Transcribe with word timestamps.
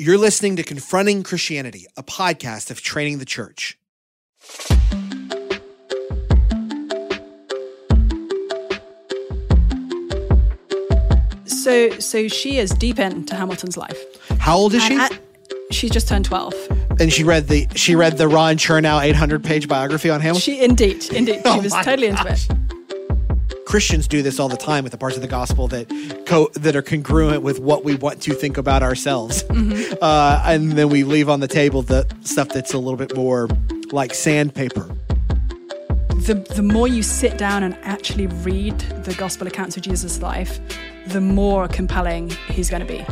You're 0.00 0.18
listening 0.18 0.54
to 0.56 0.62
Confronting 0.62 1.24
Christianity, 1.24 1.86
a 1.96 2.02
podcast 2.04 2.70
of 2.70 2.80
Training 2.80 3.18
the 3.18 3.24
Church. 3.24 3.76
So, 11.46 11.90
so 11.98 12.28
she 12.28 12.58
is 12.58 12.70
deep 12.70 12.98
into 12.98 13.34
Hamilton's 13.34 13.76
life. 13.76 13.98
How 14.38 14.56
old 14.56 14.74
is 14.74 14.82
she? 14.82 14.94
And 14.94 15.02
at- 15.02 15.18
she's 15.70 15.90
just 15.90 16.08
turned 16.08 16.24
twelve. 16.24 16.54
and 17.00 17.12
she 17.12 17.24
read 17.24 17.48
the 17.48 17.66
she 17.74 17.94
read 17.94 18.16
the 18.18 18.28
Ron 18.28 18.56
Chernow 18.56 19.02
800 19.02 19.44
page 19.44 19.68
biography 19.68 20.08
on 20.10 20.20
Hamilton. 20.20 20.40
She 20.40 20.60
indeed, 20.62 21.12
indeed, 21.12 21.42
Oh 21.44 21.54
she 21.56 21.60
was 21.60 21.72
my 21.72 21.82
totally 21.82 22.08
into 22.08 22.26
it. 22.26 22.46
Christians 23.68 24.08
do 24.08 24.22
this 24.22 24.40
all 24.40 24.48
the 24.48 24.56
time 24.56 24.82
with 24.82 24.92
the 24.92 24.98
parts 24.98 25.16
of 25.16 25.20
the 25.20 25.28
gospel 25.28 25.68
that 25.68 25.86
co- 26.24 26.48
that 26.54 26.74
are 26.74 26.80
congruent 26.80 27.42
with 27.42 27.60
what 27.60 27.84
we 27.84 27.96
want 27.96 28.22
to 28.22 28.32
think 28.32 28.56
about 28.56 28.82
ourselves, 28.82 29.42
uh, 29.44 30.42
and 30.46 30.72
then 30.72 30.88
we 30.88 31.04
leave 31.04 31.28
on 31.28 31.40
the 31.40 31.48
table 31.48 31.82
the 31.82 32.06
stuff 32.22 32.48
that's 32.48 32.72
a 32.72 32.78
little 32.78 32.96
bit 32.96 33.14
more 33.14 33.46
like 33.92 34.14
sandpaper. 34.14 34.88
The 36.16 36.42
the 36.56 36.62
more 36.62 36.88
you 36.88 37.02
sit 37.02 37.36
down 37.36 37.62
and 37.62 37.76
actually 37.82 38.28
read 38.28 38.78
the 39.04 39.14
gospel 39.18 39.46
accounts 39.46 39.76
of 39.76 39.82
Jesus' 39.82 40.22
life, 40.22 40.58
the 41.08 41.20
more 41.20 41.68
compelling 41.68 42.30
he's 42.48 42.70
going 42.70 42.86
to 42.86 42.90
be. 42.90 43.04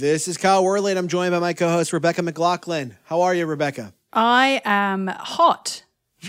This 0.00 0.28
is 0.28 0.38
Kyle 0.38 0.64
Worley, 0.64 0.92
and 0.92 0.98
I'm 0.98 1.08
joined 1.08 1.32
by 1.32 1.40
my 1.40 1.52
co-host 1.52 1.92
Rebecca 1.92 2.22
McLaughlin. 2.22 2.96
How 3.04 3.20
are 3.20 3.34
you, 3.34 3.44
Rebecca? 3.44 3.92
I 4.14 4.62
am 4.64 5.08
hot. 5.08 5.84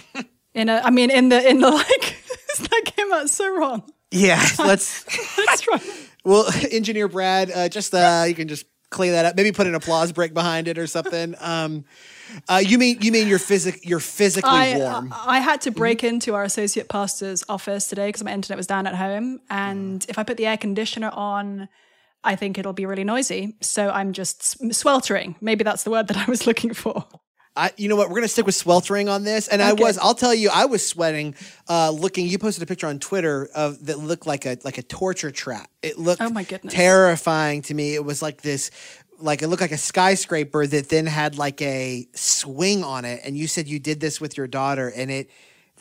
In 0.54 0.68
a, 0.68 0.82
I 0.84 0.90
mean, 0.90 1.10
in 1.10 1.30
the 1.30 1.50
in 1.50 1.62
the 1.62 1.70
like, 1.70 2.18
that 2.60 2.82
came 2.84 3.14
out 3.14 3.30
so 3.30 3.58
wrong. 3.58 3.90
Yeah, 4.12 4.46
let's. 4.60 5.06
let's 5.38 5.62
try. 5.62 5.80
Well, 6.26 6.52
engineer 6.70 7.08
Brad, 7.08 7.50
uh, 7.50 7.70
just 7.70 7.94
uh, 7.94 8.26
you 8.28 8.36
can 8.36 8.50
just 8.50 8.66
clean 8.90 9.13
that 9.13 9.24
up. 9.24 9.38
Maybe 9.38 9.54
put 9.54 9.68
an 9.68 9.76
applause 9.76 10.12
break 10.12 10.34
behind 10.34 10.68
it 10.68 10.78
or 10.78 10.88
something. 10.88 11.35
Um, 11.40 11.85
uh, 12.50 12.62
you 12.62 12.78
mean 12.78 12.98
you 13.00 13.13
mean 13.13 13.30
you're 13.30 13.40
physic 13.40 13.80
you're 13.88 14.02
physically 14.02 14.50
I, 14.52 14.76
warm? 14.76 15.13
I 15.13 15.38
I 15.38 15.40
had 15.40 15.62
to 15.62 15.72
break 15.72 16.04
into 16.04 16.35
our 16.35 16.44
associate 16.44 16.90
pastor's 16.90 17.46
office 17.48 17.88
today 17.88 18.10
because 18.10 18.26
my 18.26 18.34
internet 18.34 18.58
was 18.58 18.68
down 18.68 18.85
at 18.88 18.96
home. 18.96 19.38
Mm. 19.38 19.41
And 19.50 20.06
if 20.10 20.20
I 20.20 20.24
put 20.24 20.35
the 20.35 20.48
air 20.48 20.58
conditioner 20.58 21.12
on, 21.13 21.70
I 22.24 22.36
think 22.36 22.58
it'll 22.58 22.74
be 22.74 22.86
really 22.86 23.04
noisy. 23.04 23.55
So 23.62 23.90
I'm 23.90 24.14
just 24.14 24.58
sweltering. 24.74 25.36
Maybe 25.41 25.64
that's 25.64 25.84
the 25.84 25.90
word 25.91 26.08
that 26.10 26.18
I 26.18 26.26
was 26.30 26.46
looking 26.48 26.74
for. 26.74 27.05
I, 27.55 27.72
you 27.76 27.90
know 27.90 27.98
what? 27.98 28.08
We're 28.10 28.16
gonna 28.16 28.30
stick 28.30 28.46
with 28.46 28.55
sweltering 28.55 29.10
on 29.10 29.26
this, 29.26 29.50
and 29.50 29.62
I 29.62 29.74
was. 29.74 29.98
I'll 29.98 30.16
tell 30.16 30.34
you, 30.34 30.50
I 30.54 30.66
was 30.66 30.88
sweating. 30.88 31.36
Uh, 31.68 31.90
looking, 31.91 32.26
you 32.28 32.40
posted 32.40 32.63
a 32.63 32.66
picture 32.66 32.88
on 32.88 32.98
Twitter 33.00 33.50
of 33.54 33.88
that 33.88 34.00
looked 34.00 34.26
like 34.26 34.46
a 34.46 34.58
like 34.63 34.78
a 34.78 34.84
torture 34.84 35.32
trap. 35.32 35.70
It 35.82 36.00
looked 36.00 36.22
Oh 36.22 36.30
my 36.30 36.44
goodness. 36.44 36.74
terrifying 36.74 37.62
to 37.63 37.74
me. 37.74 37.94
It 37.94 38.05
was 38.05 38.22
like 38.22 38.41
this, 38.41 38.72
like 39.20 39.41
it 39.41 39.50
looked 39.50 39.62
like 39.62 39.74
a 39.74 39.78
skyscraper 39.78 40.66
that 40.66 40.88
then 40.88 41.06
had 41.08 41.38
like 41.38 41.62
a 41.62 42.08
swing 42.16 42.85
on 42.85 43.04
it. 43.04 43.20
And 43.26 43.35
you 43.35 43.48
said 43.48 43.68
you 43.68 43.80
did 43.80 44.00
this 44.00 44.22
with 44.22 44.38
your 44.38 44.48
daughter, 44.48 44.88
and 44.96 45.12
it, 45.12 45.30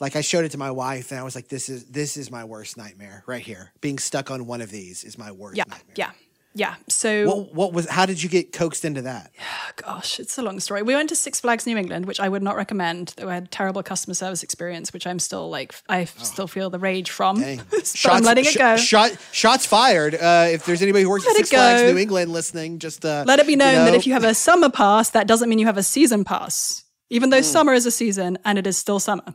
like 0.01 0.17
I 0.17 0.23
showed 0.23 0.45
it 0.45 0.51
to 0.51 0.59
my 0.59 0.73
wife, 0.73 1.13
and 1.13 1.21
I 1.21 1.23
was 1.23 1.37
like, 1.37 1.47
this 1.47 1.69
is 1.69 1.85
this 1.85 2.17
is 2.17 2.33
my 2.33 2.43
worst 2.45 2.79
nightmare 2.79 3.23
right 3.29 3.43
here. 3.43 3.71
Being 3.81 4.01
stuck 4.01 4.33
on 4.33 4.45
one 4.47 4.61
of 4.61 4.73
these 4.73 5.05
is 5.05 5.17
my 5.17 5.31
worst 5.31 5.57
Yeah, 5.57 5.65
nightmare. 5.69 5.95
yeah, 5.97 6.11
yeah. 6.55 6.75
So 6.89 7.27
What 7.27 7.55
what 7.55 7.73
was? 7.73 7.89
How 7.89 8.07
did 8.07 8.23
you 8.23 8.29
get 8.29 8.53
coaxed 8.53 8.85
into 8.85 9.03
that? 9.03 9.31
gosh, 9.77 10.19
it's 10.19 10.37
a 10.39 10.43
long 10.43 10.59
story. 10.61 10.83
We 10.83 10.95
went 10.95 11.09
to 11.11 11.17
Six 11.17 11.41
Flags 11.41 11.67
New 11.67 11.77
England, 11.77 12.07
which 12.07 12.19
I 12.21 12.29
would 12.29 12.43
not 12.43 12.57
recommend. 12.57 13.15
We 13.19 13.27
had 13.29 13.51
terrible 13.51 13.83
customer 13.83 14.15
service 14.15 14.43
experience, 14.43 14.93
which 14.93 15.07
I'm 15.07 15.19
still 15.19 15.49
like, 15.49 15.75
I 15.89 16.05
still 16.07 16.47
feel 16.49 16.69
the 16.71 16.79
rage 16.79 17.11
from. 17.11 17.39
Oh. 17.39 17.41
Dang. 17.41 17.63
I'm 18.07 18.23
letting 18.25 18.45
it 18.45 18.53
sh- 18.53 18.57
go. 18.57 18.77
Shot, 18.77 19.17
shots 19.33 19.67
fired. 19.67 20.15
Uh, 20.15 20.49
if 20.51 20.67
there's 20.67 20.83
anybody 20.83 21.05
who 21.05 21.11
works 21.11 21.25
Let 21.27 21.33
at 21.33 21.37
Six 21.37 21.51
Flags. 21.51 21.83
New 21.93 21.99
England 21.99 22.33
listening, 22.33 22.79
just 22.79 23.05
uh, 23.05 23.25
Let 23.27 23.39
it 23.39 23.47
be 23.47 23.57
known 23.57 23.75
that 23.85 23.91
know, 23.93 23.97
if 23.97 24.07
you 24.07 24.13
have 24.15 24.25
a 24.25 24.35
summer 24.35 24.71
pass, 24.71 25.11
that 25.11 25.27
doesn't 25.27 25.49
mean 25.49 25.59
you 25.59 25.67
have 25.67 25.79
a 25.79 25.83
season 25.83 26.25
pass, 26.25 26.85
even 27.11 27.29
Hmm. 27.29 27.33
though 27.33 27.41
summer 27.43 27.73
is 27.75 27.87
a 27.87 27.91
season 27.91 28.39
and 28.45 28.59
it 28.59 28.67
is 28.67 28.77
still 28.77 28.99
summer. 28.99 29.35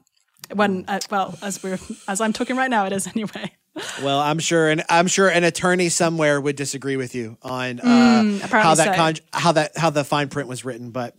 When, 0.53 0.85
uh, 0.87 0.99
well, 1.09 1.37
as 1.41 1.63
we're 1.63 1.79
as 2.07 2.21
I'm 2.21 2.31
talking 2.33 2.55
right 2.55 2.69
now, 2.69 2.85
it 2.85 2.93
is 2.93 3.07
anyway. 3.15 3.53
Well, 4.01 4.19
I'm 4.19 4.39
sure, 4.39 4.69
and 4.69 4.83
I'm 4.89 5.07
sure 5.07 5.27
an 5.27 5.43
attorney 5.43 5.89
somewhere 5.89 6.39
would 6.39 6.55
disagree 6.55 6.95
with 6.95 7.13
you 7.15 7.37
on 7.41 7.79
uh, 7.81 7.83
Mm, 8.23 8.39
how 8.41 8.75
that 8.75 8.87
so. 8.87 8.93
con- 8.93 9.15
how 9.33 9.51
that 9.51 9.77
how 9.77 9.89
the 9.89 10.03
fine 10.03 10.29
print 10.29 10.47
was 10.47 10.63
written. 10.63 10.91
But 10.91 11.15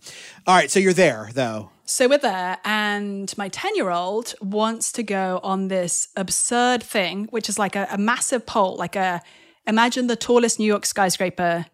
all 0.47 0.55
right, 0.55 0.69
so 0.71 0.79
you're 0.79 0.93
there 0.93 1.29
though. 1.33 1.69
So 1.85 2.07
we're 2.09 2.17
there, 2.17 2.57
and 2.65 3.33
my 3.37 3.47
10 3.47 3.75
year 3.75 3.89
old 3.91 4.33
wants 4.41 4.91
to 4.93 5.03
go 5.03 5.39
on 5.43 5.67
this 5.69 6.09
absurd 6.17 6.83
thing, 6.83 7.25
which 7.29 7.47
is 7.47 7.57
like 7.59 7.75
a, 7.77 7.87
a 7.91 7.97
massive 7.97 8.45
pole, 8.45 8.75
like 8.75 8.95
a 8.95 9.21
imagine 9.65 10.07
the 10.07 10.15
tallest 10.17 10.59
New 10.59 10.65
York 10.65 10.85
skyscraper, 10.85 11.65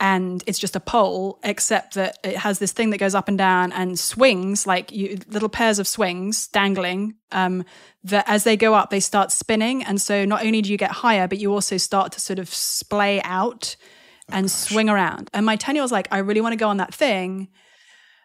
and 0.00 0.44
it's 0.46 0.58
just 0.58 0.76
a 0.76 0.80
pole, 0.80 1.40
except 1.42 1.94
that 1.94 2.18
it 2.22 2.36
has 2.36 2.60
this 2.60 2.72
thing 2.72 2.90
that 2.90 2.98
goes 2.98 3.14
up 3.14 3.26
and 3.26 3.36
down 3.36 3.72
and 3.72 3.98
swings, 3.98 4.66
like 4.66 4.92
you, 4.92 5.18
little 5.28 5.48
pairs 5.48 5.78
of 5.78 5.88
swings 5.88 6.46
dangling. 6.48 7.14
Um, 7.32 7.64
that 8.04 8.24
as 8.28 8.44
they 8.44 8.56
go 8.56 8.74
up, 8.74 8.90
they 8.90 9.00
start 9.00 9.32
spinning, 9.32 9.82
and 9.82 10.00
so 10.00 10.24
not 10.24 10.44
only 10.44 10.62
do 10.62 10.70
you 10.70 10.78
get 10.78 10.92
higher, 10.92 11.26
but 11.26 11.38
you 11.38 11.52
also 11.52 11.76
start 11.76 12.12
to 12.12 12.20
sort 12.20 12.38
of 12.38 12.48
splay 12.48 13.20
out 13.22 13.76
and 14.30 14.50
swing 14.50 14.88
around. 14.88 15.30
And 15.34 15.44
my 15.44 15.56
10 15.56 15.74
year 15.74 15.82
old's 15.82 15.92
like, 15.92 16.08
I 16.10 16.18
really 16.18 16.40
want 16.40 16.52
to 16.52 16.56
go 16.56 16.68
on 16.68 16.76
that 16.76 16.94
thing. 16.94 17.48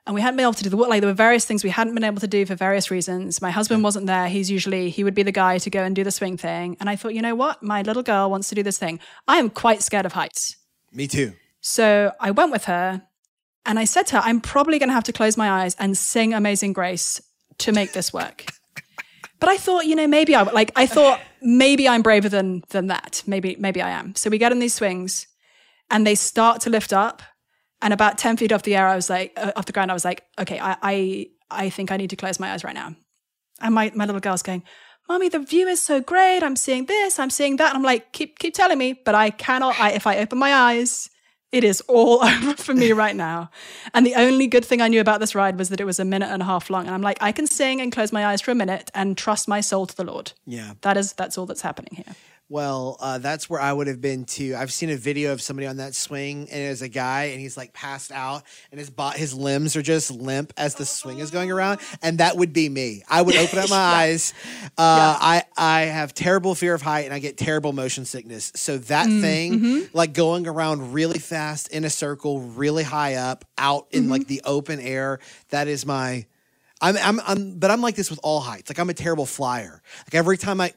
And 0.05 0.13
we 0.13 0.19
hadn't 0.19 0.35
been 0.35 0.43
able 0.43 0.53
to 0.53 0.63
do 0.63 0.69
the 0.69 0.75
like 0.75 0.99
there 0.99 1.09
were 1.09 1.13
various 1.13 1.45
things 1.45 1.63
we 1.63 1.69
hadn't 1.69 1.93
been 1.93 2.03
able 2.03 2.19
to 2.19 2.27
do 2.27 2.45
for 2.45 2.55
various 2.55 2.91
reasons. 2.91 3.41
My 3.41 3.51
husband 3.51 3.83
wasn't 3.83 4.05
there. 4.05 4.27
He's 4.27 4.51
usually 4.51 4.89
he 4.89 5.03
would 5.05 5.15
be 5.15 5.23
the 5.23 5.31
guy 5.31 5.59
to 5.59 5.69
go 5.69 5.81
and 5.81 5.95
do 5.95 6.03
the 6.03 6.11
swing 6.11 6.35
thing. 6.35 6.75
And 6.81 6.89
i 6.89 6.97
thought 6.97 7.13
you 7.13 7.21
know 7.21 7.35
what? 7.35 7.63
My 7.63 7.83
little 7.83 8.03
girl 8.03 8.29
wants 8.29 8.49
to 8.49 8.55
do 8.55 8.63
this 8.63 8.77
thing. 8.77 8.99
I 9.29 9.37
am 9.37 9.49
quite 9.49 9.81
scared 9.81 10.05
of 10.05 10.11
heights. 10.11 10.57
Me 10.91 11.07
too. 11.07 11.33
So 11.63 12.11
i 12.19 12.29
went 12.29 12.51
with 12.51 12.65
her 12.65 13.01
and 13.65 13.79
i 13.79 13.85
said 13.85 14.05
to 14.05 14.17
her 14.17 14.21
i'm 14.23 14.39
probably 14.39 14.77
going 14.77 14.89
to 14.89 14.93
have 14.93 15.03
to 15.03 15.13
close 15.13 15.35
my 15.35 15.49
eyes 15.49 15.75
and 15.79 15.97
sing 15.97 16.33
amazing 16.33 16.73
grace 16.73 17.19
to 17.57 17.71
make 17.71 17.93
this 17.93 18.13
work. 18.13 18.45
But 19.39 19.49
i 19.49 19.57
thought 19.57 19.85
you 19.85 19.95
know 19.95 20.07
maybe 20.07 20.35
i 20.35 20.41
like 20.43 20.71
i 20.77 20.85
thought 20.85 21.19
maybe 21.41 21.85
i'm 21.85 22.01
braver 22.01 22.29
than 22.29 22.63
than 22.69 22.87
that. 22.87 23.23
Maybe 23.27 23.57
maybe 23.59 23.81
i 23.81 23.89
am. 23.89 24.15
So 24.15 24.29
we 24.29 24.37
get 24.37 24.53
in 24.53 24.59
these 24.59 24.73
swings 24.73 25.27
and 25.89 26.07
they 26.07 26.15
start 26.15 26.61
to 26.61 26.69
lift 26.69 26.93
up. 26.93 27.21
And 27.81 27.91
about 27.93 28.17
10 28.17 28.37
feet 28.37 28.53
off 28.53 28.63
the 28.63 28.77
air 28.77 28.87
i 28.87 28.95
was 28.95 29.09
like 29.09 29.33
uh, 29.35 29.51
off 29.57 29.65
the 29.65 29.73
ground 29.73 29.91
i 29.91 29.93
was 29.93 30.05
like 30.05 30.23
okay 30.39 30.59
I, 30.59 30.77
I 30.81 31.27
i 31.51 31.69
think 31.69 31.91
i 31.91 31.97
need 31.97 32.11
to 32.11 32.15
close 32.15 32.39
my 32.39 32.53
eyes 32.53 32.63
right 32.63 32.73
now. 32.73 32.95
And 33.59 33.75
my, 33.75 33.91
my 33.93 34.05
little 34.05 34.21
girl's 34.21 34.43
going 34.43 34.63
mommy 35.09 35.27
the 35.27 35.39
view 35.39 35.67
is 35.67 35.83
so 35.83 35.99
great. 35.99 36.41
I'm 36.41 36.55
seeing 36.55 36.85
this. 36.85 37.19
I'm 37.19 37.29
seeing 37.29 37.57
that. 37.57 37.67
And 37.71 37.77
i'm 37.79 37.83
like 37.83 38.13
keep 38.13 38.39
keep 38.39 38.53
telling 38.53 38.77
me 38.77 38.93
but 38.93 39.13
i 39.13 39.29
cannot 39.29 39.77
I, 39.77 39.91
if 39.91 40.07
i 40.07 40.19
open 40.19 40.39
my 40.39 40.53
eyes 40.53 41.09
it 41.53 41.63
is 41.63 41.79
all 41.81 42.23
over 42.33 42.55
for 42.55 42.73
me 42.73 42.91
right 42.91 43.15
now. 43.15 43.49
And 43.93 44.05
the 44.05 44.15
only 44.15 44.47
good 44.47 44.65
thing 44.65 44.81
i 44.81 44.89
knew 44.89 44.99
about 44.99 45.19
this 45.21 45.35
ride 45.35 45.57
was 45.57 45.69
that 45.69 45.79
it 45.79 45.85
was 45.85 45.99
a 45.99 46.05
minute 46.05 46.29
and 46.29 46.41
a 46.41 46.45
half 46.45 46.69
long. 46.69 46.85
And 46.85 46.93
i'm 46.93 47.01
like 47.01 47.17
i 47.21 47.31
can 47.31 47.47
sing 47.47 47.79
and 47.79 47.91
close 47.91 48.11
my 48.11 48.25
eyes 48.25 48.41
for 48.41 48.51
a 48.51 48.55
minute 48.55 48.91
and 48.93 49.17
trust 49.17 49.47
my 49.47 49.61
soul 49.61 49.85
to 49.85 49.95
the 49.95 50.03
lord. 50.03 50.33
Yeah. 50.45 50.73
that 50.81 50.97
is 50.97 51.13
that's 51.13 51.37
all 51.37 51.45
that's 51.45 51.61
happening 51.61 51.95
here 51.95 52.15
Well, 52.53 52.97
uh, 52.99 53.17
that's 53.17 53.49
where 53.49 53.59
I 53.59 53.73
would 53.73 53.87
have 53.87 53.99
been 53.99 54.25
too. 54.25 54.53
I've 54.55 54.71
seen 54.71 54.91
a 54.91 54.95
video 54.95 55.33
of 55.33 55.41
somebody 55.41 55.65
on 55.65 55.77
that 55.77 55.95
swing, 55.95 56.47
and 56.51 56.61
it's 56.61 56.81
a 56.81 56.87
guy, 56.87 57.23
and 57.31 57.41
he's 57.41 57.57
like 57.57 57.73
passed 57.73 58.11
out, 58.11 58.43
and 58.69 58.79
his 58.79 58.91
bo- 58.91 59.09
his 59.09 59.33
limbs 59.33 59.75
are 59.75 59.81
just 59.81 60.11
limp 60.11 60.53
as 60.55 60.75
the 60.75 60.85
swing 60.85 61.17
is 61.17 61.31
going 61.31 61.51
around, 61.51 61.79
and 62.03 62.19
that 62.19 62.37
would 62.37 62.53
be 62.53 62.69
me. 62.69 63.01
I 63.09 63.23
would 63.23 63.35
open 63.35 63.57
up 63.57 63.69
my 63.71 63.75
eyes. 63.75 64.35
Uh, 64.63 64.67
I 64.77 65.43
I 65.57 65.81
have 65.85 66.13
terrible 66.13 66.53
fear 66.53 66.75
of 66.75 66.83
height, 66.83 67.05
and 67.05 67.13
I 67.15 67.17
get 67.17 67.37
terrible 67.37 67.73
motion 67.73 68.05
sickness. 68.05 68.51
So 68.55 68.77
that 68.77 69.07
thing, 69.07 69.87
like 69.91 70.13
going 70.13 70.45
around 70.45 70.93
really 70.93 71.17
fast 71.17 71.69
in 71.69 71.85
a 71.85 71.89
circle, 71.89 72.39
really 72.39 72.83
high 72.83 73.15
up, 73.15 73.45
out 73.57 73.87
in 73.89 74.09
like 74.09 74.27
the 74.27 74.43
open 74.45 74.79
air, 74.79 75.17
that 75.49 75.67
is 75.67 75.87
my. 75.87 76.27
I'm, 76.81 76.97
I'm, 76.97 77.19
I'm, 77.25 77.59
but 77.59 77.71
I'm 77.71 77.81
like 77.81 77.95
this 77.95 78.11
with 78.11 78.19
all 78.23 78.41
heights. 78.41 78.69
Like 78.69 78.77
I'm 78.77 78.89
a 78.89 78.93
terrible 78.93 79.25
flyer. 79.25 79.81
Like 80.05 80.15
every 80.15 80.37
time 80.37 80.59
I, 80.59 80.73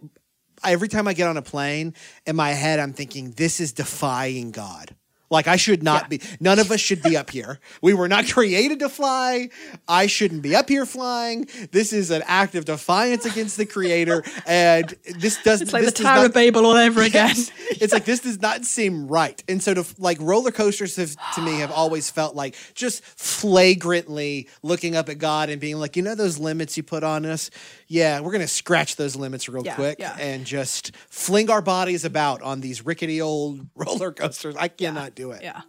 every 0.64 0.88
time 0.88 1.06
I 1.08 1.12
get 1.14 1.28
on 1.28 1.36
a 1.36 1.42
plane, 1.42 1.94
in 2.26 2.36
my 2.36 2.50
head, 2.50 2.78
I'm 2.78 2.92
thinking, 2.92 3.32
this 3.32 3.60
is 3.60 3.72
defying 3.72 4.50
God. 4.50 4.94
Like 5.28 5.48
I 5.48 5.56
should 5.56 5.82
not 5.82 6.02
Yeah. 6.02 6.18
be. 6.18 6.20
None 6.38 6.60
of 6.60 6.70
us 6.70 6.78
should 6.78 7.02
be 7.02 7.16
up 7.16 7.30
here. 7.30 7.58
We 7.82 7.94
were 7.94 8.06
not 8.06 8.28
created 8.32 8.78
to 8.78 8.88
fly. 8.88 9.48
I 9.88 10.06
shouldn't 10.06 10.40
be 10.42 10.54
up 10.54 10.68
here 10.68 10.86
flying. 10.86 11.48
This 11.72 11.92
is 11.92 12.12
an 12.12 12.22
act 12.28 12.54
of 12.54 12.64
defiance 12.64 13.24
against 13.24 13.56
the 13.56 13.66
Creator, 13.66 14.22
and 14.46 14.94
this 15.18 15.42
does. 15.42 15.62
it's 15.62 15.72
like 15.72 15.82
this 15.82 15.94
the 15.94 16.04
tower 16.04 16.16
not- 16.18 16.26
of 16.26 16.32
babel 16.32 16.64
all 16.64 16.76
over 16.76 17.02
again 17.02 17.30
Yes. 17.34 17.50
it's 17.80 17.92
like 17.92 18.04
this 18.04 18.20
does 18.20 18.40
not 18.40 18.64
seem 18.64 19.08
right. 19.08 19.42
And 19.48 19.60
so 19.60 19.74
to 19.74 19.84
like 19.98 20.18
roller 20.20 20.52
coasters 20.52 20.94
have 20.94 21.16
to 21.34 21.40
me 21.42 21.58
have 21.58 21.72
always 21.72 22.08
felt 22.08 22.36
like 22.36 22.54
just 22.74 23.02
flagrantly 23.04 24.48
looking 24.62 24.94
up 24.94 25.08
at 25.08 25.18
God 25.18 25.48
and 25.50 25.60
being 25.60 25.76
like, 25.80 25.96
you 25.96 26.02
know 26.02 26.14
those 26.14 26.38
limits 26.38 26.76
you 26.76 26.84
put 26.84 27.02
on 27.02 27.26
us? 27.26 27.50
Yeah, 27.88 28.20
we're 28.20 28.32
gonna 28.32 28.48
scratch 28.48 28.96
those 28.96 29.14
limits 29.16 29.48
real 29.48 29.64
Yeah, 29.64 29.74
quick 29.74 29.98
yeah. 30.00 30.16
and 30.18 30.44
just 30.44 30.92
fling 31.08 31.50
our 31.50 31.62
bodies 31.62 32.04
about 32.04 32.42
on 32.42 32.60
these 32.60 32.84
rickety 32.84 33.20
old 33.20 33.66
roller 33.74 34.12
coasters. 34.12 34.56
I 34.56 34.68
cannot 34.68 35.14
do 35.14 35.30
it. 35.32 35.42
Yeah. 35.42 35.62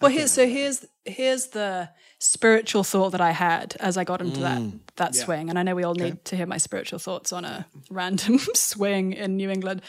Well, 0.00 0.10
here's 0.10 0.30
so 0.30 0.46
here's 0.46 0.84
here's 1.04 1.48
the 1.48 1.88
spiritual 2.18 2.84
thought 2.84 3.10
that 3.10 3.20
I 3.20 3.32
had 3.32 3.76
as 3.80 3.96
I 3.96 4.04
got 4.04 4.20
into 4.20 4.40
that 4.40 4.60
mm, 4.60 4.78
that 4.96 5.14
Yeah. 5.14 5.24
swing, 5.24 5.50
and 5.50 5.58
I 5.58 5.62
know 5.62 5.74
we 5.74 5.82
all 5.84 5.94
need 5.94 6.24
to 6.26 6.36
hear 6.36 6.46
my 6.46 6.58
spiritual 6.58 6.98
thoughts 6.98 7.32
on 7.32 7.44
a 7.44 7.66
random 7.90 8.38
swing 8.54 9.12
in 9.12 9.36
New 9.36 9.50
England. 9.50 9.82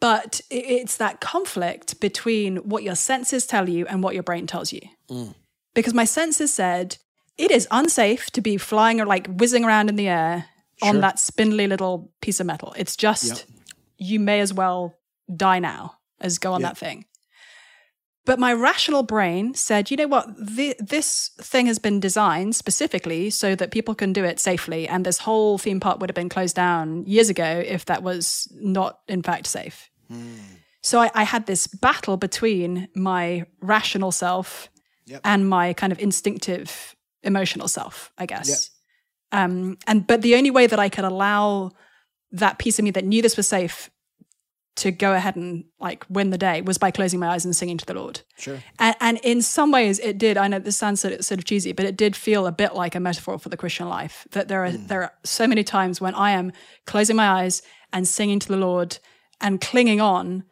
But 0.00 0.40
it's 0.48 0.96
that 0.98 1.20
conflict 1.20 1.98
between 2.00 2.58
what 2.58 2.84
your 2.84 2.94
senses 2.94 3.46
tell 3.46 3.68
you 3.68 3.84
and 3.86 4.00
what 4.02 4.14
your 4.14 4.22
brain 4.22 4.46
tells 4.46 4.72
you. 4.72 4.80
Mm. 5.10 5.34
Because 5.74 5.92
my 5.92 6.04
senses 6.04 6.54
said 6.54 6.98
it 7.36 7.50
is 7.50 7.66
unsafe 7.72 8.30
to 8.32 8.40
be 8.40 8.56
flying 8.56 9.00
or 9.00 9.06
like 9.06 9.26
whizzing 9.26 9.64
around 9.64 9.88
in 9.88 9.96
the 9.96 10.06
air 10.08 10.46
Sure. 10.80 10.88
on 10.90 11.00
that 11.00 11.18
spindly 11.18 11.66
little 11.66 12.12
piece 12.20 12.40
of 12.40 12.46
metal. 12.46 12.74
It's 12.76 12.96
just 12.96 13.24
Yep. 13.24 13.38
you 13.98 14.20
may 14.20 14.40
as 14.40 14.52
well 14.54 14.94
die 15.34 15.58
now 15.58 15.98
as 16.20 16.38
go 16.38 16.52
on 16.52 16.60
Yep. 16.60 16.70
that 16.70 16.78
thing. 16.78 17.04
But 18.24 18.38
my 18.38 18.52
rational 18.52 19.02
brain 19.04 19.54
said, 19.54 19.90
you 19.90 19.96
know 19.96 20.06
what, 20.06 20.26
Th 20.56 20.76
this 20.78 21.30
thing 21.40 21.66
has 21.66 21.78
been 21.78 21.98
designed 21.98 22.54
specifically 22.54 23.30
so 23.30 23.54
that 23.54 23.70
people 23.70 23.94
can 23.94 24.12
do 24.12 24.22
it 24.24 24.38
safely. 24.38 24.86
And 24.86 25.04
this 25.06 25.18
whole 25.18 25.56
theme 25.56 25.80
park 25.80 25.98
would 25.98 26.10
have 26.10 26.14
been 26.14 26.28
closed 26.28 26.54
down 26.54 27.04
years 27.06 27.30
ago 27.30 27.62
if 27.66 27.86
that 27.86 28.02
was 28.02 28.46
not, 28.60 29.00
in 29.08 29.22
fact, 29.22 29.46
safe. 29.46 29.88
Hmm. 30.08 30.36
So 30.82 31.00
I, 31.00 31.10
I 31.14 31.24
had 31.24 31.46
this 31.46 31.66
battle 31.66 32.16
between 32.18 32.88
my 32.94 33.44
rational 33.62 34.12
self 34.12 34.68
Yep. 35.06 35.20
and 35.24 35.48
my 35.48 35.72
kind 35.72 35.90
of 35.92 35.98
instinctive 35.98 36.94
emotional 37.22 37.66
self, 37.66 38.12
I 38.18 38.26
guess. 38.26 38.68
Um, 39.32 39.78
and 39.86 40.06
but 40.06 40.22
the 40.22 40.36
only 40.36 40.50
way 40.50 40.66
that 40.66 40.78
I 40.78 40.88
could 40.88 41.04
allow 41.04 41.72
that 42.32 42.58
piece 42.58 42.78
of 42.78 42.84
me 42.84 42.90
that 42.92 43.04
knew 43.04 43.22
this 43.22 43.36
was 43.36 43.48
safe 43.48 43.90
to 44.78 44.92
go 44.92 45.12
ahead 45.12 45.34
and 45.34 45.64
like 45.80 46.04
win 46.08 46.30
the 46.30 46.38
day 46.38 46.60
was 46.62 46.78
by 46.78 46.92
closing 46.92 47.18
my 47.18 47.28
eyes 47.28 47.44
and 47.44 47.54
singing 47.54 47.76
to 47.78 47.84
the 47.84 47.94
Lord. 47.94 48.20
Sure. 48.36 48.62
And, 48.78 48.94
and 49.00 49.20
in 49.24 49.42
some 49.42 49.72
ways, 49.72 49.98
it 49.98 50.18
did. 50.18 50.36
I 50.36 50.46
know 50.46 50.60
this 50.60 50.76
sounds 50.76 51.00
sort 51.00 51.14
of, 51.14 51.24
sort 51.24 51.38
of 51.38 51.44
cheesy, 51.44 51.72
but 51.72 51.84
it 51.84 51.96
did 51.96 52.14
feel 52.14 52.46
a 52.46 52.52
bit 52.52 52.74
like 52.74 52.94
a 52.94 53.00
metaphor 53.00 53.38
for 53.38 53.48
the 53.48 53.56
Christian 53.56 53.88
life. 53.88 54.26
That 54.30 54.46
there 54.46 54.64
are 54.64 54.70
there 54.70 55.02
are 55.02 55.12
so 55.24 55.46
many 55.46 55.64
times 55.64 56.00
when 56.00 56.14
I 56.14 56.30
am 56.30 56.52
closing 56.86 57.16
my 57.16 57.28
eyes 57.28 57.60
and 57.92 58.06
singing 58.06 58.38
to 58.38 58.48
the 58.48 58.56
Lord 58.56 58.98
and 59.40 59.60
clinging 59.60 60.00
on 60.00 60.44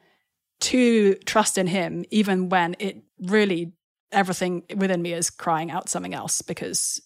to 0.58 1.14
trust 1.24 1.56
in 1.56 1.68
Him, 1.68 2.04
even 2.10 2.48
when 2.48 2.74
it 2.80 3.02
really 3.20 3.74
everything 4.10 4.64
within 4.74 5.02
me 5.02 5.12
is 5.12 5.30
crying 5.30 5.70
out 5.70 5.88
something 5.88 6.14
else 6.14 6.42
because 6.42 7.00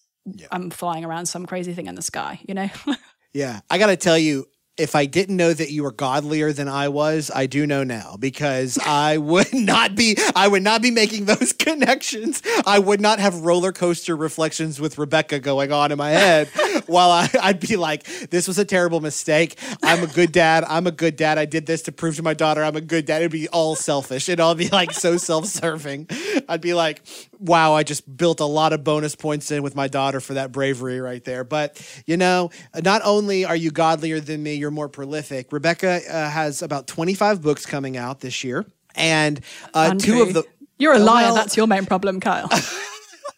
I'm 0.50 0.70
flying 0.70 1.04
around 1.04 1.26
some 1.26 1.46
crazy 1.46 1.72
thing 1.72 1.86
in 1.86 1.94
the 1.94 2.02
sky. 2.02 2.40
You 2.46 2.54
know. 2.54 2.70
Yeah, 3.32 3.60
I 3.70 3.78
got 3.78 3.86
to 3.86 3.96
tell 3.96 4.18
you, 4.18 4.46
if 4.76 4.94
I 4.94 5.04
didn't 5.04 5.36
know 5.36 5.52
that 5.52 5.70
you 5.70 5.82
were 5.82 5.92
godlier 5.92 6.54
than 6.54 6.66
I 6.66 6.88
was, 6.88 7.30
I 7.32 7.46
do 7.46 7.66
know 7.66 7.84
now 7.84 8.16
because 8.18 8.78
I 8.86 9.18
would 9.18 9.52
not 9.52 9.94
be. 9.94 10.16
I 10.34 10.48
would 10.48 10.62
not 10.62 10.80
be 10.80 10.90
making 10.90 11.26
those 11.26 11.52
connections. 11.58 12.42
I 12.66 12.78
would 12.78 13.00
not 13.00 13.20
have 13.20 13.42
roller 13.42 13.72
coaster 13.72 14.16
reflections 14.16 14.80
with 14.80 14.96
Rebecca 14.98 15.38
going 15.38 15.70
on 15.70 15.92
in 15.92 15.98
my 15.98 16.10
head 16.10 16.48
while 16.86 17.10
I, 17.10 17.28
I'd 17.40 17.60
be 17.60 17.76
like, 17.76 18.04
"This 18.30 18.48
was 18.48 18.58
a 18.58 18.64
terrible 18.64 19.00
mistake. 19.00 19.58
I'm 19.82 20.02
a 20.02 20.06
good 20.06 20.32
dad. 20.32 20.64
I'm 20.66 20.86
a 20.86 20.92
good 20.92 21.16
dad. 21.16 21.36
I 21.36 21.44
did 21.44 21.66
this 21.66 21.82
to 21.82 21.92
prove 21.92 22.16
to 22.16 22.22
my 22.22 22.34
daughter 22.34 22.64
I'm 22.64 22.76
a 22.76 22.80
good 22.80 23.04
dad." 23.04 23.22
It'd 23.22 23.32
be 23.32 23.48
all 23.48 23.76
selfish. 23.76 24.28
It'd 24.28 24.40
all 24.40 24.54
be 24.54 24.68
like 24.70 24.92
so 24.92 25.18
self-serving. 25.18 26.08
I'd 26.48 26.62
be 26.62 26.74
like, 26.74 27.02
"Wow, 27.40 27.74
I 27.74 27.82
just 27.82 28.16
built 28.16 28.40
a 28.40 28.44
lot 28.44 28.72
of 28.72 28.84
bonus 28.84 29.14
points 29.16 29.50
in 29.50 29.62
with 29.62 29.74
my 29.74 29.88
daughter 29.88 30.20
for 30.20 30.34
that 30.34 30.52
bravery 30.52 31.00
right 31.00 31.24
there." 31.24 31.42
But 31.42 31.80
you 32.06 32.16
know, 32.16 32.50
not 32.82 33.02
only 33.04 33.44
are 33.44 33.56
you 33.56 33.70
godlier 33.70 34.20
than 34.20 34.42
me, 34.42 34.54
you're 34.54 34.70
more 34.70 34.88
prolific. 34.88 35.52
Rebecca 35.52 36.00
uh, 36.08 36.30
has 36.30 36.62
about 36.62 36.86
25 36.86 37.42
books 37.42 37.66
coming 37.66 37.96
out 37.96 38.20
this 38.20 38.44
year, 38.44 38.66
and 38.94 39.40
uh, 39.74 39.94
two 39.94 40.22
of 40.22 40.34
the. 40.34 40.44
You're 40.78 40.94
a 40.94 40.98
liar. 40.98 41.26
Well- 41.26 41.34
That's 41.34 41.56
your 41.56 41.66
main 41.66 41.86
problem, 41.86 42.20
Kyle. 42.20 42.48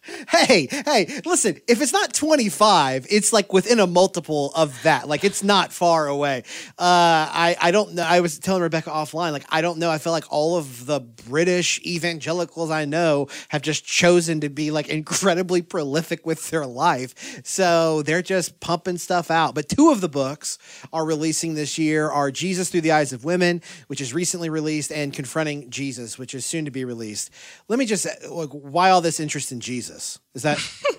Hey, 0.05 0.67
hey, 0.71 1.21
listen, 1.25 1.61
if 1.69 1.81
it's 1.81 1.93
not 1.93 2.13
25, 2.13 3.07
it's 3.09 3.33
like 3.33 3.53
within 3.53 3.79
a 3.79 3.87
multiple 3.87 4.53
of 4.55 4.83
that. 4.83 5.09
Like 5.09 5.23
it's 5.23 5.45
not 5.45 5.73
far 5.73 6.09
away. 6.09 6.43
Uh, 6.79 7.31
I, 7.31 7.57
I 7.61 7.71
don't 7.71 7.95
know. 7.95 8.03
I 8.03 8.21
was 8.21 8.39
telling 8.41 8.63
Rebecca 8.63 8.91
offline, 8.91 9.33
like, 9.33 9.45
I 9.51 9.61
don't 9.61 9.79
know. 9.79 9.91
I 9.91 9.99
feel 9.99 10.13
like 10.13 10.25
all 10.31 10.57
of 10.57 10.87
the 10.87 11.01
British 11.01 11.81
evangelicals 11.87 12.71
I 12.71 12.85
know 12.85 13.29
have 13.51 13.63
just 13.63 13.85
chosen 13.85 14.41
to 14.41 14.49
be 14.49 14.73
like 14.73 14.89
incredibly 14.89 15.63
prolific 15.63 16.27
with 16.27 16.51
their 16.51 16.67
life. 16.67 17.43
So 17.45 18.03
they're 18.03 18.23
just 18.23 18.59
pumping 18.59 18.99
stuff 18.99 19.31
out. 19.31 19.55
But 19.55 19.69
two 19.69 19.91
of 19.91 20.01
the 20.01 20.09
books 20.09 20.59
are 20.93 21.05
releasing 21.05 21.55
this 21.55 21.79
year 21.79 22.11
are 22.11 22.31
Jesus 22.33 22.71
Through 22.71 22.81
the 22.81 22.93
Eyes 22.93 23.13
of 23.13 23.25
Women, 23.25 23.63
which 23.87 24.01
is 24.01 24.13
recently 24.13 24.51
released, 24.51 24.91
and 24.91 25.13
Confronting 25.13 25.71
Jesus, 25.71 26.19
which 26.19 26.35
is 26.35 26.45
soon 26.45 26.65
to 26.65 26.71
be 26.71 26.85
released. 26.85 27.31
Let 27.69 27.79
me 27.79 27.87
just, 27.87 28.07
like, 28.29 28.51
why 28.51 28.91
all 28.91 29.01
this 29.01 29.21
interest 29.21 29.53
in 29.53 29.61
Jesus? 29.61 29.92
Is 30.35 30.43
that 30.43 30.59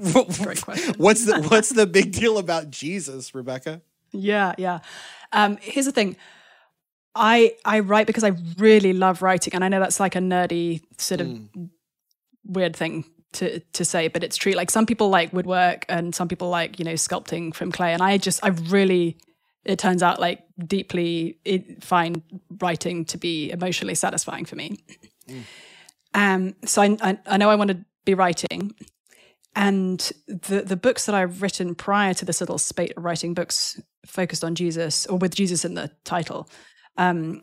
what's 0.96 1.26
the 1.26 1.46
what's 1.50 1.68
the 1.70 1.86
big 1.86 2.12
deal 2.12 2.38
about 2.38 2.70
Jesus, 2.70 3.34
Rebecca? 3.34 3.82
Yeah, 4.12 4.54
yeah. 4.56 4.80
Um, 5.32 5.58
here's 5.60 5.86
the 5.86 5.92
thing. 5.92 6.16
I 7.14 7.54
I 7.64 7.80
write 7.80 8.06
because 8.06 8.24
I 8.24 8.32
really 8.56 8.92
love 8.92 9.20
writing, 9.20 9.54
and 9.54 9.64
I 9.64 9.68
know 9.68 9.80
that's 9.80 10.00
like 10.00 10.16
a 10.16 10.20
nerdy 10.20 10.82
sort 10.96 11.20
of 11.20 11.38
weird 12.46 12.74
thing 12.74 13.04
to 13.32 13.60
to 13.60 13.84
say, 13.84 14.08
but 14.08 14.24
it's 14.24 14.36
true. 14.36 14.52
Like 14.52 14.70
some 14.70 14.86
people 14.86 15.10
like 15.10 15.32
woodwork, 15.32 15.84
and 15.88 16.14
some 16.14 16.28
people 16.28 16.48
like 16.48 16.78
you 16.78 16.84
know 16.84 16.94
sculpting 16.94 17.54
from 17.54 17.70
clay, 17.70 17.92
and 17.92 18.02
I 18.02 18.16
just 18.16 18.42
I 18.42 18.48
really 18.48 19.18
it 19.64 19.78
turns 19.78 20.02
out 20.02 20.18
like 20.18 20.42
deeply 20.58 21.38
it, 21.44 21.84
find 21.84 22.22
writing 22.60 23.04
to 23.06 23.18
be 23.18 23.50
emotionally 23.50 23.94
satisfying 23.94 24.46
for 24.46 24.56
me. 24.56 24.78
Um, 26.14 26.54
so 26.64 26.80
I, 26.82 26.96
I 27.02 27.18
I 27.26 27.36
know 27.36 27.50
I 27.50 27.56
want 27.56 27.70
to 27.70 27.84
be 28.04 28.14
writing, 28.14 28.74
and 29.54 30.12
the 30.26 30.62
the 30.62 30.76
books 30.76 31.06
that 31.06 31.14
I've 31.14 31.42
written 31.42 31.74
prior 31.74 32.14
to 32.14 32.24
this 32.24 32.40
little 32.40 32.58
spate 32.58 32.92
of 32.96 33.04
writing 33.04 33.34
books 33.34 33.80
focused 34.06 34.44
on 34.44 34.54
Jesus 34.54 35.06
or 35.06 35.18
with 35.18 35.34
Jesus 35.34 35.64
in 35.64 35.74
the 35.74 35.90
title, 36.04 36.48
um, 36.96 37.40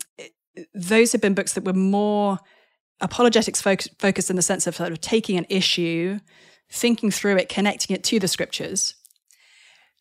those 0.74 1.12
have 1.12 1.22
been 1.22 1.34
books 1.34 1.54
that 1.54 1.64
were 1.64 1.74
more 1.74 2.40
apologetics 3.02 3.62
focus, 3.62 3.90
focused 4.00 4.30
in 4.30 4.36
the 4.36 4.42
sense 4.42 4.68
of 4.68 4.76
sort 4.76 4.92
of 4.92 5.02
taking 5.02 5.38
an 5.38 5.46
issue, 5.50 6.20
thinking 6.72 7.12
through 7.12 7.38
it, 7.38 7.50
connecting 7.50 7.96
it 7.96 8.04
to 8.06 8.20
the 8.20 8.28
scriptures. 8.28 8.96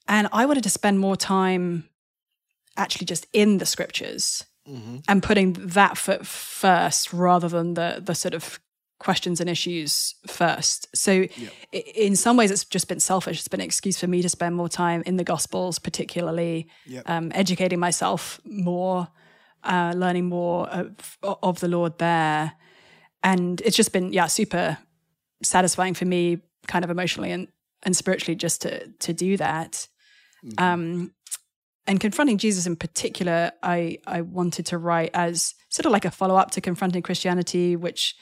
And 0.08 0.28
I 0.32 0.46
wanted 0.46 0.62
to 0.62 0.70
spend 0.70 1.00
more 1.00 1.16
time 1.16 1.88
actually 2.76 3.06
just 3.06 3.26
in 3.32 3.58
the 3.58 3.66
scriptures 3.66 4.44
and 5.08 5.22
putting 5.22 5.52
that 5.54 5.96
foot 5.96 6.26
first 6.26 7.12
rather 7.12 7.48
than 7.48 7.74
the 7.74 8.02
the 8.04 8.14
sort 8.14 8.34
of 8.34 8.60
questions 8.98 9.40
and 9.40 9.50
issues 9.50 10.14
first. 10.26 10.88
So 10.96 11.12
i 11.72 11.76
in 11.76 12.16
some 12.16 12.36
ways 12.36 12.50
it's 12.50 12.64
just 12.64 12.88
been 12.88 13.00
selfish. 13.00 13.38
It's 13.38 13.48
been 13.48 13.60
an 13.60 13.66
excuse 13.66 13.98
for 14.00 14.06
me 14.06 14.22
to 14.22 14.28
spend 14.28 14.56
more 14.56 14.68
time 14.68 15.02
in 15.06 15.16
the 15.16 15.24
gospels, 15.24 15.78
particularly 15.78 16.68
Yep. 16.86 17.08
um, 17.10 17.32
educating 17.34 17.78
myself 17.78 18.40
more, 18.44 19.08
uh, 19.64 19.92
learning 19.96 20.26
more 20.26 20.68
of, 20.68 21.18
of 21.22 21.60
the 21.60 21.68
Lord 21.68 21.98
there. 21.98 22.52
And 23.22 23.60
it's 23.62 23.76
just 23.76 23.92
been, 23.92 24.12
yeah, 24.12 24.26
super 24.28 24.78
satisfying 25.42 25.94
for 25.94 26.04
me 26.06 26.38
kind 26.66 26.84
of 26.84 26.90
emotionally 26.90 27.32
and, 27.32 27.48
and 27.82 27.94
spiritually 27.96 28.36
just 28.36 28.62
to, 28.62 28.88
to 29.00 29.12
do 29.12 29.36
that. 29.36 29.88
Um, 30.58 31.12
and 31.88 32.00
confronting 32.00 32.38
Jesus 32.38 32.66
in 32.66 32.76
particular, 32.76 33.52
I 33.62 33.98
I 34.06 34.20
wanted 34.22 34.66
to 34.66 34.78
write 34.78 35.10
as 35.14 35.54
sort 35.68 35.86
of 35.86 35.92
like 35.92 36.04
a 36.04 36.10
follow 36.10 36.36
up 36.36 36.50
to 36.52 36.60
confronting 36.60 37.02
Christianity, 37.02 37.76
which 37.76 38.14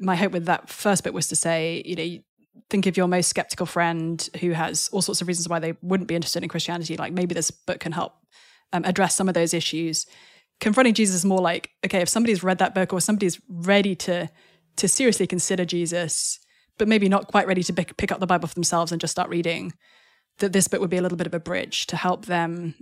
my 0.00 0.16
hope 0.16 0.32
with 0.32 0.46
that 0.46 0.68
first 0.68 1.04
bit 1.04 1.14
was 1.14 1.28
to 1.28 1.36
say, 1.36 1.82
you 1.84 1.94
know, 1.94 2.22
think 2.68 2.86
of 2.86 2.96
your 2.96 3.06
most 3.06 3.28
skeptical 3.28 3.66
friend 3.66 4.28
who 4.40 4.50
has 4.52 4.88
all 4.92 5.02
sorts 5.02 5.20
of 5.20 5.28
reasons 5.28 5.48
why 5.48 5.58
they 5.58 5.74
wouldn't 5.82 6.08
be 6.08 6.14
interested 6.14 6.42
in 6.42 6.48
Christianity. 6.48 6.96
Like 6.96 7.12
maybe 7.12 7.34
this 7.34 7.50
book 7.50 7.80
can 7.80 7.92
help 7.92 8.14
um, 8.72 8.84
address 8.84 9.14
some 9.14 9.28
of 9.28 9.34
those 9.34 9.54
issues. 9.54 10.06
Confronting 10.60 10.94
Jesus 10.94 11.16
is 11.16 11.24
more 11.24 11.40
like, 11.40 11.70
okay, 11.84 12.00
if 12.00 12.08
somebody's 12.08 12.42
read 12.42 12.58
that 12.58 12.74
book 12.74 12.92
or 12.92 13.00
somebody's 13.00 13.40
ready 13.48 13.94
to 13.96 14.28
to 14.76 14.88
seriously 14.88 15.26
consider 15.26 15.64
Jesus, 15.64 16.38
but 16.78 16.88
maybe 16.88 17.08
not 17.08 17.26
quite 17.26 17.46
ready 17.46 17.62
to 17.62 17.72
pick, 17.72 17.96
pick 17.96 18.10
up 18.12 18.20
the 18.20 18.26
Bible 18.26 18.48
for 18.48 18.54
themselves 18.54 18.92
and 18.92 19.00
just 19.00 19.10
start 19.10 19.28
reading, 19.28 19.72
that 20.38 20.52
this 20.52 20.68
book 20.68 20.80
would 20.80 20.88
be 20.88 20.96
a 20.96 21.02
little 21.02 21.18
bit 21.18 21.26
of 21.26 21.34
a 21.34 21.40
bridge 21.40 21.86
to 21.88 21.96
help 21.96 22.26
them 22.26 22.74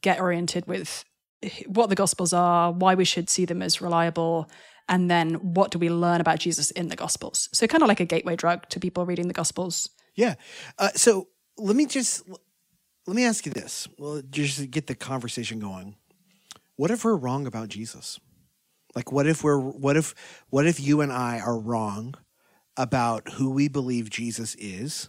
get 0.00 0.18
oriented 0.18 0.66
with 0.66 1.04
what 1.66 1.88
the 1.88 1.94
gospels 1.94 2.32
are, 2.32 2.72
why 2.72 2.94
we 2.94 3.04
should 3.04 3.28
see 3.30 3.44
them 3.44 3.62
as 3.62 3.80
reliable, 3.80 4.50
and 4.88 5.10
then 5.10 5.34
what 5.34 5.70
do 5.70 5.78
we 5.78 5.90
learn 5.90 6.20
about 6.20 6.38
Jesus 6.38 6.70
in 6.70 6.88
the 6.88 6.96
gospels. 6.96 7.48
So 7.52 7.66
kind 7.66 7.82
of 7.82 7.88
like 7.88 8.00
a 8.00 8.04
gateway 8.04 8.36
drug 8.36 8.68
to 8.68 8.80
people 8.80 9.04
reading 9.04 9.28
the 9.28 9.34
gospels. 9.34 9.90
Yeah. 10.14 10.34
Uh, 10.78 10.90
so 10.94 11.28
let 11.58 11.76
me 11.76 11.86
just 11.86 12.22
let 13.06 13.16
me 13.16 13.24
ask 13.24 13.46
you 13.46 13.52
this. 13.52 13.88
Well, 13.98 14.22
just 14.30 14.58
to 14.58 14.66
get 14.66 14.86
the 14.86 14.94
conversation 14.94 15.58
going. 15.58 15.96
What 16.76 16.90
if 16.90 17.04
we're 17.04 17.16
wrong 17.16 17.46
about 17.46 17.68
Jesus? 17.68 18.18
Like, 18.94 19.12
what 19.12 19.26
if 19.26 19.44
we're 19.44 19.58
what 19.58 19.96
if 19.96 20.14
what 20.50 20.66
if 20.66 20.80
you 20.80 21.00
and 21.00 21.12
I 21.12 21.38
are 21.38 21.58
wrong 21.58 22.14
about 22.76 23.30
who 23.32 23.50
we 23.50 23.68
believe 23.68 24.10
Jesus 24.10 24.54
is 24.56 25.08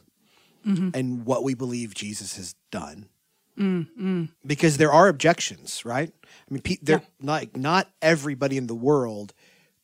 mm-hmm. 0.65 0.89
and 0.93 1.25
what 1.25 1.43
we 1.43 1.53
believe 1.53 1.93
Jesus 1.93 2.35
has 2.37 2.55
done? 2.71 3.09
Mm, 3.57 3.87
mm. 3.99 4.29
Because 4.45 4.77
there 4.77 4.91
are 4.91 5.07
objections, 5.07 5.83
right? 5.83 6.11
I 6.23 6.53
mean, 6.53 6.61
pe- 6.61 6.77
they're 6.81 7.01
like 7.21 7.57
not 7.57 7.89
everybody 8.01 8.57
in 8.57 8.67
the 8.67 8.75
world 8.75 9.33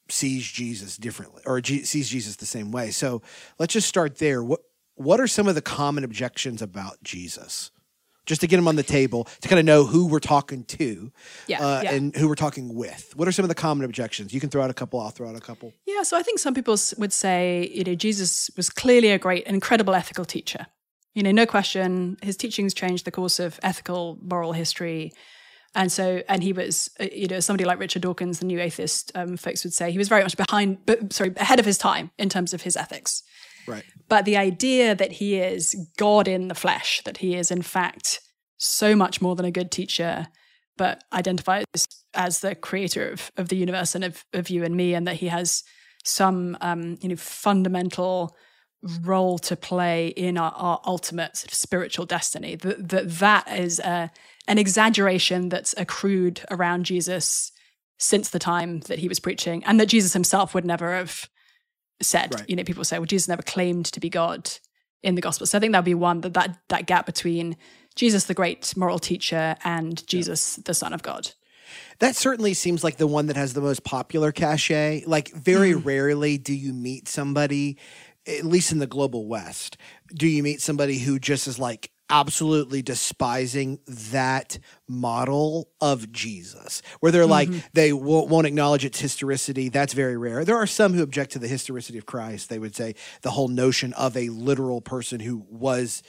sees 0.10 0.46
Jesus 0.50 0.98
differently 0.98 1.42
or 1.46 1.62
G- 1.62 1.84
sees 1.84 2.10
Jesus 2.10 2.36
the 2.38 2.46
same 2.46 2.72
way. 2.72 2.92
So 2.92 3.22
let's 3.60 3.74
just 3.74 3.88
start 3.88 4.18
there. 4.18 4.44
What 4.44 4.62
what 4.96 5.20
are 5.20 5.28
some 5.28 5.48
of 5.48 5.56
the 5.56 5.62
common 5.62 6.04
objections 6.04 6.62
about 6.62 7.02
Jesus? 7.04 7.72
Just 8.26 8.40
to 8.42 8.48
get 8.48 8.56
them 8.56 8.68
on 8.70 8.78
the 8.78 8.84
table 8.84 9.26
to 9.42 9.50
kind 9.50 9.60
of 9.60 9.66
know 9.66 9.84
who 9.86 10.08
we're 10.08 10.20
talking 10.20 10.64
to 10.66 11.12
Yeah, 11.48 11.60
uh, 11.62 11.82
yeah. 11.84 11.94
and 11.94 12.16
who 12.16 12.30
we're 12.30 12.36
talking 12.36 12.74
with. 12.74 13.12
What 13.18 13.28
are 13.28 13.34
some 13.34 13.44
of 13.44 13.50
the 13.50 13.56
common 13.56 13.84
objections? 13.84 14.34
You 14.34 14.40
can 14.40 14.50
throw 14.50 14.64
out 14.64 14.70
a 14.70 14.74
couple, 14.74 15.02
I'll 15.02 15.10
throw 15.10 15.28
out 15.28 15.36
a 15.36 15.42
couple. 15.42 15.74
Yeah, 15.86 16.04
so 16.04 16.16
I 16.16 16.24
think 16.24 16.40
some 16.40 16.54
people 16.54 16.78
would 17.00 17.12
say, 17.12 17.70
you 17.74 17.84
know, 17.84 17.96
Jesus 17.96 18.50
was 18.56 18.70
clearly 18.70 19.10
a 19.10 19.18
great, 19.20 19.44
incredible 19.46 19.94
ethical 19.94 20.24
teacher. 20.24 20.68
You 21.14 21.24
know, 21.24 21.32
no 21.32 21.46
question, 21.46 22.18
his 22.22 22.38
teachings 22.38 22.74
changed 22.74 23.04
the 23.06 23.12
course 23.12 23.40
of 23.40 23.60
ethical, 23.62 24.18
moral 24.22 24.54
history. 24.54 25.12
And 25.76 25.92
so, 25.92 26.22
and 26.30 26.44
he 26.44 26.54
was, 26.54 26.90
uh, 27.00 27.08
you 27.12 27.28
know, 27.28 27.40
somebody 27.40 27.66
like 27.66 27.80
Richard 27.80 28.04
Dawkins, 28.04 28.40
the 28.40 28.46
new 28.46 28.60
atheist 28.60 29.12
um, 29.16 29.38
folks 29.38 29.64
would 29.64 29.74
say, 29.74 29.92
he 29.92 29.98
was 29.98 30.08
very 30.08 30.22
much 30.22 30.38
behind, 30.38 30.78
but, 30.86 31.12
sorry, 31.12 31.34
ahead 31.38 31.60
of 31.60 31.66
his 31.66 31.78
time 31.78 32.12
in 32.18 32.30
terms 32.30 32.54
of 32.54 32.62
his 32.62 32.78
ethics. 32.78 33.24
Right. 33.68 33.84
But 34.08 34.26
the 34.26 34.38
idea 34.38 34.94
that 34.94 35.14
he 35.14 35.40
is 35.40 35.76
God 35.98 36.28
in 36.28 36.48
the 36.48 36.56
flesh, 36.56 37.02
that 37.06 37.18
he 37.18 37.36
is 37.36 37.50
in 37.50 37.62
fact 37.62 38.20
so 38.58 38.96
much 38.96 39.22
more 39.22 39.36
than 39.36 39.46
a 39.46 39.52
good 39.52 39.72
teacher, 39.72 40.28
but 40.78 41.04
identifies 41.12 41.66
as 42.14 42.40
the 42.40 42.56
creator 42.56 43.10
of, 43.10 43.32
of 43.38 43.50
the 43.50 43.56
universe 43.56 43.96
and 43.96 44.04
of, 44.04 44.26
of 44.34 44.50
you 44.50 44.64
and 44.64 44.76
me, 44.76 44.94
and 44.94 45.08
that 45.08 45.16
he 45.16 45.28
has 45.28 45.64
some 46.04 46.58
um, 46.62 46.98
you 47.02 47.10
know 47.10 47.16
fundamental 47.16 48.36
role 49.02 49.40
to 49.40 49.56
play 49.56 50.08
in 50.08 50.38
our, 50.38 50.52
our 50.52 50.82
ultimate 50.86 51.38
sort 51.38 51.52
of 51.52 51.54
spiritual 51.54 52.06
destiny. 52.06 52.56
That 52.56 52.90
that, 52.90 53.10
that 53.20 53.48
is 53.58 53.80
a, 53.80 54.12
an 54.48 54.58
exaggeration 54.58 55.50
that's 55.50 55.74
accrued 55.78 56.42
around 56.52 56.86
Jesus 56.86 57.52
since 57.98 58.30
the 58.30 58.40
time 58.40 58.82
that 58.82 59.00
he 59.00 59.08
was 59.08 59.20
preaching, 59.20 59.64
and 59.64 59.80
that 59.80 59.86
Jesus 59.86 60.14
himself 60.14 60.54
would 60.54 60.66
never 60.66 60.94
have 60.94 61.30
said. 62.02 62.34
Right. 62.34 62.50
You 62.50 62.56
know, 62.56 62.64
people 62.64 62.84
say, 62.84 63.00
well, 63.00 63.06
Jesus 63.06 63.30
never 63.30 63.44
claimed 63.44 63.86
to 63.88 64.00
be 64.00 64.10
God 64.10 64.50
in 65.02 65.16
the 65.16 65.22
gospel. 65.22 65.48
So 65.48 65.58
I 65.58 65.62
think 65.62 65.72
that 65.72 65.80
would 65.80 65.86
be 65.86 65.94
one 65.94 66.22
that 66.22 66.34
that, 66.34 66.58
that 66.70 66.88
gap 66.88 67.06
between 67.06 67.56
Jesus, 67.96 68.26
the 68.26 68.34
great 68.34 68.76
moral 68.76 69.00
teacher, 69.00 69.56
and 69.64 70.06
Jesus, 70.08 70.58
the 70.58 70.74
Son 70.74 70.94
of 70.94 71.04
God. 71.04 71.32
That 72.00 72.16
certainly 72.16 72.54
seems 72.54 72.84
like 72.84 72.98
the 72.98 73.08
one 73.08 73.28
that 73.28 73.38
has 73.38 73.54
the 73.54 73.62
most 73.62 73.84
popular 73.84 74.32
cachet. 74.32 75.04
Like, 75.06 75.32
very 75.32 75.74
mm. 75.74 75.86
rarely 75.86 76.38
do 76.38 76.54
you 76.54 76.74
meet 76.74 77.08
somebody, 77.08 77.78
at 78.28 78.46
least 78.46 78.72
in 78.72 78.80
the 78.80 78.88
global 78.88 79.28
West, 79.28 79.78
do 80.14 80.28
you 80.28 80.44
meet 80.44 80.62
somebody 80.62 81.00
who 81.00 81.20
just 81.20 81.48
is 81.48 81.60
like 81.60 81.92
absolutely 82.10 82.82
despising 82.82 83.80
that 83.88 84.60
model 84.88 85.70
of 85.82 86.12
Jesus, 86.12 86.82
where 87.00 87.12
they're 87.12 87.26
like, 87.26 87.50
mm-hmm. 87.50 87.68
they 87.74 87.94
won't, 87.94 88.30
won't 88.30 88.48
acknowledge 88.48 88.86
its 88.86 89.00
historicity. 89.00 89.70
That's 89.70 89.94
very 89.94 90.18
rare. 90.18 90.46
There 90.46 90.58
are 90.58 90.68
some 90.68 90.94
who 90.94 91.04
object 91.04 91.32
to 91.32 91.40
the 91.40 91.48
historicity 91.48 91.98
of 91.98 92.06
Christ. 92.06 92.50
They 92.50 92.60
would 92.60 92.76
say 92.76 92.96
the 93.22 93.32
whole 93.32 93.48
notion 93.48 93.94
of 93.94 94.16
a 94.16 94.30
literal 94.30 94.82
person 94.82 95.20
who 95.20 95.46
was 95.50 96.04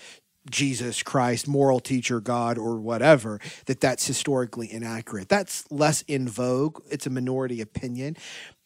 Jesus 0.51 1.03
Christ, 1.03 1.49
moral 1.49 1.81
teacher, 1.81 2.21
God, 2.21 2.59
or 2.59 2.79
whatever, 2.79 3.41
that 3.67 3.81
that's 3.81 4.07
historically 4.07 4.71
inaccurate. 4.71 5.29
That's 5.29 5.65
less 5.71 6.03
in 6.03 6.29
vogue. 6.29 6.81
It's 6.91 7.07
a 7.07 7.11
minority 7.11 7.61
opinion. 7.61 8.17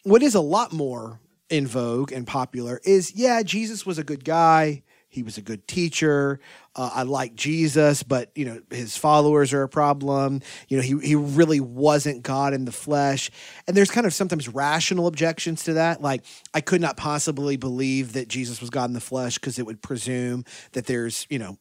What 0.03 0.23
is 0.23 0.35
a 0.35 0.41
lot 0.41 0.73
more 0.73 1.21
in 1.49 1.67
vogue 1.67 2.13
and 2.13 2.27
popular 2.27 2.81
is 2.85 3.15
yeah, 3.15 3.43
Jesus 3.43 3.87
was 3.87 3.99
a 3.99 4.05
good 4.05 4.25
guy. 4.25 4.83
He 5.19 5.25
was 5.25 5.37
a 5.37 5.43
good 5.43 5.67
teacher. 5.67 6.39
Uh, 6.77 6.91
I 6.95 7.03
like 7.03 7.35
Jesus, 7.35 8.05
but 8.05 8.31
you 8.37 8.45
know 8.45 8.61
his 8.71 8.97
followers 8.97 9.53
are 9.53 9.65
a 9.65 9.69
problem. 9.69 10.43
You 10.69 10.77
know 10.77 10.83
he 10.85 10.97
he 11.05 11.17
really 11.17 11.59
wasn't 11.59 12.23
God 12.23 12.55
in 12.55 12.67
the 12.67 12.73
flesh, 12.73 13.33
and 13.67 13.77
there's 13.77 13.91
kind 13.91 14.07
of 14.07 14.15
sometimes 14.15 14.49
rational 14.49 15.09
objections 15.09 15.65
to 15.65 15.73
that. 15.73 16.01
Like 16.01 16.23
I 16.55 16.61
could 16.61 16.81
not 16.81 16.97
possibly 16.97 17.57
believe 17.57 18.13
that 18.13 18.29
Jesus 18.29 18.61
was 18.61 18.71
God 18.71 18.85
in 18.85 18.93
the 18.93 19.01
flesh 19.01 19.35
because 19.35 19.59
it 19.59 19.67
would 19.67 19.83
presume 19.83 20.45
that 20.71 20.87
there's 20.87 21.27
you 21.29 21.41
know 21.41 21.59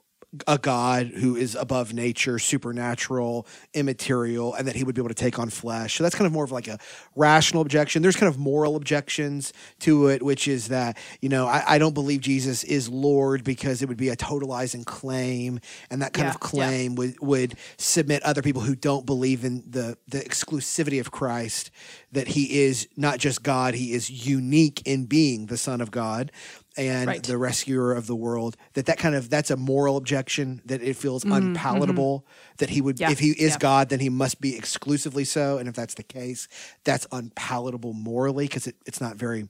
a 0.48 0.58
God 0.58 1.08
who 1.08 1.36
is 1.36 1.56
above 1.56 1.94
nature, 1.94 2.40
supernatural, 2.40 3.48
immaterial, 3.74 4.54
and 4.54 4.68
that 4.68 4.76
he 4.76 4.84
would 4.84 4.96
be 4.96 5.02
able 5.02 5.10
to 5.10 5.16
take 5.16 5.40
on 5.40 5.50
flesh. 5.50 5.96
So 5.98 6.04
that's 6.04 6.16
kind 6.16 6.26
of 6.26 6.34
more 6.34 6.44
of 6.44 6.52
like 6.52 6.68
a 6.68 6.78
rational 7.16 7.62
objection. 7.62 8.02
There's 8.02 8.16
kind 8.16 8.30
of 8.30 8.38
moral 8.38 8.76
objections 8.76 9.54
to 9.80 10.08
it, 10.08 10.22
which 10.22 10.48
is 10.48 10.68
that, 10.70 10.98
you 11.22 11.30
know, 11.30 11.48
I, 11.48 11.64
I 11.76 11.78
don't 11.78 11.94
believe 11.94 12.22
Jesus 12.22 12.64
is 12.64 12.90
Lord 12.90 13.44
because 13.44 13.82
it 13.82 13.88
would 13.90 13.98
be 13.98 14.10
a 14.10 14.16
totalizing 14.16 14.86
claim, 14.86 15.60
and 15.90 16.02
that 16.02 16.14
kind 16.14 16.28
Yeah, 16.28 16.30
of 16.30 16.40
claim 16.40 16.96
would, 16.96 17.20
would 17.22 17.56
submit 17.78 18.24
other 18.24 18.42
people 18.42 18.62
who 18.62 18.76
don't 18.76 19.06
believe 19.06 19.44
in 19.44 19.64
the, 19.70 19.98
the 20.08 20.20
exclusivity 20.20 21.00
of 21.00 21.12
Christ, 21.12 21.72
that 22.12 22.30
he 22.30 22.62
is 22.64 22.88
not 22.98 23.20
just 23.20 23.44
God, 23.44 23.74
he 23.74 23.94
is 23.94 24.28
unique 24.28 24.82
in 24.86 25.06
being 25.06 25.48
the 25.48 25.58
Son 25.58 25.82
of 25.82 25.92
God 25.92 26.32
and 26.78 27.08
Right. 27.08 27.24
the 27.24 27.38
rescuer 27.38 27.94
of 27.94 28.06
the 28.08 28.16
world 28.16 28.56
that 28.74 28.86
that 28.86 28.98
kind 28.98 29.16
of 29.16 29.30
that's 29.30 29.50
a 29.52 29.58
moral 29.58 29.98
objection 29.98 30.62
that 30.66 30.82
it 30.82 30.96
feels 30.96 31.24
unpalatable 31.26 32.26
that 32.58 32.70
he 32.70 32.82
would 32.82 32.96
Mm-hmm, 32.98 33.04
Yeah, 33.04 33.12
if 33.12 33.20
he 33.20 33.32
is 33.32 33.54
yeah. 33.54 33.58
god 33.60 33.90
then 33.90 34.00
he 34.00 34.10
must 34.10 34.40
be 34.40 34.56
exclusively 34.56 35.24
so 35.26 35.58
and 35.58 35.68
if 35.68 35.76
that's 35.76 35.96
the 35.96 36.04
case 36.04 36.48
that's 36.84 37.08
unpalatable 37.12 37.94
morally 37.94 38.46
because 38.48 38.68
it, 38.68 38.76
it's 38.86 39.02
not 39.02 39.16
very 39.18 39.50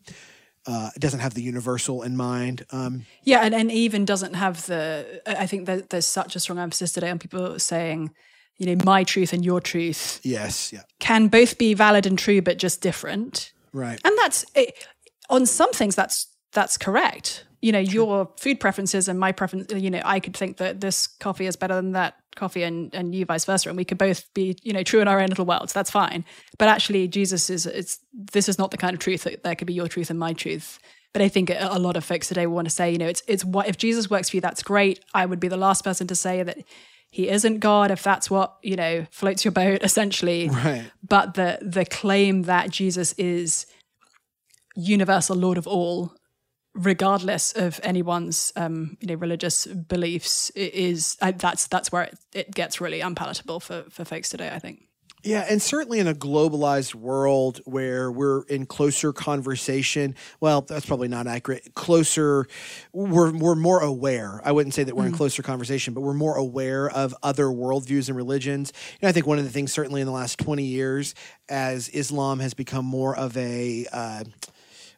uh, 0.65 0.89
it 0.95 0.99
doesn't 0.99 1.21
have 1.21 1.33
the 1.33 1.41
universal 1.41 2.03
in 2.03 2.17
mind 2.17 2.65
um, 2.71 3.05
Yeah, 3.23 3.39
and, 3.41 3.55
and 3.55 3.71
even 3.71 4.03
doesn't 4.03 4.33
have 4.33 4.65
the. 4.65 5.21
I 5.25 5.43
I 5.43 5.47
think 5.47 5.65
that 5.65 5.89
there's 5.91 6.05
such 6.05 6.35
a 6.35 6.39
strong 6.41 6.59
emphasis 6.59 6.91
today 6.91 7.09
on 7.09 7.19
people 7.19 7.57
saying, 7.57 8.11
you 8.57 8.65
know, 8.65 8.83
my 8.83 9.05
truth 9.05 9.31
and 9.31 9.45
your 9.45 9.61
truth 9.61 10.19
yes 10.23 10.73
yeah 10.73 10.81
can 10.99 11.29
both 11.29 11.57
be 11.57 11.73
valid 11.73 12.05
and 12.05 12.19
true, 12.19 12.41
but 12.41 12.57
just 12.57 12.81
different. 12.81 13.53
right 13.71 13.99
And 14.03 14.13
that's 14.17 14.43
it, 14.55 14.73
on 15.29 15.45
some 15.45 15.71
things. 15.71 15.95
That's 15.95 16.27
that's 16.53 16.77
correct. 16.77 17.45
You 17.61 17.71
know, 17.71 17.79
your 17.79 18.29
food 18.37 18.59
preferences 18.59 19.07
and 19.07 19.19
my 19.19 19.31
preference. 19.31 19.71
You 19.73 19.89
know, 19.89 20.01
I 20.05 20.19
could 20.19 20.35
think 20.35 20.57
that 20.57 20.79
this 20.79 21.07
coffee 21.07 21.47
is 21.47 21.55
better 21.55 21.75
than 21.75 21.93
that 21.93 22.15
coffee, 22.35 22.63
and 22.63 22.93
and 22.93 23.15
you 23.15 23.25
vice 23.25 23.45
versa, 23.45 23.69
and 23.69 23.77
we 23.77 23.85
could 23.85 23.97
both 23.97 24.31
be 24.33 24.57
you 24.63 24.73
know 24.73 24.83
true 24.83 25.01
in 25.01 25.07
our 25.07 25.19
own 25.19 25.27
little 25.27 25.45
worlds. 25.45 25.73
That's 25.73 25.91
fine. 25.91 26.23
But 26.57 26.69
actually, 26.69 27.07
Jesus 27.07 27.49
is 27.49 27.65
it's 27.65 27.99
this 28.13 28.47
is 28.47 28.57
not 28.57 28.71
the 28.71 28.77
kind 28.77 28.93
of 28.93 28.99
truth 28.99 29.23
that 29.23 29.43
there 29.43 29.55
could 29.55 29.67
be 29.67 29.73
your 29.73 29.87
truth 29.87 30.09
and 30.09 30.19
my 30.19 30.33
truth. 30.33 30.79
But 31.13 31.21
I 31.21 31.29
think 31.29 31.49
a 31.49 31.69
a 31.71 31.79
lot 31.79 31.97
of 31.97 32.05
folks 32.05 32.27
today 32.27 32.45
want 32.45 32.67
to 32.67 32.73
say, 32.73 32.91
you 32.91 32.99
know, 32.99 33.07
it's 33.07 33.23
it's 33.27 33.43
what 33.43 33.67
if 33.67 33.77
Jesus 33.77 34.09
works 34.09 34.29
for 34.29 34.37
you, 34.37 34.41
that's 34.41 34.61
great. 34.61 35.03
I 35.13 35.25
would 35.25 35.39
be 35.39 35.47
the 35.47 35.57
last 35.57 35.83
person 35.83 36.05
to 36.07 36.15
say 36.15 36.43
that 36.43 36.59
he 37.09 37.29
isn't 37.29 37.59
God 37.59 37.89
if 37.89 38.03
that's 38.03 38.29
what 38.29 38.57
you 38.61 38.75
know 38.75 39.07
floats 39.11 39.43
your 39.43 39.51
boat, 39.51 39.81
essentially 39.83 40.49
right 40.49 40.91
but 41.07 41.33
the 41.33 41.57
the 41.61 41.85
claim 41.85 42.43
that 42.43 42.69
Jesus 42.69 43.13
is 43.13 43.65
universal 44.75 45.35
Lord 45.35 45.57
of 45.57 45.67
all, 45.67 46.13
regardless 46.77 47.51
of 47.53 47.79
anyone's 47.83 48.53
um, 48.55 48.97
you 49.01 49.07
know 49.07 49.15
religious 49.15 49.65
beliefs, 49.65 50.49
is 50.51 51.17
uh, 51.21 51.31
that's 51.35 51.67
that's 51.67 51.91
where 51.91 52.03
it, 52.03 52.19
it 52.33 52.51
gets 52.55 52.79
really 52.79 53.01
unpalatable 53.01 53.59
for 53.59 53.83
for 53.89 54.05
folks 54.05 54.29
today. 54.29 54.49
I 54.53 54.59
think. 54.59 54.83
Yeah, 55.23 55.45
and 55.49 55.61
certainly 55.61 55.99
in 55.99 56.07
a 56.07 56.13
globalized 56.13 56.93
world 56.93 57.59
where 57.65 58.11
we're 58.11 58.43
in 58.43 58.65
closer 58.65 59.11
conversation, 59.11 60.15
well, 60.39 60.61
that's 60.61 60.85
probably 60.85 61.07
not 61.07 61.25
accurate. 61.27 61.73
Closer, 61.73 62.45
we're 62.93 63.35
we're 63.35 63.55
more 63.55 63.81
aware. 63.81 64.39
I 64.45 64.51
wouldn't 64.51 64.75
say 64.75 64.83
that 64.83 64.95
we're 64.95 65.07
in 65.07 65.13
closer 65.13 65.41
conversation, 65.41 65.93
but 65.93 66.01
we're 66.01 66.13
more 66.13 66.35
aware 66.35 66.89
of 66.89 67.15
other 67.23 67.45
worldviews 67.45 68.07
and 68.07 68.15
religions. 68.15 68.71
Know, 69.01 69.09
I 69.09 69.11
think 69.11 69.25
one 69.25 69.39
of 69.39 69.43
the 69.43 69.49
things, 69.49 69.73
certainly 69.73 70.01
in 70.01 70.07
the 70.07 70.13
last 70.13 70.37
twenty 70.37 70.65
years, 70.65 71.15
as 71.49 71.89
Islam 71.89 72.39
has 72.39 72.53
become 72.53 72.85
more 72.85 73.15
of 73.15 73.35
a 73.35 73.85
uh, 73.91 74.23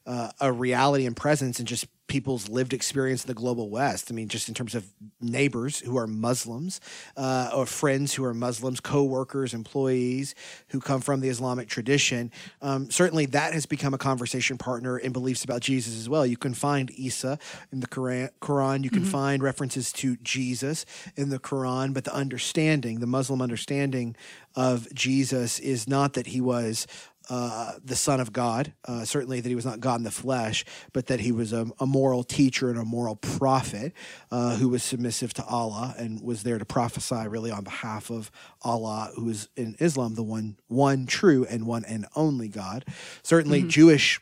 uh, 0.09 0.31
a 0.41 0.51
reality 0.51 1.05
and 1.05 1.15
presence 1.15 1.59
in 1.59 1.67
just 1.67 1.85
people's 2.07 2.49
lived 2.49 2.73
experience 2.73 3.23
in 3.23 3.27
the 3.27 3.35
global 3.35 3.69
West. 3.69 4.09
I 4.09 4.15
mean, 4.15 4.27
just 4.27 4.47
in 4.47 4.55
terms 4.55 4.73
of 4.73 4.83
neighbors 5.21 5.81
who 5.81 5.95
are 5.99 6.07
Muslims, 6.07 6.81
uh, 7.15 7.51
or 7.53 7.67
friends 7.67 8.15
who 8.15 8.25
are 8.25 8.33
Muslims, 8.33 8.79
co-workers, 8.79 9.53
employees 9.53 10.33
who 10.69 10.79
come 10.79 11.01
from 11.01 11.19
the 11.19 11.29
Islamic 11.29 11.69
tradition. 11.69 12.31
Um, 12.63 12.89
certainly, 12.89 13.27
that 13.27 13.53
has 13.53 13.67
become 13.67 13.93
a 13.93 13.99
conversation 13.99 14.57
partner 14.57 14.97
in 14.97 15.11
beliefs 15.11 15.43
about 15.43 15.61
Jesus 15.61 15.95
as 15.95 16.09
well. 16.09 16.25
You 16.25 16.37
can 16.37 16.55
find 16.55 16.89
Isa 16.89 17.37
in 17.71 17.79
the 17.79 17.87
Quran. 17.87 18.29
Quran. 18.41 18.83
You 18.83 18.89
can 18.89 19.05
find 19.05 19.43
references 19.43 19.93
to 19.93 20.17
Jesus 20.17 20.87
in 21.15 21.29
the 21.29 21.39
Quran, 21.39 21.93
but 21.93 22.05
the 22.05 22.15
understanding, 22.15 22.99
the 22.99 23.05
Muslim 23.05 23.43
understanding 23.43 24.15
of 24.55 24.91
Jesus, 24.95 25.59
is 25.59 25.87
not 25.87 26.13
that 26.13 26.27
he 26.27 26.41
was 26.41 26.87
uh, 27.29 27.74
the 27.83 27.95
Son 27.95 28.19
of 28.19 28.33
God. 28.33 28.74
Uh, 28.86 29.05
certainly, 29.05 29.39
that 29.39 29.50
he 29.50 29.55
was 29.55 29.65
not 29.65 29.79
God 29.79 30.00
in 30.00 30.03
the 30.03 30.12
flesh, 30.12 30.65
but 30.93 31.07
that 31.07 31.19
he 31.19 31.31
was 31.31 31.53
a, 31.53 31.67
a 31.79 31.86
moral 31.86 32.24
teacher 32.24 32.69
and 32.69 32.77
a 32.77 32.86
moral 32.86 33.15
prophet 33.15 33.93
uh, 34.31 34.55
who 34.55 34.69
was 34.69 34.83
submissive 34.83 35.33
to 35.36 35.45
Allah 35.45 35.95
and 35.98 36.21
was 36.21 36.43
there 36.43 36.57
to 36.57 36.65
prophesy 36.65 37.27
really 37.27 37.51
on 37.51 37.63
behalf 37.63 38.09
of 38.09 38.31
Allah, 38.62 39.12
who 39.15 39.29
is 39.29 39.50
in 39.55 39.75
Islam 39.79 40.15
the 40.15 40.24
one, 40.24 40.57
one 40.67 41.05
true 41.05 41.45
and 41.50 41.65
one 41.65 41.86
and 41.86 42.05
only 42.15 42.48
God. 42.48 42.86
Certainly, 43.24 43.63
Jewish 43.63 44.19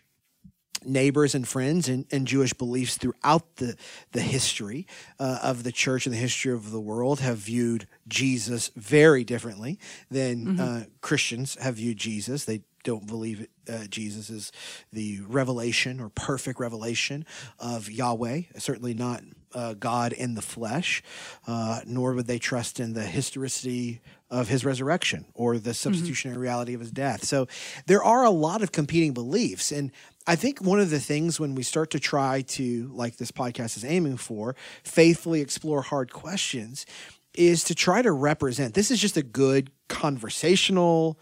neighbors 0.86 1.36
and 1.36 1.48
friends 1.48 1.90
and, 1.90 2.06
and 2.12 2.28
Jewish 2.28 2.54
beliefs 2.54 2.98
throughout 2.98 3.58
the, 3.58 3.76
the 4.12 4.22
history 4.22 4.88
uh, 5.20 5.40
of 5.44 5.64
the 5.64 5.72
church 5.72 6.06
and 6.06 6.14
the 6.14 6.20
history 6.20 6.54
of 6.54 6.72
the 6.72 6.80
world 6.80 7.20
have 7.20 7.38
viewed 7.38 7.88
Jesus 8.08 8.72
very 8.76 9.24
differently 9.24 9.80
than 10.10 10.60
uh, 10.60 10.86
Christians 11.02 11.56
have 11.56 11.76
viewed 11.76 11.98
Jesus. 11.98 12.46
They 12.46 12.62
don't 12.88 13.06
believe 13.06 13.46
uh, 13.68 13.84
Jesus 13.90 14.30
is 14.30 14.54
the 14.94 15.20
revelation 15.28 16.00
or 16.00 16.08
perfect 16.08 16.58
revelation 16.58 17.26
of 17.60 17.92
Yahweh, 17.92 18.44
certainly 18.58 18.94
not 18.94 19.24
uh, 19.54 19.74
God 19.74 20.14
in 20.14 20.36
the 20.36 20.42
flesh, 20.42 21.04
uh, 21.48 21.82
nor 21.86 22.14
would 22.14 22.28
they 22.28 22.40
trust 22.40 22.80
in 22.80 22.94
the 22.94 23.04
historicity 23.04 24.00
of 24.30 24.48
his 24.48 24.64
resurrection 24.64 25.26
or 25.34 25.58
the 25.58 25.74
substitutionary 25.74 26.40
reality 26.40 26.74
of 26.74 26.80
his 26.80 26.92
death. 26.92 27.26
So 27.26 27.48
there 27.88 28.02
are 28.02 28.24
a 28.24 28.30
lot 28.30 28.62
of 28.62 28.72
competing 28.72 29.14
beliefs. 29.14 29.74
And 29.74 29.92
I 30.26 30.38
think 30.38 30.62
one 30.62 30.80
of 30.80 30.90
the 30.90 31.02
things 31.02 31.38
when 31.38 31.54
we 31.54 31.64
start 31.64 31.92
to 31.92 32.00
try 32.00 32.44
to, 32.44 32.90
like 32.94 33.18
this 33.18 33.32
podcast 33.32 33.76
is 33.76 33.84
aiming 33.84 34.16
for, 34.16 34.56
faithfully 34.84 35.42
explore 35.42 35.82
hard 35.82 36.14
questions 36.14 36.86
is 37.34 37.66
to 37.66 37.76
try 37.76 38.02
to 38.02 38.12
represent 38.14 38.74
this 38.74 38.92
is 38.92 39.00
just 39.00 39.18
a 39.18 39.24
good 39.24 39.72
conversational 39.90 41.20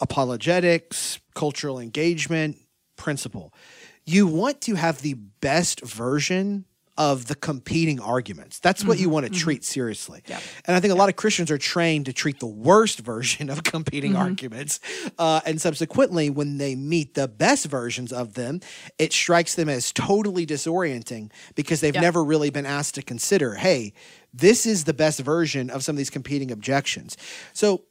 apologetics, 0.00 1.20
cultural 1.34 1.78
engagement 1.78 2.56
principle. 2.96 3.52
You 4.04 4.26
want 4.26 4.60
to 4.62 4.74
have 4.74 5.02
the 5.02 5.14
best 5.14 5.82
version 5.82 6.64
of 7.00 7.28
the 7.28 7.34
competing 7.34 7.98
arguments. 7.98 8.58
That's 8.58 8.84
what 8.84 8.98
you 8.98 9.06
mm-hmm, 9.06 9.14
want 9.14 9.26
to 9.26 9.32
mm-hmm. 9.32 9.40
treat 9.40 9.64
seriously. 9.64 10.22
Yeah. 10.26 10.38
And 10.66 10.76
I 10.76 10.80
think 10.80 10.92
a 10.92 10.96
lot 10.96 11.08
of 11.08 11.16
Christians 11.16 11.50
are 11.50 11.56
trained 11.56 12.04
to 12.06 12.12
treat 12.12 12.40
the 12.40 12.46
worst 12.46 12.98
version 12.98 13.48
of 13.48 13.62
competing 13.62 14.12
mm-hmm. 14.12 14.20
arguments. 14.20 14.80
Uh, 15.18 15.40
and 15.46 15.58
subsequently, 15.58 16.28
when 16.28 16.58
they 16.58 16.74
meet 16.74 17.14
the 17.14 17.26
best 17.26 17.66
versions 17.66 18.12
of 18.12 18.34
them, 18.34 18.60
it 18.98 19.14
strikes 19.14 19.54
them 19.54 19.70
as 19.70 19.92
totally 19.92 20.44
disorienting 20.44 21.30
because 21.54 21.80
they've 21.80 21.94
Yeah. 21.94 22.02
never 22.02 22.22
really 22.22 22.50
been 22.50 22.66
asked 22.66 22.96
to 22.96 23.02
consider 23.02 23.54
hey, 23.54 23.94
this 24.34 24.66
is 24.66 24.84
the 24.84 24.94
best 24.94 25.20
version 25.20 25.70
of 25.70 25.82
some 25.82 25.94
of 25.94 25.98
these 25.98 26.10
competing 26.10 26.50
objections. 26.50 27.16
So 27.54 27.84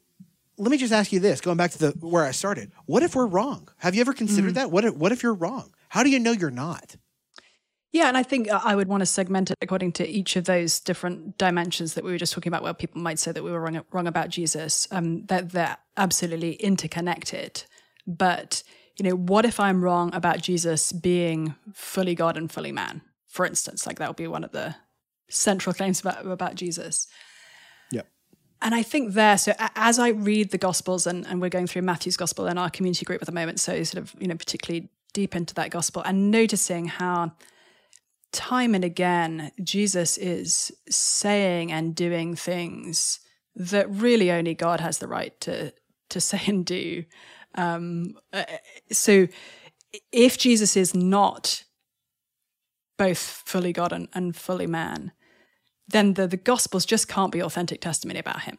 let 0.59 0.71
me 0.71 0.77
just 0.77 0.93
ask 0.93 1.11
you 1.11 1.19
this, 1.19 1.39
going 1.41 1.57
back 1.57 1.71
to 1.71 1.77
the 1.77 1.91
where 2.05 2.25
I 2.25 2.31
started. 2.31 2.71
What 2.85 3.01
if 3.01 3.15
we're 3.15 3.25
wrong? 3.25 3.69
Have 3.77 3.95
you 3.95 4.01
ever 4.01 4.13
considered 4.13 4.55
that? 4.55 4.71
What 4.71 4.85
if, 4.85 4.93
what 4.93 5.11
if 5.11 5.23
you're 5.23 5.33
wrong? 5.33 5.73
How 5.87 6.03
do 6.03 6.09
you 6.09 6.19
know 6.19 6.31
you're 6.31 6.51
not? 6.51 6.97
Yeah, 7.91 8.07
and 8.07 8.17
I 8.17 8.23
think 8.23 8.51
uh, 8.51 8.59
I 8.63 8.75
would 8.75 8.87
want 8.87 9.01
to 9.01 9.05
segment 9.05 9.49
it 9.49 9.57
according 9.61 9.93
to 9.93 10.07
each 10.07 10.35
of 10.35 10.45
those 10.45 10.79
different 10.79 11.37
dimensions 11.37 11.95
that 11.95 12.03
we 12.03 12.11
were 12.11 12.17
just 12.17 12.33
talking 12.33 12.51
about, 12.51 12.61
where 12.61 12.73
people 12.73 13.01
might 13.01 13.17
say 13.17 13.31
that 13.31 13.43
we 13.43 13.51
were 13.51 13.61
wrong, 13.61 13.81
wrong 13.91 14.05
about 14.05 14.29
Jesus. 14.29 14.87
Um, 14.91 15.25
that 15.25 15.51
they're 15.51 15.77
absolutely 15.97 16.53
interconnected. 16.53 17.63
But 18.05 18.61
you 18.97 19.09
know, 19.09 19.15
what 19.15 19.45
if 19.45 19.59
I'm 19.59 19.81
wrong 19.81 20.13
about 20.13 20.41
Jesus 20.41 20.91
being 20.91 21.55
fully 21.73 22.15
God 22.15 22.37
and 22.37 22.51
fully 22.51 22.73
man? 22.73 23.01
For 23.27 23.45
instance, 23.45 23.87
like 23.87 23.97
that 23.99 24.09
would 24.09 24.17
be 24.17 24.27
one 24.27 24.43
of 24.43 24.51
the 24.51 24.75
central 25.29 25.73
claims 25.73 26.01
about 26.01 26.25
about 26.25 26.55
Jesus. 26.55 27.07
And 28.61 28.75
I 28.75 28.83
think 28.83 29.13
there, 29.13 29.37
so 29.37 29.53
as 29.75 29.99
I 29.99 30.09
read 30.09 30.51
the 30.51 30.57
Gospels, 30.57 31.07
and, 31.07 31.25
and 31.27 31.41
we're 31.41 31.49
going 31.49 31.67
through 31.67 31.83
Matthew's 31.83 32.17
Gospel 32.17 32.47
in 32.47 32.57
our 32.57 32.69
community 32.69 33.05
group 33.05 33.21
at 33.21 33.25
the 33.25 33.31
moment, 33.31 33.59
so 33.59 33.81
sort 33.83 34.03
of, 34.03 34.13
you 34.19 34.27
know, 34.27 34.35
particularly 34.35 34.89
deep 35.13 35.35
into 35.35 35.53
that 35.55 35.71
Gospel, 35.71 36.01
and 36.03 36.29
noticing 36.29 36.85
how 36.85 37.31
time 38.31 38.75
and 38.75 38.83
again 38.83 39.51
Jesus 39.63 40.17
is 40.17 40.71
saying 40.87 41.71
and 41.71 41.95
doing 41.95 42.35
things 42.35 43.19
that 43.55 43.89
really 43.89 44.31
only 44.31 44.53
God 44.53 44.79
has 44.79 44.99
the 44.99 45.07
right 45.07 45.39
to 45.41 45.73
to 46.09 46.21
say 46.21 46.41
and 46.47 46.65
do. 46.65 47.05
Um, 47.55 48.15
uh, 48.31 48.43
so 48.91 49.27
if 50.11 50.37
Jesus 50.37 50.77
is 50.77 50.93
not 50.93 51.63
both 52.97 53.17
fully 53.17 53.73
God 53.73 53.91
and, 53.93 54.07
and 54.13 54.35
fully 54.35 54.67
man, 54.67 55.13
then 55.91 56.13
the, 56.13 56.27
the 56.27 56.37
Gospels 56.37 56.85
just 56.85 57.07
can't 57.07 57.31
be 57.31 57.41
authentic 57.41 57.81
testimony 57.81 58.19
about 58.19 58.41
him. 58.41 58.57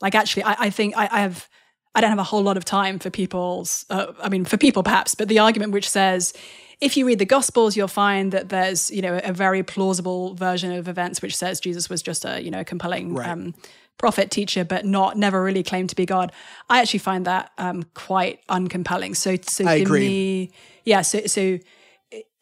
Like, 0.00 0.14
actually, 0.14 0.44
I, 0.44 0.56
I 0.58 0.70
think 0.70 0.96
I, 0.96 1.08
I 1.10 1.20
have. 1.20 1.48
I 1.96 2.00
don't 2.00 2.10
have 2.10 2.18
a 2.18 2.24
whole 2.24 2.42
lot 2.42 2.56
of 2.56 2.64
time 2.64 2.98
for 2.98 3.08
people's, 3.08 3.86
uh, 3.88 4.06
I 4.20 4.28
mean, 4.28 4.44
for 4.44 4.56
people 4.56 4.82
perhaps, 4.82 5.14
but 5.14 5.28
the 5.28 5.38
argument 5.38 5.70
which 5.70 5.88
says 5.88 6.32
if 6.80 6.96
you 6.96 7.06
read 7.06 7.20
the 7.20 7.24
Gospels, 7.24 7.76
you'll 7.76 7.86
find 7.86 8.32
that 8.32 8.48
there's, 8.48 8.90
you 8.90 9.00
know, 9.00 9.20
a 9.22 9.32
very 9.32 9.62
plausible 9.62 10.34
version 10.34 10.72
of 10.72 10.88
events 10.88 11.22
which 11.22 11.36
says 11.36 11.60
Jesus 11.60 11.88
was 11.88 12.02
just 12.02 12.24
a, 12.24 12.42
you 12.42 12.50
know, 12.50 12.60
a 12.60 12.64
compelling 12.64 13.14
Right. 13.14 13.28
um, 13.28 13.54
prophet 13.96 14.30
teacher, 14.30 14.64
but 14.64 14.84
not 14.84 15.16
never 15.16 15.40
really 15.40 15.62
claimed 15.62 15.88
to 15.90 15.96
be 15.96 16.04
God. 16.04 16.32
I 16.68 16.80
actually 16.80 16.98
find 16.98 17.24
that 17.26 17.52
um, 17.58 17.84
quite 17.94 18.44
uncompelling. 18.48 19.16
So, 19.16 19.36
so 19.42 19.64
I 19.64 19.78
for 19.78 19.82
agree. 19.84 20.00
me, 20.00 20.50
yeah. 20.84 21.02
So, 21.02 21.26
so 21.26 21.60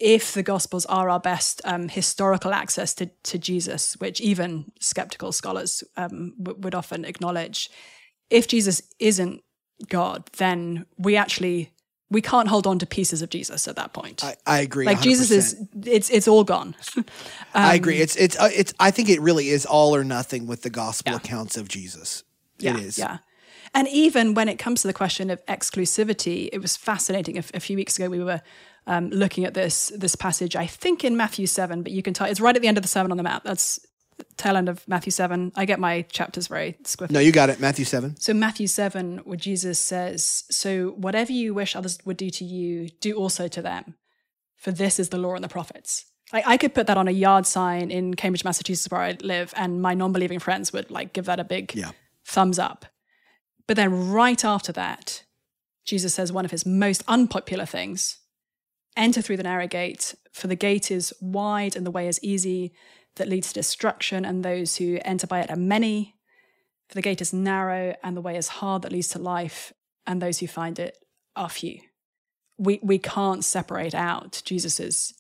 if 0.03 0.35
the 0.35 0.43
Gospels 0.43 0.85
are 0.87 1.09
our 1.09 1.21
best 1.21 1.63
um, 1.65 1.89
historical 1.89 2.53
access 2.53 2.93
to, 2.95 3.07
to 3.23 3.39
Jesus, 3.39 3.95
which 4.01 4.21
even 4.21 4.73
skeptical 4.81 5.31
scholars 5.31 5.85
um, 5.97 6.35
w- 6.43 6.59
would 6.61 6.75
often 6.75 7.05
acknowledge, 7.05 7.71
if 8.29 8.49
Jesus 8.49 8.83
isn't 8.99 9.43
God, 9.89 10.29
then 10.39 10.87
we 10.99 11.17
actually 11.17 11.71
we 12.11 12.21
can't 12.21 12.49
hold 12.49 12.67
on 12.67 12.79
to 12.79 12.85
pieces 12.87 13.23
of 13.23 13.31
Jesus 13.31 13.67
at 13.69 13.77
that 13.77 13.95
point. 13.95 14.23
I, 14.23 14.35
I 14.47 14.59
agree. 14.61 14.85
like 14.85 15.01
Jesus 15.01 15.31
100%. 15.31 15.37
is, 15.39 15.69
it's 15.87 16.11
it's 16.11 16.29
all 16.29 16.45
gone. 16.45 16.75
I 17.55 17.75
agree. 17.77 18.01
It's 18.01 18.17
it's 18.17 18.39
uh, 18.39 18.51
it's. 18.53 18.75
I 18.81 18.91
think 18.91 19.09
it 19.09 19.21
really 19.21 19.49
is 19.51 19.65
all 19.65 19.95
or 19.95 20.05
nothing 20.05 20.47
with 20.49 20.63
the 20.63 20.71
gospel 20.71 21.13
Yeah. 21.13 21.19
accounts 21.19 21.57
of 21.57 21.69
Jesus. 21.69 22.25
yeah, 22.59 22.77
it 22.77 22.83
is. 22.83 22.99
Yeah. 22.99 23.19
And 23.73 23.89
even 23.89 24.35
when 24.35 24.49
it 24.49 24.59
comes 24.59 24.83
to 24.83 24.89
the 24.89 24.93
question 24.93 25.31
of 25.31 25.45
exclusivity, 25.47 26.49
it 26.53 26.59
was 26.61 26.77
fascinating. 26.77 27.39
A 27.39 27.43
few 27.61 27.77
weeks 27.77 27.97
ago, 27.99 28.11
we 28.11 28.23
were 28.23 28.43
um, 28.87 29.11
looking 29.11 29.45
at 29.45 29.55
this 29.55 29.93
this 29.97 30.17
passage. 30.17 30.57
I 30.57 30.67
think 30.67 31.05
in 31.05 31.17
Matthew 31.17 31.47
seven, 31.47 31.83
but 31.83 31.93
you 31.93 32.03
can 32.03 32.15
tell 32.15 32.27
it's 32.27 32.41
right 32.41 32.55
at 32.57 32.63
the 32.63 32.69
end 32.69 32.79
of 32.79 32.83
the 32.83 32.89
Sermon 32.89 33.11
on 33.11 33.17
the 33.17 33.23
Mount. 33.23 33.45
That's 33.45 33.79
tail 34.37 34.57
end 34.57 34.69
of 34.69 34.87
Matthew 34.87 35.11
seven. 35.11 35.53
I 35.57 35.65
get 35.65 35.81
my 35.81 36.03
chapters 36.03 36.47
very 36.49 36.77
squiffy. 36.85 37.11
No, 37.11 37.21
you 37.21 37.33
got 37.33 37.51
it. 37.51 37.61
Matthew 37.61 37.85
seven. 37.85 38.17
So 38.19 38.35
Matthew 38.35 38.67
7, 38.67 39.19
where 39.25 39.37
Jesus 39.37 39.79
says, 39.79 40.45
So 40.51 40.89
whatever 40.97 41.33
you 41.33 41.55
wish 41.55 41.75
others 41.75 41.99
would 42.05 42.17
do 42.17 42.31
to 42.31 42.45
you, 42.45 42.89
do 43.01 43.15
also 43.15 43.49
to 43.49 43.63
them. 43.63 43.95
For 44.57 44.71
this 44.71 45.01
is 45.01 45.09
the 45.09 45.19
law 45.19 45.35
and 45.35 45.43
the 45.43 45.49
prophets. 45.49 46.05
I, 46.33 46.43
I 46.47 46.57
could 46.57 46.73
put 46.75 46.87
that 46.87 46.97
on 46.97 47.09
a 47.09 47.13
yard 47.13 47.47
sign 47.47 47.91
in 47.91 48.15
Cambridge, 48.15 48.45
Massachusetts, 48.45 48.91
where 48.93 49.01
I 49.01 49.17
live, 49.23 49.53
and 49.57 49.83
my 49.83 49.95
non-believing 49.95 50.39
friends 50.39 50.73
would 50.73 50.91
like 50.91 51.13
give 51.13 51.25
that 51.25 51.41
a 51.41 51.45
big 51.45 51.75
Yeah. 51.75 51.91
thumbs 52.25 52.59
up. 52.59 52.87
But 53.67 53.77
then 53.77 54.11
right 54.11 54.45
after 54.45 54.73
that, 54.73 55.25
Jesus 55.85 56.15
says 56.15 56.33
one 56.33 56.45
of 56.45 56.51
his 56.53 56.65
most 56.65 57.03
unpopular 57.09 57.67
things 57.67 58.19
enter 58.97 59.23
through 59.23 59.37
the 59.37 59.43
narrow 59.43 59.67
gate, 59.67 60.15
for 60.33 60.47
the 60.47 60.57
gate 60.57 60.91
is 60.91 61.13
wide 61.21 61.77
and 61.77 61.87
the 61.87 61.91
way 61.91 62.09
is 62.09 62.23
easy 62.23 62.73
that 63.17 63.29
leads 63.29 63.49
to 63.49 63.55
destruction, 63.55 64.25
and 64.25 64.45
those 64.45 64.77
who 64.77 64.99
enter 65.05 65.27
by 65.27 65.41
it 65.41 65.51
are 65.51 65.57
many. 65.57 66.17
For 66.89 66.95
the 66.95 67.03
gate 67.03 67.21
is 67.21 67.33
narrow 67.33 67.95
and 68.03 68.17
the 68.17 68.21
way 68.21 68.37
is 68.37 68.49
hard 68.49 68.83
that 68.83 68.93
leads 68.93 69.09
to 69.09 69.19
life, 69.19 69.73
and 70.07 70.21
those 70.21 70.39
who 70.39 70.47
find 70.47 70.79
it 70.79 70.99
are 71.37 71.49
few. 71.49 71.81
We, 72.59 72.81
we 72.83 72.99
can't 72.99 73.45
separate 73.45 73.95
out 73.95 74.43
Jesus's 74.45 75.15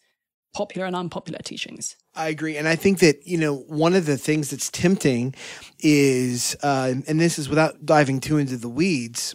popular 0.54 0.86
and 0.86 0.94
unpopular 0.94 1.38
teachings. 1.42 1.96
I 2.14 2.28
agree, 2.28 2.56
and 2.56 2.68
I 2.68 2.76
think 2.76 2.98
that 2.98 3.26
you 3.26 3.38
know 3.38 3.56
one 3.56 3.94
of 3.94 4.06
the 4.06 4.18
things 4.18 4.50
that's 4.50 4.70
tempting 4.70 5.34
is, 5.78 6.56
uh, 6.62 6.94
and 7.06 7.20
this 7.20 7.38
is 7.38 7.48
without 7.48 7.86
diving 7.86 8.20
too 8.20 8.36
into 8.36 8.56
the 8.56 8.68
weeds 8.68 9.34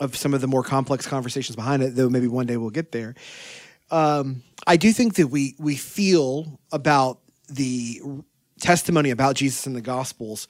of 0.00 0.16
some 0.16 0.34
of 0.34 0.40
the 0.40 0.48
more 0.48 0.62
complex 0.62 1.06
conversations 1.06 1.56
behind 1.56 1.82
it. 1.82 1.94
Though 1.94 2.08
maybe 2.08 2.26
one 2.26 2.46
day 2.46 2.56
we'll 2.56 2.70
get 2.70 2.92
there. 2.92 3.14
Um, 3.90 4.42
I 4.66 4.76
do 4.76 4.92
think 4.92 5.14
that 5.14 5.28
we 5.28 5.54
we 5.58 5.76
feel 5.76 6.60
about 6.72 7.20
the 7.48 8.00
testimony 8.60 9.10
about 9.10 9.36
Jesus 9.36 9.66
in 9.66 9.74
the 9.74 9.80
Gospels 9.80 10.48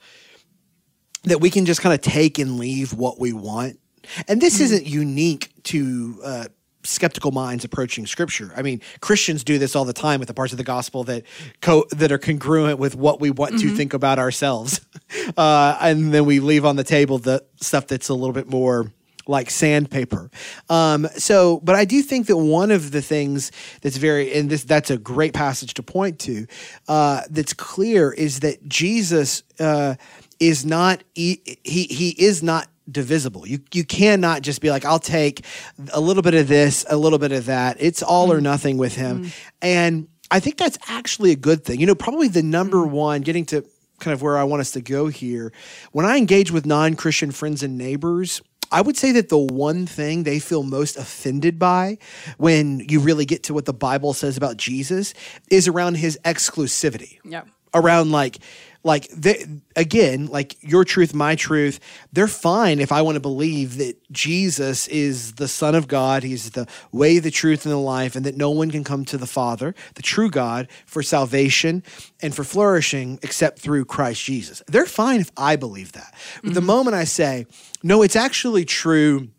that 1.23 1.41
we 1.41 1.49
can 1.49 1.65
just 1.65 1.81
kind 1.81 1.93
of 1.93 2.01
take 2.01 2.39
and 2.39 2.57
leave 2.57 2.93
what 2.93 3.19
we 3.19 3.33
want. 3.33 3.79
And 4.27 4.41
this 4.41 4.61
isn't 4.61 4.85
unique 4.85 5.51
to 5.63 6.19
uh, 6.23 6.45
skeptical 6.83 7.31
minds 7.31 7.65
approaching 7.65 8.05
Scripture. 8.05 8.53
I 8.55 8.61
mean, 8.61 8.81
Christians 9.01 9.43
do 9.43 9.57
this 9.57 9.75
all 9.75 9.85
the 9.85 9.93
time 9.93 10.19
with 10.19 10.27
the 10.27 10.33
parts 10.33 10.53
of 10.53 10.57
the 10.57 10.63
gospel 10.63 11.03
that 11.05 11.23
co- 11.61 11.85
that 11.91 12.11
are 12.11 12.17
congruent 12.17 12.79
with 12.79 12.95
what 12.95 13.19
we 13.19 13.29
want 13.29 13.59
to 13.59 13.75
think 13.75 13.93
about 13.93 14.19
ourselves, 14.19 14.81
uh, 15.37 15.77
and 15.81 16.13
then 16.13 16.25
we 16.25 16.39
leave 16.39 16.65
on 16.65 16.77
the 16.77 16.83
table 16.83 17.17
the 17.17 17.43
stuff 17.61 17.87
that's 17.87 18.09
a 18.09 18.13
little 18.13 18.33
bit 18.33 18.47
more 18.47 18.91
like 19.27 19.49
sandpaper. 19.49 20.29
Um, 20.69 21.07
so, 21.15 21.59
but 21.63 21.75
I 21.75 21.85
do 21.85 22.01
think 22.01 22.27
that 22.27 22.37
one 22.37 22.71
of 22.71 22.91
the 22.91 23.01
things 23.01 23.51
that's 23.81 23.97
very, 23.97 24.33
and 24.33 24.49
this 24.49 24.63
that's 24.63 24.89
a 24.89 24.97
great 24.97 25.33
passage 25.33 25.73
to 25.75 25.83
point 25.83 26.19
to, 26.19 26.47
uh, 26.87 27.21
that's 27.29 27.53
clear 27.53 28.11
is 28.11 28.39
that 28.41 28.67
Jesus 28.67 29.43
uh, 29.59 29.95
is 30.39 30.65
not 30.65 31.03
he 31.13 31.41
he 31.63 31.83
he 31.83 32.09
is 32.17 32.43
not 32.43 32.67
divisible. 32.89 33.47
You 33.47 33.59
you 33.73 33.83
cannot 33.83 34.41
just 34.41 34.61
be 34.61 34.69
like 34.69 34.85
I'll 34.85 34.99
take 34.99 35.45
a 35.93 35.99
little 35.99 36.23
bit 36.23 36.33
of 36.33 36.47
this, 36.47 36.85
a 36.89 36.97
little 36.97 37.19
bit 37.19 37.31
of 37.31 37.45
that. 37.47 37.77
It's 37.79 38.01
all 38.01 38.31
or 38.31 38.41
nothing 38.41 38.77
with 38.77 38.95
him, 38.95 39.31
and 39.61 40.07
I 40.29 40.39
think 40.39 40.57
that's 40.57 40.77
actually 40.87 41.31
a 41.31 41.35
good 41.35 41.63
thing. 41.63 41.79
You 41.79 41.85
know, 41.85 41.95
probably 41.95 42.27
the 42.27 42.43
number 42.43 42.85
one 42.85 43.21
getting 43.21 43.45
to 43.47 43.65
kind 43.99 44.13
of 44.13 44.21
where 44.21 44.37
I 44.37 44.43
want 44.43 44.61
us 44.61 44.71
to 44.71 44.81
go 44.81 45.07
here. 45.07 45.51
When 45.91 46.05
I 46.05 46.17
engage 46.17 46.51
with 46.51 46.65
non-Christian 46.65 47.31
friends 47.31 47.63
and 47.63 47.77
neighbors, 47.77 48.41
I 48.71 48.81
would 48.81 48.97
say 48.97 49.11
that 49.13 49.29
the 49.29 49.37
one 49.37 49.85
thing 49.85 50.23
they 50.23 50.39
feel 50.39 50.63
most 50.63 50.97
offended 50.97 51.57
by 51.57 51.97
when 52.37 52.79
you 52.89 52.99
really 52.99 53.25
get 53.25 53.43
to 53.43 53.53
what 53.53 53.65
the 53.65 53.73
Bible 53.73 54.13
says 54.13 54.35
about 54.37 54.57
Jesus 54.57 55.13
is 55.49 55.67
around 55.67 55.95
his 55.95 56.19
exclusivity 56.25 57.19
Yeah. 57.23 57.43
around 57.73 58.11
like 58.11 58.37
like 58.83 59.07
they, 59.09 59.45
again, 59.75 60.27
like 60.27 60.55
your 60.61 60.85
truth, 60.85 61.13
my 61.13 61.35
truth, 61.35 61.79
they're 62.13 62.27
fine 62.27 62.79
if 62.79 62.91
I 62.91 63.01
want 63.01 63.15
to 63.15 63.19
believe 63.19 63.77
that 63.77 63.97
Jesus 64.11 64.87
is 64.87 65.33
the 65.33 65.47
Son 65.47 65.75
of 65.75 65.87
God, 65.87 66.23
He's 66.23 66.51
the 66.51 66.67
way, 66.91 67.19
the 67.19 67.31
truth, 67.31 67.65
and 67.65 67.73
the 67.73 67.77
life, 67.77 68.15
and 68.15 68.25
that 68.25 68.37
no 68.37 68.49
one 68.49 68.71
can 68.71 68.83
come 68.83 69.05
to 69.05 69.17
the 69.17 69.27
Father, 69.27 69.75
the 69.95 70.01
true 70.01 70.29
God, 70.29 70.67
for 70.85 71.03
salvation 71.03 71.83
and 72.21 72.33
for 72.33 72.43
flourishing 72.43 73.19
except 73.23 73.59
through 73.59 73.85
Christ 73.85 74.23
Jesus. 74.23 74.61
They're 74.67 74.85
fine 74.85 75.19
if 75.19 75.31
I 75.35 75.55
believe 75.55 75.93
that. 75.93 76.13
But 76.43 76.53
the 76.53 76.59
mm-hmm. 76.59 76.67
moment 76.67 76.95
I 76.95 77.03
say, 77.03 77.45
no, 77.83 78.01
it's 78.01 78.15
actually 78.15 78.65
true 78.65 79.29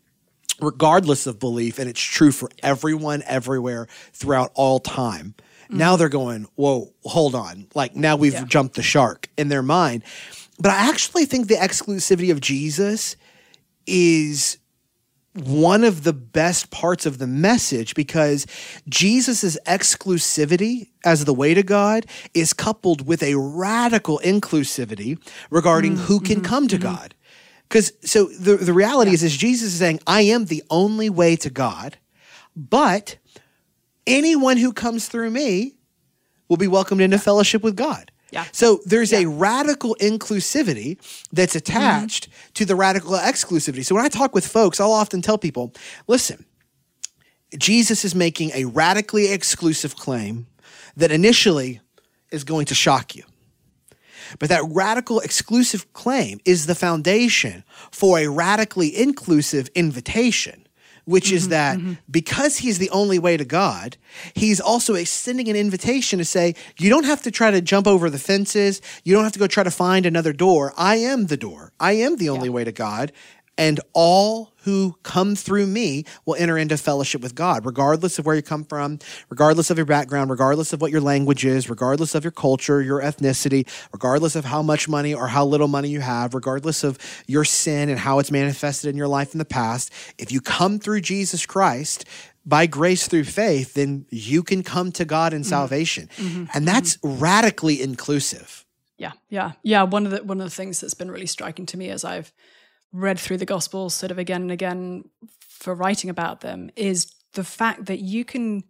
regardless 0.61 1.25
of 1.25 1.39
belief, 1.39 1.79
and 1.79 1.89
it's 1.89 2.01
true 2.01 2.31
for 2.31 2.49
everyone, 2.61 3.23
everywhere, 3.25 3.87
throughout 4.13 4.51
all 4.55 4.79
time. 4.79 5.35
Now 5.69 5.95
they're 5.95 6.09
going, 6.09 6.47
whoa, 6.55 6.91
hold 7.03 7.35
on. 7.35 7.67
Like 7.75 7.95
now 7.95 8.15
we've 8.15 8.33
Yeah. 8.33 8.45
jumped 8.45 8.75
the 8.75 8.81
shark 8.81 9.29
in 9.37 9.49
their 9.49 9.61
mind. 9.61 10.03
But 10.59 10.71
I 10.71 10.89
actually 10.89 11.25
think 11.25 11.47
the 11.47 11.55
exclusivity 11.55 12.31
of 12.31 12.41
Jesus 12.41 13.15
is 13.85 14.57
one 15.33 15.83
of 15.83 16.03
the 16.03 16.11
best 16.11 16.71
parts 16.71 17.05
of 17.05 17.19
the 17.19 17.27
message 17.27 17.93
because 17.93 18.47
Jesus' 18.89 19.57
exclusivity 19.65 20.89
as 21.05 21.25
the 21.25 21.33
way 21.33 21.53
to 21.53 21.63
God 21.63 22.05
is 22.33 22.51
coupled 22.51 23.07
with 23.07 23.21
a 23.23 23.35
radical 23.35 24.19
inclusivity 24.23 25.19
regarding 25.49 25.93
mm-hmm, 25.93 26.03
who 26.03 26.19
can 26.19 26.37
mm-hmm, 26.37 26.45
come 26.45 26.67
to 26.67 26.77
mm-hmm. 26.77 26.93
God. 26.93 27.15
Because 27.69 27.93
so 28.01 28.25
the, 28.25 28.57
the 28.57 28.73
reality 28.73 29.11
is, 29.11 29.21
is 29.21 29.37
Jesus 29.37 29.73
is 29.73 29.79
saying, 29.79 29.99
I 30.07 30.21
am 30.21 30.45
the 30.45 30.63
only 30.71 31.09
way 31.09 31.35
to 31.37 31.51
God, 31.51 31.97
but 32.55 33.17
anyone 34.09 34.57
who 34.57 34.73
comes 34.73 35.07
through 35.07 35.29
me 35.31 35.75
will 36.47 36.57
be 36.57 36.67
welcomed 36.67 37.01
into 37.01 37.19
fellowship 37.19 37.63
with 37.63 37.75
God. 37.75 38.11
Yeah. 38.31 38.45
So 38.51 38.79
there's 38.85 39.11
a 39.11 39.25
radical 39.25 39.95
inclusivity 39.99 40.97
that's 41.31 41.55
mm-hmm. 41.55 41.77
attached 41.77 42.29
to 42.55 42.65
the 42.65 42.75
radical 42.75 43.13
exclusivity. 43.13 43.85
So 43.85 43.95
when 43.95 44.05
I 44.05 44.09
talk 44.09 44.35
with 44.35 44.45
folks, 44.45 44.79
I'll 44.79 44.91
often 44.91 45.21
tell 45.21 45.37
people, 45.37 45.73
listen, 46.07 46.45
Jesus 47.57 48.05
is 48.05 48.13
making 48.13 48.51
a 48.53 48.65
radically 48.65 49.31
exclusive 49.31 49.95
claim 49.95 50.47
that 50.95 51.11
initially 51.11 51.81
is 52.31 52.43
going 52.43 52.65
to 52.67 52.75
shock 52.75 53.15
you. 53.15 53.23
But 54.37 54.49
that 54.49 54.63
radical 54.67 55.19
exclusive 55.21 55.91
claim 55.93 56.39
is 56.45 56.67
the 56.67 56.75
foundation 56.75 57.63
for 57.89 58.19
a 58.19 58.27
radically 58.27 58.95
inclusive 58.95 59.69
invitation, 59.73 60.67
which 61.09 61.31
is 61.31 61.43
mm-hmm, 61.43 61.51
that 61.51 61.77
mm-hmm. 61.79 61.93
because 62.11 62.57
he's 62.57 62.77
the 62.77 62.89
only 62.91 63.17
way 63.17 63.35
to 63.35 63.43
God, 63.43 63.97
he's 64.35 64.61
also 64.61 64.93
extending 64.93 65.47
an 65.47 65.55
invitation 65.55 66.19
to 66.19 66.25
say, 66.25 66.53
you 66.77 66.87
don't 66.87 67.05
have 67.05 67.23
to 67.23 67.31
try 67.31 67.49
to 67.49 67.61
jump 67.61 67.87
over 67.87 68.11
the 68.11 68.19
fences. 68.19 68.79
You 69.03 69.15
don't 69.15 69.23
have 69.23 69.33
to 69.33 69.39
go 69.39 69.47
try 69.47 69.63
to 69.63 69.71
find 69.71 70.05
another 70.05 70.33
door. 70.33 70.71
I 70.77 70.97
am 70.97 71.25
the 71.25 71.35
door. 71.35 71.73
I 71.79 71.93
am 71.93 72.17
the 72.17 72.29
only 72.29 72.49
way 72.49 72.63
to 72.63 72.71
God. 72.71 73.11
And 73.59 73.81
all 73.91 74.53
who 74.63 74.95
come 75.03 75.35
through 75.35 75.67
me 75.67 76.05
will 76.25 76.35
enter 76.35 76.57
into 76.57 76.77
fellowship 76.77 77.21
with 77.21 77.35
God, 77.35 77.65
regardless 77.65 78.17
of 78.17 78.25
where 78.25 78.37
you 78.37 78.41
come 78.41 78.63
from, 78.63 78.99
regardless 79.29 79.69
of 79.69 79.75
your 79.75 79.85
background, 79.85 80.29
regardless 80.29 80.71
of 80.71 80.79
what 80.79 80.91
your 80.91 81.01
language 81.01 81.43
is, 81.43 81.69
regardless 81.69 82.15
of 82.15 82.23
your 82.23 82.31
culture, 82.31 82.81
your 82.81 83.01
ethnicity, 83.01 83.67
regardless 83.91 84.37
of 84.37 84.45
how 84.45 84.61
much 84.61 84.87
money 84.87 85.13
or 85.13 85.27
how 85.27 85.45
little 85.45 85.67
money 85.67 85.89
you 85.89 85.99
have, 85.99 86.33
regardless 86.33 86.85
of 86.85 86.97
your 87.27 87.43
sin 87.43 87.89
and 87.89 87.99
how 87.99 88.19
it's 88.19 88.31
manifested 88.31 88.89
in 88.89 88.95
your 88.95 89.09
life 89.09 89.33
in 89.33 89.39
the 89.39 89.45
past. 89.45 89.91
If 90.17 90.31
you 90.31 90.39
come 90.39 90.79
through 90.79 91.01
Jesus 91.01 91.45
Christ, 91.45 92.05
by 92.45 92.65
grace 92.65 93.09
through 93.09 93.25
faith, 93.25 93.73
then 93.73 94.05
you 94.09 94.41
can 94.41 94.63
come 94.63 94.93
to 94.93 95.03
God 95.03 95.33
in 95.33 95.41
mm-hmm. 95.41 95.49
salvation. 95.49 96.09
Mm-hmm. 96.15 96.45
And 96.53 96.65
that's 96.65 96.95
mm-hmm. 96.95 97.19
radically 97.21 97.81
inclusive. 97.81 98.65
Yeah, 98.97 99.11
yeah, 99.27 99.51
yeah. 99.63 99.83
One 99.83 100.05
of 100.05 100.11
the 100.11 100.23
one 100.23 100.39
of 100.39 100.45
the 100.45 100.55
things 100.55 100.79
that's 100.79 100.93
been 100.93 101.11
really 101.11 101.25
striking 101.25 101.65
to 101.67 101.77
me 101.77 101.89
as 101.89 102.05
I've 102.05 102.33
read 102.91 103.19
through 103.19 103.37
the 103.37 103.45
Gospels 103.45 103.93
sort 103.93 104.11
of 104.11 104.17
again 104.17 104.41
and 104.41 104.51
again 104.51 105.03
for 105.39 105.75
writing 105.75 106.09
about 106.09 106.41
them 106.41 106.71
is 106.75 107.13
the 107.33 107.43
fact 107.43 107.85
that 107.85 107.99
you 107.99 108.25
can 108.25 108.63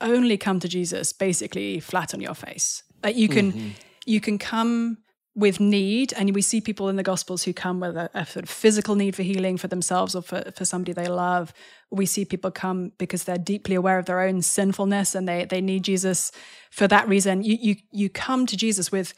only 0.00 0.36
come 0.36 0.60
to 0.60 0.68
Jesus 0.68 1.12
basically 1.12 1.80
flat 1.80 2.14
on 2.14 2.20
your 2.20 2.34
face. 2.34 2.82
Like 3.02 3.16
you 3.16 3.28
can 3.28 3.52
mm-hmm. 3.52 3.68
you 4.06 4.20
can 4.20 4.38
come 4.38 4.98
with 5.36 5.58
need, 5.58 6.12
and 6.12 6.32
we 6.32 6.42
see 6.42 6.60
people 6.60 6.88
in 6.88 6.94
the 6.94 7.02
Gospels 7.02 7.42
who 7.42 7.52
come 7.52 7.80
with 7.80 7.96
a, 7.96 8.08
a 8.14 8.24
sort 8.24 8.44
of 8.44 8.50
physical 8.50 8.94
need 8.94 9.16
for 9.16 9.24
healing 9.24 9.56
for 9.56 9.66
themselves 9.66 10.14
or 10.14 10.22
for, 10.22 10.44
for 10.54 10.64
somebody 10.64 10.92
they 10.92 11.08
love. 11.08 11.52
We 11.90 12.06
see 12.06 12.24
people 12.24 12.52
come 12.52 12.92
because 12.98 13.24
they're 13.24 13.36
deeply 13.36 13.74
aware 13.74 13.98
of 13.98 14.06
their 14.06 14.20
own 14.20 14.42
sinfulness 14.42 15.14
and 15.14 15.28
they 15.28 15.44
they 15.44 15.60
need 15.60 15.84
Jesus 15.84 16.30
for 16.70 16.86
that 16.88 17.08
reason. 17.08 17.42
You 17.42 17.56
you 17.60 17.76
you 17.90 18.08
come 18.10 18.46
to 18.46 18.56
Jesus 18.56 18.92
with 18.92 19.14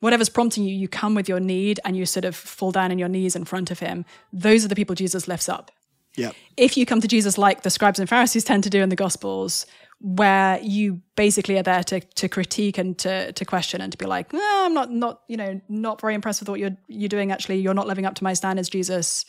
whatever's 0.00 0.28
prompting 0.28 0.64
you, 0.64 0.74
you 0.74 0.88
come 0.88 1.14
with 1.14 1.28
your 1.28 1.40
need 1.40 1.80
and 1.84 1.96
you 1.96 2.06
sort 2.06 2.24
of 2.24 2.36
fall 2.36 2.72
down 2.72 2.90
on 2.90 2.98
your 2.98 3.08
knees 3.08 3.34
in 3.34 3.44
front 3.44 3.70
of 3.70 3.78
him. 3.78 4.04
Those 4.32 4.64
are 4.64 4.68
the 4.68 4.76
people 4.76 4.94
Jesus 4.94 5.28
lifts 5.28 5.48
up. 5.48 5.70
Yep. 6.16 6.34
If 6.56 6.76
you 6.76 6.86
come 6.86 7.00
to 7.00 7.08
Jesus 7.08 7.38
like 7.38 7.62
the 7.62 7.70
scribes 7.70 7.98
and 7.98 8.08
Pharisees 8.08 8.44
tend 8.44 8.64
to 8.64 8.70
do 8.70 8.82
in 8.82 8.88
the 8.88 8.96
Gospels, 8.96 9.66
where 10.00 10.60
you 10.62 11.00
basically 11.16 11.58
are 11.58 11.62
there 11.62 11.82
to 11.82 12.00
to 12.00 12.28
critique 12.28 12.78
and 12.78 12.96
to 12.98 13.32
to 13.32 13.44
question 13.44 13.80
and 13.80 13.92
to 13.92 13.98
be 13.98 14.06
like, 14.06 14.32
no, 14.32 14.62
I'm 14.64 14.74
not 14.74 14.90
not 14.90 15.22
you 15.28 15.36
know 15.36 15.60
not 15.68 16.00
very 16.00 16.14
impressed 16.14 16.40
with 16.40 16.48
what 16.48 16.60
you're 16.60 16.76
you're 16.86 17.08
doing. 17.08 17.32
Actually, 17.32 17.58
you're 17.58 17.74
not 17.74 17.86
living 17.86 18.06
up 18.06 18.14
to 18.16 18.24
my 18.24 18.32
standards, 18.32 18.68
Jesus. 18.68 19.24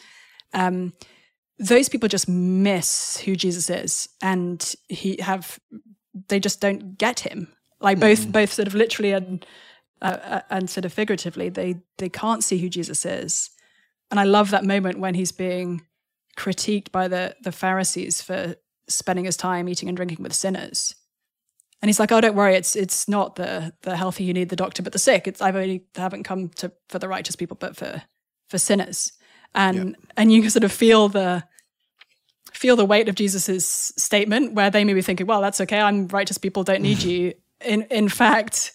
Um, 0.54 0.94
those 1.58 1.90
people 1.90 2.08
just 2.08 2.30
miss 2.30 3.18
who 3.18 3.36
Jesus 3.36 3.70
is, 3.70 4.10
and 4.22 4.74
he 4.88 5.18
have 5.22 5.60
they 6.28 6.40
just 6.40 6.62
don't 6.62 6.98
get 6.98 7.20
him. 7.20 7.48
Like 7.82 8.00
both 8.00 8.32
both 8.32 8.54
sort 8.54 8.68
of 8.68 8.76
literally 8.76 9.12
and 9.12 9.46
uh, 10.02 10.18
uh, 10.24 10.42
and 10.50 10.70
sort 10.70 10.86
of 10.86 10.94
figuratively, 10.94 11.50
they 11.50 11.82
they 11.98 12.10
can't 12.10 12.44
see 12.44 12.58
who 12.58 12.70
Jesus 12.70 13.06
is. 13.06 13.50
And 14.12 14.20
I 14.20 14.24
love 14.24 14.52
that 14.52 14.64
moment 14.64 15.00
when 15.00 15.14
he's 15.14 15.32
being 15.32 15.86
critiqued 16.38 16.92
by 16.92 17.08
the 17.08 17.36
the 17.44 17.52
Pharisees 17.52 18.22
for 18.22 18.56
spending 18.88 19.26
his 19.26 19.38
time 19.38 19.70
eating 19.70 19.90
and 19.90 19.96
drinking 19.96 20.24
with 20.24 20.34
sinners. 20.34 20.96
And 21.82 21.90
he's 21.90 22.00
like, 22.00 22.12
"Oh, 22.12 22.22
don't 22.22 22.36
worry. 22.36 22.56
It's 22.56 22.76
it's 22.76 23.08
not 23.08 23.36
the 23.36 23.74
the 23.82 23.96
healthy 23.96 24.24
you 24.24 24.34
need 24.34 24.50
the 24.50 24.56
doctor, 24.56 24.84
but 24.84 24.94
the 24.94 25.00
sick. 25.00 25.28
It's 25.28 25.42
I've 25.42 25.56
only 25.56 25.86
haven't 25.96 26.24
come 26.24 26.50
to 26.58 26.72
for 26.90 27.00
the 27.00 27.08
righteous 27.08 27.36
people, 27.36 27.58
but 27.60 27.76
for 27.76 28.02
for 28.50 28.58
sinners." 28.58 29.14
And 29.56 29.96
and 30.16 30.32
you 30.32 30.42
can 30.42 30.50
sort 30.50 30.64
of 30.64 30.72
feel 30.72 31.10
the 31.10 31.44
feel 32.54 32.76
the 32.76 32.86
weight 32.86 33.08
of 33.08 33.16
Jesus's 33.16 33.68
statement, 33.98 34.54
where 34.54 34.70
they 34.70 34.84
may 34.84 34.94
be 34.94 35.02
thinking, 35.02 35.28
"Well, 35.28 35.42
that's 35.42 35.62
okay. 35.62 35.80
I'm 35.80 36.08
righteous. 36.08 36.38
People 36.38 36.64
don't 36.64 36.82
need 36.82 37.02
you." 37.04 37.34
In 37.66 37.84
in 37.84 38.10
fact, 38.10 38.74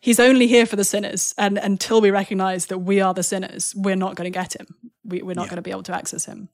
he's 0.00 0.20
only 0.20 0.46
here 0.46 0.66
for 0.66 0.76
the 0.76 0.84
sinners, 0.84 1.34
and 1.38 1.58
until 1.58 2.00
we 2.00 2.10
recognize 2.10 2.66
that 2.66 2.78
we 2.78 3.00
are 3.00 3.14
the 3.14 3.22
sinners, 3.22 3.74
we're 3.76 3.96
not 3.96 4.14
going 4.16 4.30
to 4.30 4.38
get 4.38 4.54
him. 4.54 4.66
We, 5.04 5.22
we're 5.22 5.34
not 5.34 5.44
Yeah. 5.44 5.50
going 5.50 5.56
to 5.56 5.62
be 5.62 5.70
able 5.70 5.82
to 5.84 5.94
access 5.94 6.24
him. 6.26 6.48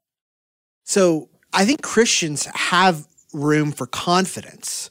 So 0.84 1.28
I 1.52 1.64
think 1.64 1.82
Christians 1.82 2.46
have 2.54 3.06
room 3.32 3.72
for 3.72 3.86
confidence 3.86 4.90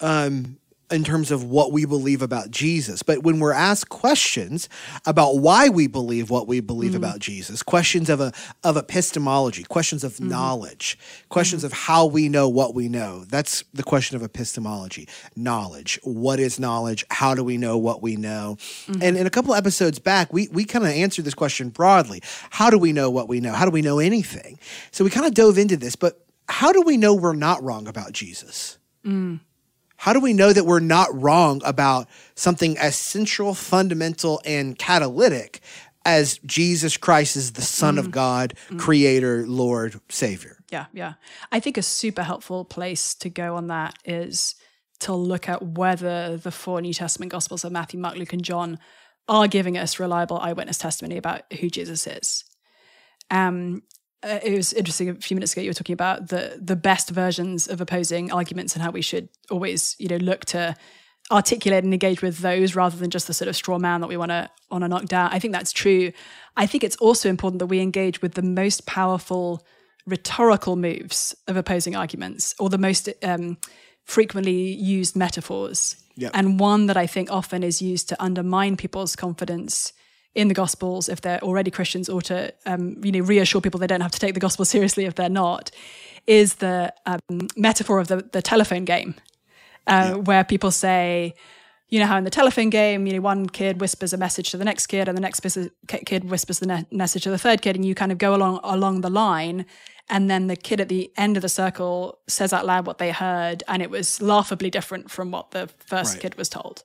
um, 0.00 0.58
in 0.92 1.04
terms 1.04 1.30
of 1.30 1.44
what 1.44 1.72
we 1.72 1.84
believe 1.84 2.22
about 2.22 2.50
Jesus. 2.50 3.02
But 3.02 3.22
when 3.22 3.38
we're 3.38 3.52
asked 3.52 3.88
questions 3.88 4.68
about 5.06 5.38
why 5.38 5.68
we 5.68 5.86
believe 5.86 6.30
what 6.30 6.46
we 6.46 6.60
believe 6.60 6.90
mm-hmm. 6.90 6.98
about 6.98 7.18
Jesus, 7.18 7.62
questions 7.62 8.08
of 8.10 8.20
a 8.20 8.32
of 8.62 8.76
epistemology, 8.76 9.64
questions 9.64 10.04
of 10.04 10.14
mm-hmm. 10.14 10.28
knowledge, 10.28 10.98
questions 11.28 11.62
mm-hmm. 11.62 11.72
of 11.72 11.78
how 11.78 12.06
we 12.06 12.28
know 12.28 12.48
what 12.48 12.74
we 12.74 12.88
know. 12.88 13.24
That's 13.24 13.64
the 13.72 13.82
question 13.82 14.16
of 14.16 14.22
epistemology. 14.22 15.08
Knowledge. 15.34 15.98
What 16.02 16.38
is 16.38 16.60
knowledge? 16.60 17.04
How 17.10 17.34
do 17.34 17.42
we 17.42 17.56
know 17.56 17.78
what 17.78 18.02
we 18.02 18.16
know? 18.16 18.58
And 19.00 19.16
in 19.16 19.26
a 19.26 19.30
couple 19.30 19.54
episodes 19.54 19.98
back, 19.98 20.32
we 20.32 20.48
we 20.48 20.64
kind 20.64 20.84
of 20.84 20.90
answered 20.90 21.24
this 21.24 21.34
question 21.34 21.70
broadly. 21.70 22.22
How 22.50 22.70
do 22.70 22.78
we 22.78 22.92
know 22.92 23.10
what 23.10 23.28
we 23.28 23.40
know? 23.40 23.52
How 23.52 23.64
do 23.64 23.70
we 23.70 23.82
know 23.82 23.98
anything? 23.98 24.58
So 24.90 25.04
we 25.04 25.10
kind 25.10 25.26
of 25.26 25.34
dove 25.34 25.58
into 25.58 25.76
this, 25.76 25.96
but 25.96 26.24
how 26.48 26.72
do 26.72 26.82
we 26.82 26.96
know 26.96 27.14
we're 27.14 27.34
not 27.34 27.62
wrong 27.62 27.88
about 27.88 28.12
Jesus? 28.12 28.78
Mm. 29.04 29.40
How 30.02 30.12
do 30.12 30.18
we 30.18 30.32
know 30.32 30.52
that 30.52 30.66
we're 30.66 30.80
not 30.80 31.06
wrong 31.14 31.62
about 31.64 32.08
something 32.34 32.76
as 32.76 32.96
central, 32.96 33.54
fundamental, 33.54 34.42
and 34.44 34.76
catalytic 34.76 35.60
as 36.04 36.38
Jesus 36.38 36.96
Christ 36.96 37.36
is 37.36 37.52
the 37.52 37.62
Son 37.62 37.98
of 37.98 38.10
God, 38.10 38.54
Creator, 38.78 39.46
Lord, 39.46 40.00
Savior? 40.08 40.58
Yeah, 40.72 40.86
yeah. 40.92 41.12
I 41.52 41.60
think 41.60 41.78
a 41.78 41.82
super 41.82 42.24
helpful 42.24 42.64
place 42.64 43.14
to 43.14 43.30
go 43.30 43.54
on 43.54 43.68
that 43.68 43.94
is 44.04 44.56
to 44.98 45.14
look 45.14 45.48
at 45.48 45.62
whether 45.62 46.36
the 46.36 46.50
four 46.50 46.80
New 46.80 46.94
Testament 46.94 47.30
Gospels 47.30 47.64
of 47.64 47.70
Matthew, 47.70 48.00
Mark, 48.00 48.16
Luke, 48.16 48.32
and 48.32 48.42
John 48.42 48.80
are 49.28 49.46
giving 49.46 49.78
us 49.78 50.00
reliable 50.00 50.38
eyewitness 50.38 50.78
testimony 50.78 51.16
about 51.16 51.42
who 51.60 51.70
Jesus 51.70 52.08
is. 52.08 52.42
Um, 53.30 53.84
uh, 54.22 54.38
it 54.42 54.54
was 54.56 54.72
interesting 54.72 55.08
a 55.08 55.14
few 55.14 55.34
minutes 55.34 55.52
ago 55.52 55.62
you 55.62 55.70
were 55.70 55.74
talking 55.74 55.94
about 55.94 56.28
the 56.28 56.58
the 56.60 56.76
best 56.76 57.10
versions 57.10 57.68
of 57.68 57.80
opposing 57.80 58.30
arguments 58.32 58.74
and 58.74 58.82
how 58.82 58.90
we 58.90 59.02
should 59.02 59.28
always 59.50 59.96
you 59.98 60.08
know 60.08 60.16
look 60.16 60.44
to 60.44 60.74
articulate 61.30 61.84
and 61.84 61.92
engage 61.92 62.20
with 62.20 62.38
those 62.38 62.74
rather 62.74 62.96
than 62.96 63.10
just 63.10 63.26
the 63.26 63.34
sort 63.34 63.48
of 63.48 63.56
straw 63.56 63.78
man 63.78 64.00
that 64.00 64.08
we 64.08 64.16
want 64.16 64.30
to 64.30 64.50
want 64.70 64.82
to 64.84 64.88
knock 64.88 65.06
down. 65.06 65.30
I 65.32 65.38
think 65.38 65.52
that's 65.52 65.72
true. 65.72 66.12
I 66.56 66.66
think 66.66 66.84
it's 66.84 66.96
also 66.96 67.28
important 67.28 67.58
that 67.60 67.66
we 67.66 67.80
engage 67.80 68.20
with 68.20 68.34
the 68.34 68.42
most 68.42 68.86
powerful 68.86 69.64
rhetorical 70.06 70.76
moves 70.76 71.34
of 71.46 71.56
opposing 71.56 71.94
arguments 71.94 72.54
or 72.58 72.68
the 72.68 72.78
most 72.78 73.08
um, 73.22 73.56
frequently 74.04 74.72
used 74.72 75.16
metaphors 75.16 75.96
Yep. 76.16 76.32
and 76.34 76.60
one 76.60 76.86
that 76.86 76.98
I 76.98 77.06
think 77.06 77.30
often 77.30 77.62
is 77.62 77.80
used 77.80 78.10
to 78.10 78.22
undermine 78.22 78.76
people's 78.76 79.16
confidence 79.16 79.94
in 80.34 80.48
the 80.48 80.54
Gospels 80.54 81.08
if 81.08 81.20
they're 81.20 81.42
already 81.42 81.70
Christians, 81.70 82.08
or 82.08 82.22
to 82.22 82.52
um, 82.66 82.96
you 83.04 83.12
know 83.12 83.20
reassure 83.20 83.60
people 83.60 83.78
they 83.80 83.86
don't 83.86 84.00
have 84.00 84.12
to 84.12 84.18
take 84.18 84.34
the 84.34 84.40
Gospel 84.40 84.64
seriously 84.74 85.04
if 85.04 85.14
they're 85.14 85.28
not, 85.28 85.70
is 86.26 86.54
the 86.56 86.92
um, 87.06 87.20
metaphor 87.56 87.98
of 87.98 88.08
the, 88.08 88.28
the 88.32 88.42
telephone 88.42 88.84
game, 88.84 89.14
uh, 89.86 90.14
where 90.14 90.44
people 90.44 90.70
say, 90.70 91.34
you 91.88 91.98
know 91.98 92.06
how 92.06 92.16
in 92.16 92.24
the 92.24 92.30
telephone 92.30 92.70
game, 92.70 93.06
you 93.06 93.12
know, 93.12 93.20
one 93.20 93.46
kid 93.48 93.80
whispers 93.80 94.12
a 94.12 94.16
message 94.16 94.50
to 94.50 94.56
the 94.56 94.64
next 94.64 94.86
kid, 94.86 95.08
and 95.08 95.16
the 95.16 95.20
next 95.20 95.40
kid 96.06 96.24
whispers 96.30 96.58
the 96.58 96.66
ne- 96.66 96.86
message 96.90 97.24
to 97.24 97.30
the 97.30 97.38
third 97.38 97.60
kid, 97.60 97.76
and 97.76 97.84
you 97.84 97.94
kind 97.94 98.12
of 98.12 98.18
go 98.18 98.34
along 98.34 98.60
along 98.62 99.02
the 99.02 99.10
line, 99.10 99.66
and 100.08 100.30
then 100.30 100.46
the 100.46 100.56
kid 100.56 100.80
at 100.80 100.88
the 100.88 101.12
end 101.16 101.36
of 101.36 101.42
the 101.42 101.48
circle 101.48 102.18
says 102.26 102.52
out 102.52 102.64
loud 102.64 102.86
what 102.86 102.96
they 102.96 103.10
heard, 103.10 103.62
and 103.68 103.82
it 103.82 103.90
was 103.90 104.22
laughably 104.22 104.70
different 104.70 105.10
from 105.10 105.30
what 105.30 105.50
the 105.50 105.68
first 105.86 106.14
Right. 106.14 106.22
kid 106.22 106.34
was 106.36 106.48
told. 106.48 106.84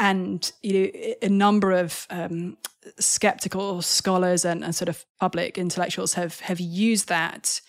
And 0.00 0.50
you 0.62 0.72
know, 0.72 1.14
a 1.20 1.28
number 1.28 1.72
of 1.72 2.06
um, 2.08 2.56
skeptical 2.98 3.82
scholars 3.82 4.46
and, 4.46 4.64
and 4.64 4.74
sort 4.74 4.88
of 4.88 5.04
public 5.20 5.58
intellectuals 5.58 6.14
have 6.14 6.40
have 6.40 6.58
used 6.58 7.08
that 7.08 7.60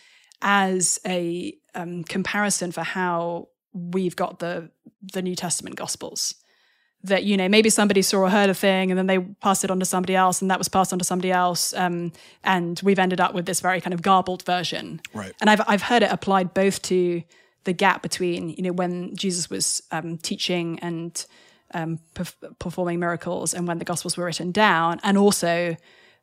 as 0.42 0.98
a 1.06 1.54
um, 1.76 2.06
comparison 2.06 2.72
for 2.72 2.84
how 2.84 3.50
we've 3.74 4.16
got 4.16 4.40
the 4.40 4.72
the 5.14 5.22
New 5.22 5.36
Testament 5.36 5.76
Gospels. 5.76 6.36
That 7.04 7.26
you 7.26 7.36
know 7.36 7.50
maybe 7.50 7.70
somebody 7.70 8.02
saw 8.02 8.20
or 8.20 8.30
heard 8.30 8.50
a 8.50 8.54
thing 8.54 8.92
and 8.92 8.98
then 8.98 9.08
they 9.08 9.20
passed 9.20 9.66
it 9.66 9.72
on 9.72 9.80
to 9.80 9.86
somebody 9.86 10.16
else 10.16 10.42
and 10.42 10.50
that 10.52 10.58
was 10.58 10.70
passed 10.70 10.94
on 10.94 11.00
to 11.00 11.06
somebody 11.06 11.32
else 11.32 11.74
um, 11.74 12.14
and 12.44 12.80
we've 12.82 13.00
ended 13.00 13.20
up 13.20 13.34
with 13.34 13.46
this 13.46 13.60
very 13.60 13.82
kind 13.82 13.94
of 13.94 14.02
garbled 14.02 14.44
version. 14.44 15.02
Right. 15.14 15.34
And 15.42 15.50
I've 15.50 15.62
I've 15.68 15.82
heard 15.82 16.02
it 16.02 16.12
applied 16.12 16.54
both 16.54 16.82
to 16.84 17.24
the 17.66 17.74
gap 17.74 18.02
between 18.02 18.52
you 18.52 18.64
know 18.64 18.72
when 18.72 19.14
Jesus 19.18 19.50
was 19.50 19.84
um, 19.92 20.18
teaching 20.18 20.80
and 20.80 21.26
um, 21.74 22.00
perf- 22.16 22.36
performing 22.60 23.00
miracles 23.00 23.54
and 23.54 23.68
when 23.68 23.78
the 23.80 23.86
Gospels 23.86 24.18
were 24.18 24.26
written 24.26 24.52
down, 24.52 25.00
and 25.04 25.18
also 25.18 25.76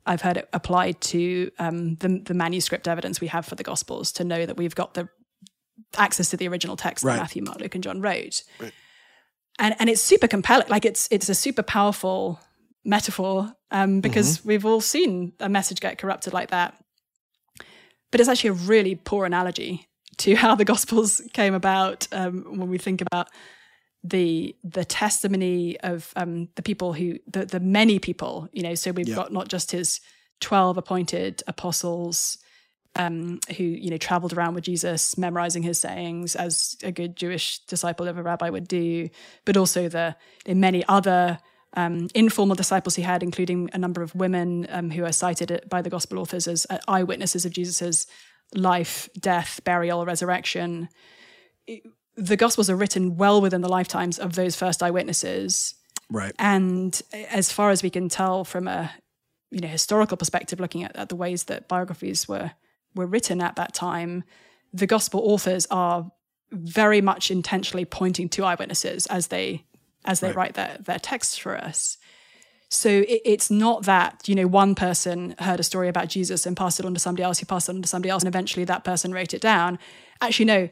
I've 0.07 0.23
heard 0.23 0.37
it 0.39 0.49
applied 0.53 1.01
to 1.03 1.51
um, 1.59 1.97
the, 1.97 2.21
the 2.25 2.35
manuscript 2.35 2.89
evidence 2.89 3.21
we 3.21 3.27
have 3.27 3.45
for 3.45 3.55
the 3.57 3.63
Gospels 3.63 4.13
to 4.13 4.25
know 4.25 4.47
that 4.47 4.57
we've 4.57 4.75
got 4.75 4.95
the 4.95 5.09
access 5.97 6.31
to 6.31 6.37
the 6.37 6.49
original 6.49 6.77
text 6.77 7.05
Right. 7.05 7.15
that 7.17 7.21
Matthew, 7.23 7.43
Mark, 7.43 7.61
Luke, 7.61 7.75
and 7.75 7.85
John 7.85 8.01
wrote. 8.01 8.43
And 9.59 9.75
and 9.79 9.91
it's 9.91 10.01
super 10.03 10.29
compelling. 10.29 10.69
Like 10.69 10.85
it's 10.85 11.09
it's 11.11 11.29
a 11.29 11.35
super 11.35 11.63
powerful 11.63 12.41
metaphor 12.85 13.53
um, 13.71 14.01
because 14.01 14.45
we've 14.45 14.65
all 14.65 14.81
seen 14.81 15.33
a 15.41 15.49
message 15.49 15.81
get 15.81 15.99
corrupted 15.99 16.33
like 16.33 16.51
that. 16.51 16.75
But 18.11 18.21
it's 18.21 18.29
actually 18.29 18.51
a 18.51 18.55
really 18.55 18.95
poor 18.95 19.27
analogy 19.27 19.89
to 20.19 20.35
how 20.37 20.55
the 20.55 20.65
Gospels 20.65 21.21
came 21.33 21.55
about 21.55 22.07
um, 22.13 22.59
when 22.59 22.69
we 22.71 22.79
think 22.79 23.01
about 23.03 23.29
the 24.05 24.55
the 24.63 24.85
testimony 24.85 25.79
of 25.81 26.13
um, 26.17 26.49
the 26.55 26.63
people 26.63 26.93
who 26.93 27.19
the 27.27 27.45
the 27.45 27.61
many 27.61 27.99
people 27.99 28.49
you 28.53 28.63
know 28.63 28.75
so 28.75 28.93
we've 28.93 29.09
Yeah. 29.09 29.17
got 29.17 29.33
not 29.33 29.49
just 29.49 29.73
his 29.73 30.01
12 30.41 30.77
appointed 30.77 31.43
apostles 31.49 32.39
um, 32.97 33.41
who 33.57 33.65
you 33.65 33.91
know 33.91 33.97
traveled 33.97 34.33
around 34.33 34.55
with 34.55 34.65
Jesus 34.65 35.19
memorizing 35.19 35.63
his 35.65 35.79
sayings 35.81 36.37
as 36.37 36.77
a 36.83 36.93
good 36.93 37.17
Jewish 37.17 37.59
disciple 37.67 38.07
of 38.09 38.17
a 38.19 38.23
rabbi 38.23 38.49
would 38.51 38.69
do 38.69 39.09
but 39.45 39.57
also 39.57 39.89
the, 39.89 40.17
the 40.45 40.55
many 40.55 40.85
other 40.89 41.39
um, 41.75 42.09
informal 42.15 42.57
disciples 42.57 42.95
he 42.95 43.03
had 43.03 43.23
including 43.23 43.69
a 43.73 43.79
number 43.79 44.01
of 44.03 44.15
women 44.15 44.67
um, 44.71 44.91
who 44.91 45.05
are 45.05 45.13
cited 45.13 45.63
by 45.69 45.83
the 45.83 45.91
gospel 45.91 46.19
authors 46.19 46.47
as 46.47 46.67
uh, 46.71 46.79
eyewitnesses 46.87 47.45
of 47.45 47.53
Jesus's 47.53 48.07
life 48.55 49.09
death 49.21 49.61
burial 49.65 50.07
resurrection 50.07 50.89
the 52.19 52.37
Gospels 52.37 52.69
are 52.69 52.75
written 52.75 53.17
well 53.17 53.41
within 53.41 53.61
the 53.61 53.69
lifetimes 53.69 54.19
of 54.19 54.35
those 54.35 54.57
first 54.57 54.83
eyewitnesses. 54.83 55.75
Right. 56.11 56.35
And 56.39 57.01
as 57.31 57.53
far 57.53 57.71
as 57.71 57.83
we 57.83 57.91
can 57.91 58.09
tell 58.09 58.45
from 58.45 58.67
a 58.67 58.91
you 59.51 59.61
know 59.61 59.69
historical 59.69 60.17
perspective, 60.17 60.59
looking 60.59 60.83
at, 60.83 60.97
at 60.97 61.09
the 61.09 61.17
ways 61.17 61.45
that 61.45 61.69
biographies 61.69 62.27
were 62.29 62.51
were 62.95 63.07
written 63.07 63.41
at 63.41 63.57
that 63.57 63.73
time, 63.73 64.25
the 64.73 64.87
gospel 64.87 65.21
authors 65.25 65.67
are 65.71 66.11
very 66.51 67.01
much 67.01 67.31
intentionally 67.31 67.85
pointing 67.85 68.29
to 68.31 68.45
eyewitnesses 68.45 69.07
as 69.07 69.29
they 69.29 69.65
as 70.05 70.21
they 70.21 70.29
Right. 70.29 70.37
write 70.37 70.55
their 70.55 70.77
their 70.81 70.99
texts 70.99 71.37
for 71.39 71.57
us. 71.57 71.99
So 72.71 72.89
it, 72.89 73.23
it's 73.25 73.51
not 73.51 73.85
that 73.85 74.29
you 74.29 74.35
know 74.35 74.47
one 74.49 74.75
person 74.75 75.37
heard 75.39 75.61
a 75.61 75.63
story 75.63 75.89
about 75.89 76.09
Jesus 76.09 76.47
and 76.47 76.57
passed 76.57 76.81
it 76.81 76.87
on 76.87 76.95
to 76.95 77.01
somebody 77.01 77.23
else, 77.23 77.39
who 77.39 77.47
passed 77.47 77.69
it 77.69 77.77
on 77.77 77.83
to 77.83 77.89
somebody 77.89 78.11
else, 78.11 78.23
and 78.25 78.29
eventually 78.29 78.65
that 78.65 78.83
person 78.83 79.13
wrote 79.13 79.35
it 79.35 79.41
down. 79.41 79.79
Actually, 80.21 80.47
no. 80.47 80.69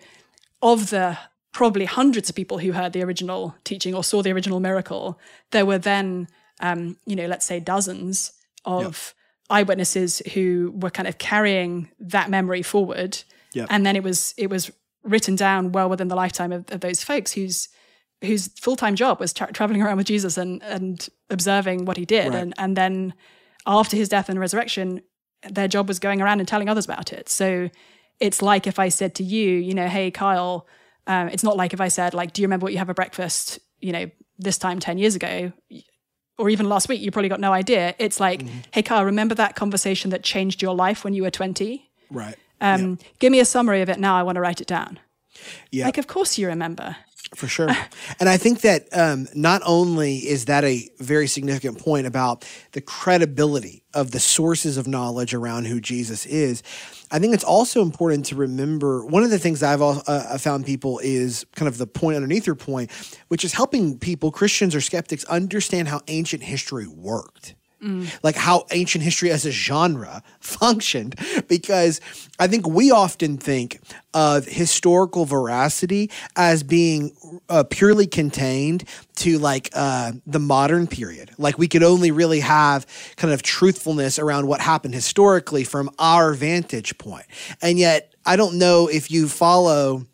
Of 0.62 0.88
the 0.90 1.18
probably 1.56 1.86
hundreds 1.86 2.28
of 2.28 2.36
people 2.36 2.58
who 2.58 2.72
heard 2.72 2.92
the 2.92 3.02
original 3.02 3.54
teaching 3.64 3.94
or 3.94 4.04
saw 4.04 4.20
the 4.22 4.30
original 4.36 4.60
miracle, 4.60 5.18
there 5.52 5.64
were 5.64 5.78
then, 5.78 6.28
um, 6.60 6.80
you 7.06 7.16
know, 7.16 7.26
let's 7.26 7.46
say 7.46 7.58
dozens 7.58 8.32
of 8.66 9.14
eyewitnesses 9.48 10.20
who 10.34 10.72
were 10.82 10.90
kind 10.90 11.08
of 11.08 11.16
carrying 11.16 11.88
that 11.98 12.28
memory 12.28 12.62
forward, 12.62 13.22
Yep. 13.54 13.68
and 13.70 13.86
then 13.86 13.96
it 13.96 14.02
was 14.02 14.34
it 14.36 14.50
was 14.50 14.70
written 15.02 15.34
down 15.36 15.72
well 15.72 15.88
within 15.88 16.08
the 16.08 16.16
lifetime 16.16 16.52
of, 16.52 16.70
of 16.70 16.80
those 16.80 17.02
folks 17.02 17.32
whose 17.32 17.68
whose 18.22 18.48
full 18.60 18.76
time 18.76 18.94
job 18.96 19.18
was 19.18 19.32
tra- 19.32 19.52
traveling 19.52 19.80
around 19.82 19.96
with 19.96 20.06
Jesus 20.06 20.36
and 20.36 20.62
and 20.62 21.08
observing 21.30 21.86
what 21.86 21.96
he 21.96 22.04
did, 22.04 22.28
Right. 22.34 22.42
and 22.42 22.52
and 22.58 22.76
then 22.76 23.14
after 23.66 23.96
his 23.96 24.08
death 24.10 24.28
and 24.28 24.38
resurrection, 24.38 25.00
their 25.50 25.68
job 25.68 25.88
was 25.88 25.98
going 25.98 26.20
around 26.20 26.40
and 26.40 26.48
telling 26.48 26.68
others 26.68 26.84
about 26.84 27.12
it. 27.18 27.28
So 27.30 27.70
it's 28.20 28.42
like 28.42 28.66
if 28.66 28.78
I 28.78 28.90
said 28.90 29.14
to 29.14 29.24
you, 29.24 29.48
you 29.68 29.72
know, 29.74 29.88
hey 29.88 30.10
Kyle, 30.10 30.66
um, 31.06 31.28
it's 31.28 31.42
not 31.42 31.56
like 31.56 31.72
if 31.72 31.80
I 31.80 31.88
said 31.88 32.14
like, 32.14 32.32
do 32.32 32.42
you 32.42 32.46
remember 32.46 32.64
what 32.64 32.72
you 32.72 32.78
have 32.78 32.88
for 32.88 32.94
breakfast, 32.94 33.58
you 33.80 33.92
know, 33.92 34.10
this 34.38 34.58
time 34.58 34.80
ten 34.80 34.98
years 34.98 35.14
ago, 35.14 35.52
or 36.38 36.50
even 36.50 36.68
last 36.68 36.88
week, 36.88 37.00
you 37.00 37.10
probably 37.10 37.28
got 37.28 37.40
no 37.40 37.52
idea. 37.52 37.94
It's 37.98 38.20
like, 38.20 38.40
Mm-hmm. 38.40 38.58
hey 38.72 38.82
Kyle, 38.82 39.04
remember 39.04 39.34
that 39.36 39.54
conversation 39.56 40.10
that 40.10 40.22
changed 40.22 40.60
your 40.62 40.74
life 40.74 41.04
when 41.04 41.14
you 41.14 41.22
were 41.22 41.30
twenty? 41.30 41.90
Right. 42.10 42.36
Um, 42.60 42.98
Give 43.18 43.30
me 43.32 43.40
a 43.40 43.44
summary 43.44 43.82
of 43.82 43.88
it 43.88 43.98
now. 43.98 44.16
I 44.16 44.22
want 44.22 44.36
to 44.36 44.40
write 44.40 44.60
it 44.60 44.66
down. 44.66 44.98
Yeah. 45.70 45.84
Like, 45.84 45.98
of 45.98 46.06
course 46.06 46.38
you 46.38 46.46
remember. 46.46 46.96
For 47.34 47.48
sure. 47.48 47.68
and 48.20 48.28
I 48.28 48.36
think 48.36 48.60
that 48.60 48.88
um, 48.92 49.26
not 49.34 49.62
only 49.64 50.18
is 50.18 50.44
that 50.44 50.64
a 50.64 50.88
very 50.98 51.26
significant 51.26 51.78
point 51.78 52.06
about 52.06 52.44
the 52.72 52.80
credibility 52.80 53.82
of 53.94 54.12
the 54.12 54.20
sources 54.20 54.76
of 54.76 54.86
knowledge 54.86 55.34
around 55.34 55.66
who 55.66 55.80
Jesus 55.80 56.24
is, 56.24 56.62
I 57.10 57.18
think 57.18 57.34
it's 57.34 57.44
also 57.44 57.82
important 57.82 58.26
to 58.26 58.36
remember 58.36 59.04
one 59.04 59.22
of 59.22 59.30
the 59.30 59.38
things 59.38 59.62
I've 59.62 59.82
uh, 59.82 60.38
found 60.38 60.66
people 60.66 61.00
is 61.02 61.44
kind 61.56 61.68
of 61.68 61.78
the 61.78 61.86
point 61.86 62.16
underneath 62.16 62.46
your 62.46 62.56
point, 62.56 62.90
which 63.28 63.44
is 63.44 63.52
helping 63.52 63.98
people, 63.98 64.30
Christians 64.30 64.74
or 64.74 64.80
skeptics, 64.80 65.24
understand 65.24 65.88
how 65.88 66.02
ancient 66.08 66.42
history 66.42 66.86
worked 66.86 67.54
like 68.22 68.36
how 68.36 68.64
ancient 68.72 69.04
history 69.04 69.30
as 69.30 69.46
a 69.46 69.50
genre 69.50 70.22
functioned. 70.40 71.14
Because 71.48 72.00
i 72.38 72.46
think 72.46 72.66
we 72.66 72.90
often 72.90 73.38
think 73.38 73.80
of 74.12 74.44
historical 74.44 75.24
veracity 75.24 76.10
as 76.36 76.62
being 76.62 77.16
uh, 77.48 77.64
purely 77.70 78.06
contained 78.06 78.84
to 79.14 79.38
like 79.38 79.70
uh, 79.74 80.12
the 80.26 80.38
modern 80.38 80.86
period. 80.86 81.30
Like 81.38 81.58
we 81.58 81.68
could 81.68 81.82
only 81.82 82.10
really 82.10 82.40
have 82.40 82.86
kind 83.16 83.32
of 83.32 83.42
truthfulness 83.42 84.18
around 84.18 84.46
what 84.46 84.60
happened 84.60 84.94
historically 84.94 85.64
from 85.64 85.90
our 85.98 86.34
vantage 86.34 86.96
point. 86.98 87.06
point 87.06 87.26
and 87.62 87.78
yet 87.78 88.14
i 88.24 88.36
don't 88.36 88.58
know 88.58 88.88
if 88.88 89.10
you 89.10 89.28
follow 89.28 90.06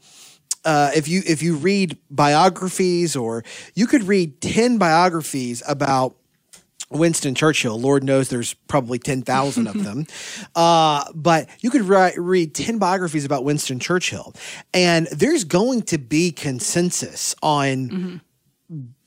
uh, 0.64 0.90
if 0.94 1.08
you 1.08 1.22
if 1.26 1.42
you 1.42 1.56
read 1.56 1.96
biographies 2.10 3.16
or 3.16 3.42
you 3.74 3.86
could 3.86 4.04
read 4.04 4.40
10 4.40 4.78
biographies 4.78 5.62
about 5.66 6.16
Winston 6.92 7.34
Churchill. 7.34 7.78
Lord 7.80 8.04
knows 8.04 8.28
there's 8.28 8.54
probably 8.68 8.98
10,000 8.98 9.66
of 9.66 9.82
them. 9.84 10.06
Uh, 10.54 11.04
but 11.14 11.48
you 11.60 11.70
could 11.70 11.82
ri- 11.82 12.12
read 12.16 12.54
10 12.54 12.78
biographies 12.78 13.24
about 13.24 13.44
Winston 13.44 13.78
Churchill, 13.78 14.34
and 14.74 15.06
there's 15.06 15.44
going 15.44 15.82
to 15.82 15.98
be 15.98 16.30
consensus 16.30 17.34
on 17.42 18.20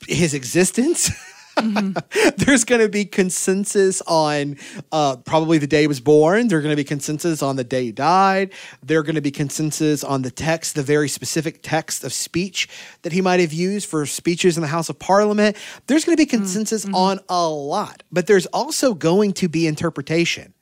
his 0.08 0.34
existence. 0.34 1.10
There's 2.36 2.64
going 2.64 2.80
to 2.80 2.88
be 2.88 3.04
consensus 3.04 4.02
on 4.06 4.56
uh, 4.92 5.16
probably 5.16 5.58
the 5.58 5.66
day 5.66 5.82
he 5.82 5.86
was 5.86 6.00
born. 6.00 6.48
There's 6.48 6.62
going 6.62 6.72
to 6.72 6.76
be 6.76 6.84
consensus 6.84 7.42
on 7.42 7.56
the 7.56 7.64
day 7.64 7.84
he 7.84 7.92
died. 7.92 8.52
There's 8.82 9.02
going 9.04 9.14
to 9.14 9.22
be 9.22 9.30
consensus 9.30 10.04
on 10.04 10.22
the 10.22 10.30
text, 10.30 10.74
the 10.74 10.82
very 10.82 11.08
specific 11.08 11.60
text 11.62 12.04
of 12.04 12.12
speech 12.12 12.68
that 13.02 13.12
he 13.12 13.20
might 13.20 13.40
have 13.40 13.52
used 13.52 13.88
for 13.88 14.04
speeches 14.04 14.56
in 14.56 14.60
the 14.60 14.68
House 14.68 14.88
of 14.88 14.98
Parliament. 14.98 15.56
There's 15.86 16.04
going 16.04 16.16
to 16.16 16.20
be 16.20 16.26
consensus 16.26 16.86
on 16.92 17.20
a 17.28 17.48
lot, 17.48 18.02
but 18.12 18.26
there's 18.26 18.46
also 18.46 18.92
going 18.92 19.32
to 19.34 19.48
be 19.48 19.66
interpretation. 19.66 20.52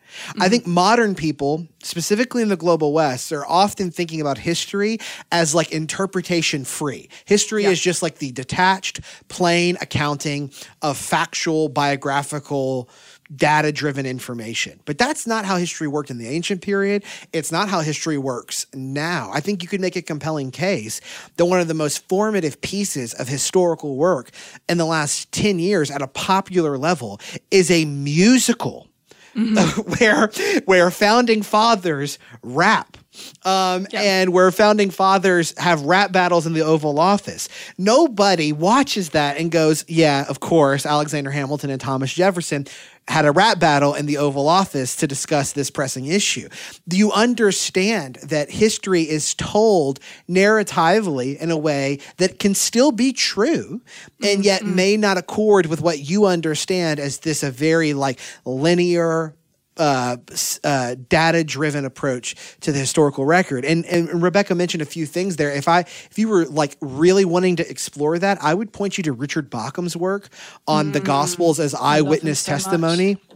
I 0.41 0.49
think 0.49 0.65
mm-hmm. 0.65 0.73
modern 0.73 1.15
people, 1.15 1.67
specifically 1.83 2.43
in 2.43 2.49
the 2.49 2.57
global 2.57 2.93
West, 2.93 3.33
are 3.33 3.47
often 3.47 3.91
thinking 3.91 4.21
about 4.21 4.39
history 4.39 4.99
as 5.33 5.55
like 5.55 5.73
interpretation 5.73 6.65
free. 6.65 7.09
History 7.25 7.65
is 7.65 7.81
just 7.81 8.03
like 8.03 8.19
the 8.19 8.33
detached, 8.33 9.01
plain 9.29 9.77
accounting 9.81 10.51
of 10.83 10.97
factual, 10.97 11.69
biographical 11.69 12.89
data 13.35 13.73
driven 13.73 14.07
information. 14.07 14.81
But 14.85 14.99
that's 14.99 15.27
not 15.27 15.45
how 15.45 15.57
history 15.57 15.89
worked 15.89 16.11
in 16.11 16.19
the 16.19 16.29
ancient 16.29 16.63
period. 16.63 17.05
It's 17.33 17.51
not 17.51 17.69
how 17.69 17.81
history 17.81 18.19
works 18.19 18.67
now. 18.75 19.31
I 19.33 19.41
think 19.41 19.63
you 19.63 19.69
could 19.69 19.81
make 19.81 19.97
a 19.97 20.03
compelling 20.03 20.51
case 20.51 21.01
that 21.37 21.47
one 21.47 21.61
of 21.61 21.69
the 21.69 21.75
most 21.75 22.07
formative 22.09 22.61
pieces 22.61 23.15
of 23.15 23.29
historical 23.29 23.97
work 23.97 24.31
in 24.69 24.79
the 24.79 24.85
last 24.85 25.33
10 25.33 25.59
years 25.59 25.91
at 25.91 26.03
a 26.03 26.07
popular 26.07 26.77
level 26.79 27.21
is 27.51 27.71
a 27.71 27.85
musical 27.85 28.89
mm-hmm. 29.35 29.91
where 29.99 30.31
where 30.65 30.91
founding 30.91 31.43
fathers 31.43 32.19
rap 32.43 32.97
um, 33.45 33.87
yep. 33.93 34.03
and 34.03 34.33
where 34.33 34.51
founding 34.51 34.91
fathers 34.91 35.57
have 35.59 35.83
rap 35.83 36.13
battles 36.13 36.47
in 36.47 36.53
the 36.53 36.63
Oval 36.63 36.99
Office. 36.99 37.49
Nobody 37.79 38.53
watches 38.53 39.11
that 39.11 39.37
and 39.37 39.51
goes, 39.51 39.85
"Yeah, 39.89 40.25
of 40.29 40.41
course, 40.41 40.87
Alexander 40.87 41.31
Hamilton 41.31 41.71
and 41.71 41.81
Thomas 41.81 42.13
Jefferson 42.13 42.67
had 43.09 43.27
a 43.27 43.33
rap 43.33 43.59
battle 43.59 43.95
in 43.95 44.07
the 44.07 44.17
Oval 44.17 44.49
Office 44.49 44.97
to 44.97 45.07
discuss 45.07 45.53
this 45.53 45.71
pressing 45.71 46.07
issue. 46.07 46.49
Do 46.89 46.97
you 46.97 47.13
understand 47.13 48.17
that 48.23 48.51
history 48.51 49.03
is 49.03 49.35
told 49.35 50.01
narratively 50.29 51.37
in 51.39 51.51
a 51.51 51.57
way 51.57 51.99
that 52.17 52.39
can 52.39 52.55
still 52.55 52.93
be 52.93 53.13
true 53.13 53.83
and 54.23 54.45
yet 54.45 54.63
mm-hmm. 54.63 54.75
may 54.75 54.97
not 54.97 55.19
accord 55.19 55.67
with 55.67 55.81
what 55.81 55.99
you 55.99 56.27
understand 56.27 56.99
as 56.99 57.19
this 57.19 57.43
a 57.43 57.51
very 57.51 57.93
like 57.93 58.19
linear 58.45 59.35
uh, 59.77 60.17
uh, 60.63 60.95
data 61.09 61.45
driven 61.45 61.85
approach 61.85 62.37
to 62.61 62.73
the 62.73 62.79
historical 62.79 63.25
record. 63.25 63.65
And, 63.65 63.85
and 63.87 64.23
Rebecca 64.23 64.55
mentioned 64.55 64.83
a 64.83 64.87
few 64.87 65.07
things 65.07 65.37
there. 65.37 65.51
If 65.51 65.69
I 65.69 65.81
if 65.81 66.19
you 66.19 66.29
were 66.29 66.47
like 66.47 66.77
really 66.81 67.25
wanting 67.25 67.57
to 67.57 67.69
explore 67.69 68.19
that, 68.19 68.43
I 68.43 68.55
would 68.55 68.73
point 68.73 68.99
you 68.99 69.05
to 69.05 69.13
Richard 69.13 69.51
Bauckham's 69.51 69.97
work 69.97 70.29
on 70.67 70.91
mm, 70.91 70.93
the 70.93 71.01
Gospels 71.01 71.61
as 71.61 71.75
eyewitness 71.75 72.45
testimony. 72.45 73.15
Much. 73.15 73.34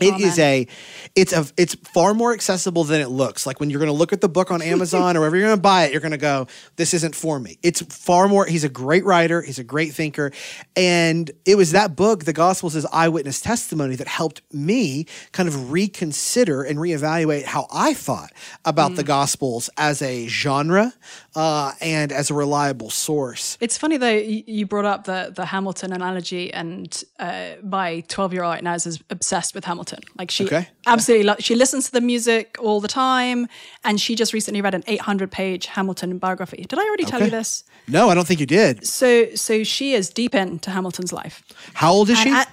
It 0.00 0.14
oh, 0.14 0.18
is 0.18 0.38
a, 0.38 0.66
it's 1.14 1.32
a, 1.32 1.46
it's 1.56 1.74
far 1.74 2.12
more 2.12 2.32
accessible 2.34 2.84
than 2.84 3.00
it 3.00 3.08
looks. 3.08 3.46
Like 3.46 3.60
when 3.60 3.70
you're 3.70 3.78
going 3.78 3.90
to 3.90 3.96
look 3.96 4.12
at 4.12 4.20
the 4.20 4.28
book 4.28 4.50
on 4.50 4.60
Amazon 4.76 5.16
or 5.16 5.20
wherever 5.20 5.36
you're 5.36 5.46
going 5.46 5.56
to 5.56 5.62
buy 5.62 5.84
it, 5.84 5.92
you're 5.92 6.02
going 6.02 6.12
to 6.12 6.18
go, 6.18 6.46
"This 6.76 6.92
isn't 6.92 7.14
for 7.14 7.40
me." 7.40 7.58
It's 7.62 7.80
far 7.82 8.28
more. 8.28 8.44
He's 8.44 8.64
a 8.64 8.68
great 8.68 9.04
writer. 9.04 9.40
He's 9.40 9.58
a 9.58 9.64
great 9.64 9.94
thinker, 9.94 10.32
and 10.74 11.30
it 11.44 11.56
was 11.56 11.72
that 11.72 11.96
book, 11.96 12.24
The 12.24 12.32
Gospels, 12.32 12.76
as 12.76 12.84
eyewitness 12.86 13.40
testimony, 13.40 13.96
that 13.96 14.08
helped 14.08 14.42
me 14.52 15.06
kind 15.32 15.48
of 15.48 15.72
reconsider 15.72 16.62
and 16.62 16.78
reevaluate 16.78 17.44
how 17.44 17.66
I 17.72 17.94
thought 17.94 18.32
about 18.64 18.92
mm. 18.92 18.96
the 18.96 19.04
Gospels 19.04 19.70
as 19.78 20.02
a 20.02 20.26
genre 20.28 20.92
uh, 21.34 21.72
and 21.80 22.12
as 22.12 22.30
a 22.30 22.34
reliable 22.34 22.90
source. 22.90 23.56
It's 23.60 23.78
funny 23.78 23.96
though 23.96 24.10
you 24.10 24.66
brought 24.66 24.84
up 24.84 25.04
the 25.04 25.32
the 25.34 25.46
Hamilton 25.46 25.92
analogy, 25.92 26.52
and 26.52 27.02
uh, 27.18 27.52
my 27.62 28.00
12 28.08 28.34
year 28.34 28.42
old 28.42 28.62
now 28.62 28.74
is 28.74 29.00
obsessed 29.08 29.54
with 29.54 29.64
Hamilton. 29.64 29.85
Hamilton. 29.86 30.14
Like 30.18 30.30
she 30.30 30.46
okay. 30.46 30.68
absolutely 30.86 31.26
lo- 31.26 31.36
she 31.38 31.54
listens 31.54 31.86
to 31.86 31.92
the 31.92 32.00
music 32.00 32.56
all 32.60 32.80
the 32.80 32.88
time, 32.88 33.48
and 33.84 34.00
she 34.00 34.14
just 34.14 34.32
recently 34.32 34.60
read 34.60 34.74
an 34.74 34.84
800 34.86 35.30
page 35.30 35.66
Hamilton 35.66 36.18
biography. 36.18 36.64
Did 36.68 36.78
I 36.78 36.84
already 36.84 37.04
okay. 37.04 37.10
tell 37.10 37.22
you 37.22 37.30
this? 37.30 37.64
No, 37.88 38.08
I 38.08 38.14
don't 38.14 38.26
think 38.26 38.40
you 38.40 38.46
did. 38.46 38.86
So 38.86 39.34
so 39.34 39.62
she 39.64 39.92
is 39.92 40.10
deep 40.10 40.34
into 40.34 40.70
Hamilton's 40.70 41.12
life. 41.12 41.42
How 41.74 41.92
old 41.92 42.10
is 42.10 42.18
and 42.18 42.28
she? 42.28 42.34
At, 42.34 42.50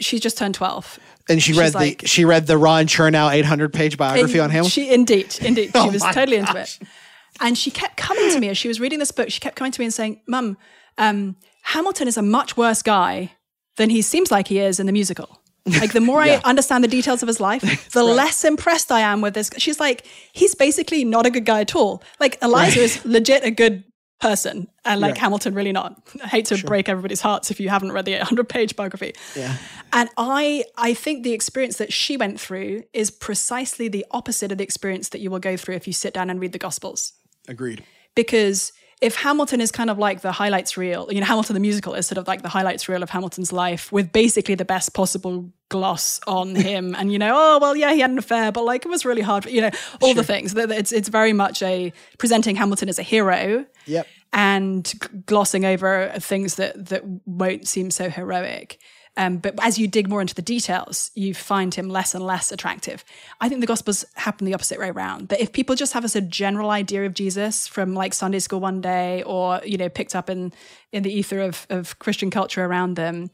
she's 0.00 0.20
just 0.20 0.38
turned 0.38 0.54
12 0.54 0.98
and 1.28 1.42
she 1.42 1.52
read 1.52 1.74
like, 1.74 2.00
the 2.00 2.08
she 2.08 2.24
read 2.24 2.46
the 2.46 2.56
Ron 2.56 2.86
Chernow 2.86 3.32
800 3.32 3.72
page 3.72 3.96
biography 3.96 4.38
in, 4.38 4.44
on 4.44 4.50
Hamilton. 4.50 4.70
She 4.70 4.92
indeed, 4.92 5.36
indeed, 5.40 5.72
oh 5.74 5.84
she 5.84 5.90
was 5.90 6.02
totally 6.02 6.38
gosh. 6.38 6.48
into 6.48 6.60
it. 6.60 6.78
And 7.42 7.56
she 7.56 7.70
kept 7.70 7.96
coming 7.96 8.30
to 8.30 8.40
me 8.40 8.48
as 8.48 8.58
she 8.58 8.68
was 8.68 8.80
reading 8.80 8.98
this 8.98 9.12
book. 9.12 9.30
She 9.30 9.40
kept 9.40 9.56
coming 9.56 9.72
to 9.72 9.80
me 9.80 9.86
and 9.86 9.94
saying, 9.94 10.20
"Mum, 10.26 10.58
um, 10.98 11.36
Hamilton 11.62 12.08
is 12.08 12.16
a 12.16 12.22
much 12.22 12.56
worse 12.56 12.82
guy 12.82 13.32
than 13.76 13.88
he 13.88 14.02
seems 14.02 14.30
like 14.30 14.48
he 14.48 14.58
is 14.58 14.80
in 14.80 14.86
the 14.86 14.92
musical." 14.92 15.39
Like 15.66 15.92
the 15.92 16.00
more 16.00 16.24
yeah. 16.24 16.40
I 16.44 16.48
understand 16.48 16.82
the 16.84 16.88
details 16.88 17.22
of 17.22 17.26
his 17.26 17.40
life, 17.40 17.62
the 17.92 18.00
right. 18.00 18.16
less 18.16 18.44
impressed 18.44 18.90
I 18.90 19.00
am 19.00 19.20
with 19.20 19.34
this. 19.34 19.50
She's 19.58 19.78
like, 19.78 20.06
he's 20.32 20.54
basically 20.54 21.04
not 21.04 21.26
a 21.26 21.30
good 21.30 21.44
guy 21.44 21.60
at 21.60 21.74
all. 21.74 22.02
Like 22.18 22.38
Eliza 22.42 22.80
right. 22.80 22.84
is 22.84 23.04
legit 23.04 23.44
a 23.44 23.50
good 23.50 23.84
person, 24.20 24.68
and 24.84 25.00
like 25.00 25.16
Hamilton 25.16 25.54
really 25.54 25.72
not. 25.72 26.00
I 26.22 26.28
hate 26.28 26.46
to 26.46 26.56
sure. 26.56 26.68
break 26.68 26.88
everybody's 26.88 27.20
hearts 27.20 27.50
if 27.50 27.58
you 27.58 27.68
haven't 27.68 27.92
read 27.92 28.04
the 28.04 28.14
800 28.14 28.48
page 28.48 28.76
biography. 28.76 29.14
Yeah. 29.36 29.56
And 29.92 30.08
I 30.16 30.64
I 30.76 30.94
think 30.94 31.24
the 31.24 31.32
experience 31.32 31.78
that 31.78 31.92
she 31.92 32.16
went 32.16 32.40
through 32.40 32.84
is 32.92 33.10
precisely 33.10 33.88
the 33.88 34.06
opposite 34.10 34.52
of 34.52 34.58
the 34.58 34.64
experience 34.64 35.08
that 35.10 35.20
you 35.20 35.30
will 35.30 35.38
go 35.38 35.56
through 35.56 35.74
if 35.74 35.86
you 35.86 35.92
sit 35.92 36.14
down 36.14 36.30
and 36.30 36.40
read 36.40 36.52
the 36.52 36.58
Gospels. 36.58 37.12
Agreed. 37.48 37.84
Because 38.14 38.72
if 39.00 39.16
Hamilton 39.16 39.60
is 39.60 39.72
kind 39.72 39.88
of 39.88 39.98
like 39.98 40.20
the 40.20 40.32
highlights 40.32 40.76
reel, 40.76 41.08
you 41.10 41.20
know, 41.20 41.26
Hamilton 41.26 41.54
the 41.54 41.60
musical 41.60 41.94
is 41.94 42.06
sort 42.06 42.18
of 42.18 42.28
like 42.28 42.42
the 42.42 42.48
highlights 42.48 42.88
reel 42.88 43.02
of 43.02 43.08
Hamilton's 43.08 43.52
life 43.52 43.90
with 43.90 44.12
basically 44.12 44.54
the 44.54 44.64
best 44.64 44.92
possible 44.92 45.50
gloss 45.70 46.20
on 46.26 46.54
him. 46.54 46.94
and, 46.94 47.10
you 47.10 47.18
know, 47.18 47.32
oh, 47.34 47.58
well, 47.60 47.74
yeah, 47.74 47.92
he 47.92 48.00
had 48.00 48.10
an 48.10 48.18
affair, 48.18 48.52
but 48.52 48.64
like 48.64 48.84
it 48.84 48.88
was 48.88 49.06
really 49.06 49.22
hard, 49.22 49.46
you 49.46 49.62
know, 49.62 49.70
all 50.02 50.10
sure. 50.10 50.16
the 50.16 50.24
things. 50.24 50.54
It's, 50.54 50.92
it's 50.92 51.08
very 51.08 51.32
much 51.32 51.62
a 51.62 51.92
presenting 52.18 52.56
Hamilton 52.56 52.88
as 52.90 52.98
a 52.98 53.02
hero. 53.02 53.64
Yep. 53.86 54.06
And 54.32 54.92
glossing 55.26 55.64
over 55.64 56.12
things 56.18 56.56
that, 56.56 56.86
that 56.86 57.02
won't 57.24 57.66
seem 57.66 57.90
so 57.90 58.10
heroic. 58.10 58.78
Um, 59.20 59.36
but 59.36 59.54
as 59.60 59.78
you 59.78 59.86
dig 59.86 60.08
more 60.08 60.22
into 60.22 60.34
the 60.34 60.40
details, 60.40 61.10
you 61.14 61.34
find 61.34 61.74
him 61.74 61.90
less 61.90 62.14
and 62.14 62.24
less 62.24 62.50
attractive. 62.50 63.04
I 63.38 63.50
think 63.50 63.60
the 63.60 63.66
Gospels 63.66 64.02
happen 64.14 64.46
the 64.46 64.54
opposite 64.54 64.78
way 64.78 64.88
around. 64.88 65.28
That 65.28 65.42
if 65.42 65.52
people 65.52 65.76
just 65.76 65.92
have 65.92 66.06
a 66.06 66.08
sort 66.08 66.24
of 66.24 66.30
general 66.30 66.70
idea 66.70 67.04
of 67.04 67.12
Jesus 67.12 67.68
from 67.68 67.92
like 67.92 68.14
Sunday 68.14 68.38
school 68.38 68.60
one 68.60 68.80
day, 68.80 69.22
or 69.24 69.60
you 69.62 69.76
know, 69.76 69.90
picked 69.90 70.16
up 70.16 70.30
in 70.30 70.54
in 70.90 71.02
the 71.02 71.12
ether 71.12 71.38
of 71.40 71.66
of 71.68 71.98
Christian 71.98 72.30
culture 72.30 72.64
around 72.64 72.94
them, 72.94 73.30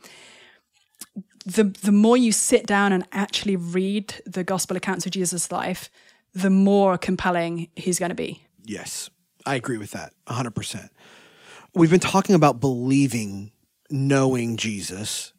the 1.44 1.62
the 1.62 1.92
more 1.92 2.16
you 2.16 2.32
sit 2.32 2.66
down 2.66 2.92
and 2.92 3.06
actually 3.12 3.54
read 3.54 4.12
the 4.26 4.42
Gospel 4.42 4.76
accounts 4.76 5.06
of 5.06 5.12
Jesus' 5.12 5.52
life, 5.52 5.88
the 6.34 6.50
more 6.50 6.98
compelling 6.98 7.68
he's 7.76 8.00
going 8.00 8.08
to 8.08 8.16
be. 8.16 8.44
Yes, 8.64 9.08
I 9.46 9.54
agree 9.54 9.78
with 9.78 9.92
that 9.92 10.14
100. 10.26 10.50
percent 10.50 10.90
We've 11.76 11.92
been 11.92 12.00
talking 12.00 12.34
about 12.34 12.58
believing, 12.58 13.52
knowing 13.88 14.56
Jesus 14.56 15.32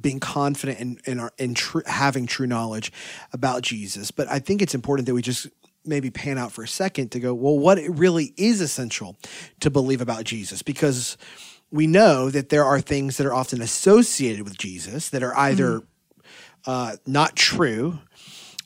being 0.00 0.20
confident 0.20 0.78
in 0.78 0.98
in, 1.04 1.18
our, 1.20 1.32
in 1.38 1.54
tr- 1.54 1.86
having 1.86 2.26
true 2.26 2.46
knowledge 2.46 2.92
about 3.32 3.62
Jesus. 3.62 4.10
But 4.10 4.28
I 4.28 4.38
think 4.38 4.62
it's 4.62 4.74
important 4.74 5.06
that 5.06 5.14
we 5.14 5.22
just 5.22 5.48
maybe 5.84 6.10
pan 6.10 6.38
out 6.38 6.52
for 6.52 6.62
a 6.62 6.68
second 6.68 7.10
to 7.10 7.20
go, 7.20 7.34
well, 7.34 7.58
what 7.58 7.78
it 7.78 7.90
really 7.90 8.32
is 8.36 8.60
essential 8.60 9.16
to 9.60 9.70
believe 9.70 10.00
about 10.00 10.24
Jesus? 10.24 10.62
Because 10.62 11.16
we 11.70 11.86
know 11.86 12.30
that 12.30 12.50
there 12.50 12.64
are 12.64 12.80
things 12.80 13.16
that 13.16 13.26
are 13.26 13.34
often 13.34 13.60
associated 13.60 14.42
with 14.44 14.58
Jesus 14.58 15.08
that 15.08 15.22
are 15.22 15.36
either 15.36 15.80
mm. 15.80 15.84
uh, 16.66 16.96
not 17.06 17.34
true 17.34 17.98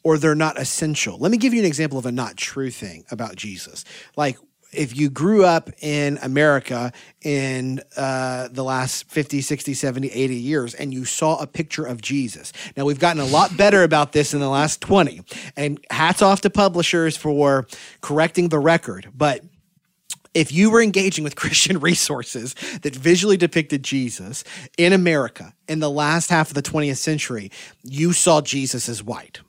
or 0.03 0.19
they're 0.19 0.35
not 0.35 0.61
essential. 0.61 1.19
Let 1.19 1.33
me 1.33 1.39
give 1.39 1.55
you 1.55 1.61
an 1.61 1.67
example 1.67 1.99
of 1.99 2.07
a 2.07 2.13
not 2.13 2.37
true 2.37 2.71
thing 2.71 3.05
about 3.11 3.37
Jesus. 3.37 3.85
Like 4.17 4.39
if 4.73 4.97
you 4.97 5.11
grew 5.11 5.45
up 5.45 5.71
in 5.81 6.19
America 6.23 6.93
in 7.23 7.81
uh, 7.97 8.49
the 8.49 8.63
last 8.63 9.11
50, 9.11 9.41
60, 9.41 9.75
70, 9.75 10.09
80 10.09 10.37
years 10.37 10.75
and 10.75 10.93
you 10.93 11.05
saw 11.05 11.41
a 11.41 11.47
picture 11.47 11.85
of 11.85 12.01
Jesus. 12.01 12.53
Now, 12.77 12.85
we've 12.85 12.99
gotten 12.99 13.21
a 13.21 13.27
lot 13.27 13.57
better 13.57 13.83
about 13.83 14.13
this 14.13 14.35
in 14.35 14.41
the 14.41 14.49
last 14.49 14.81
20. 14.81 15.23
And 15.57 15.85
hats 15.91 16.23
off 16.23 16.43
to 16.43 16.51
publishers 16.51 17.17
for 17.17 17.67
correcting 18.01 18.49
the 18.49 18.59
record. 18.59 19.09
But 19.15 19.43
if 20.35 20.53
you 20.53 20.71
were 20.71 20.83
engaging 20.83 21.25
with 21.25 21.35
Christian 21.37 21.81
resources 21.81 22.55
that 22.83 22.95
visually 22.95 23.37
depicted 23.37 23.83
Jesus 23.83 24.45
in 24.77 24.93
America 24.93 25.55
in 25.67 25.81
the 25.81 25.91
last 25.91 26.31
half 26.31 26.49
of 26.49 26.55
the 26.55 26.63
20th 26.63 26.99
century, 26.99 27.51
you 27.83 28.13
saw 28.13 28.41
Jesus 28.41 28.89
as 28.89 29.03
white 29.03 29.41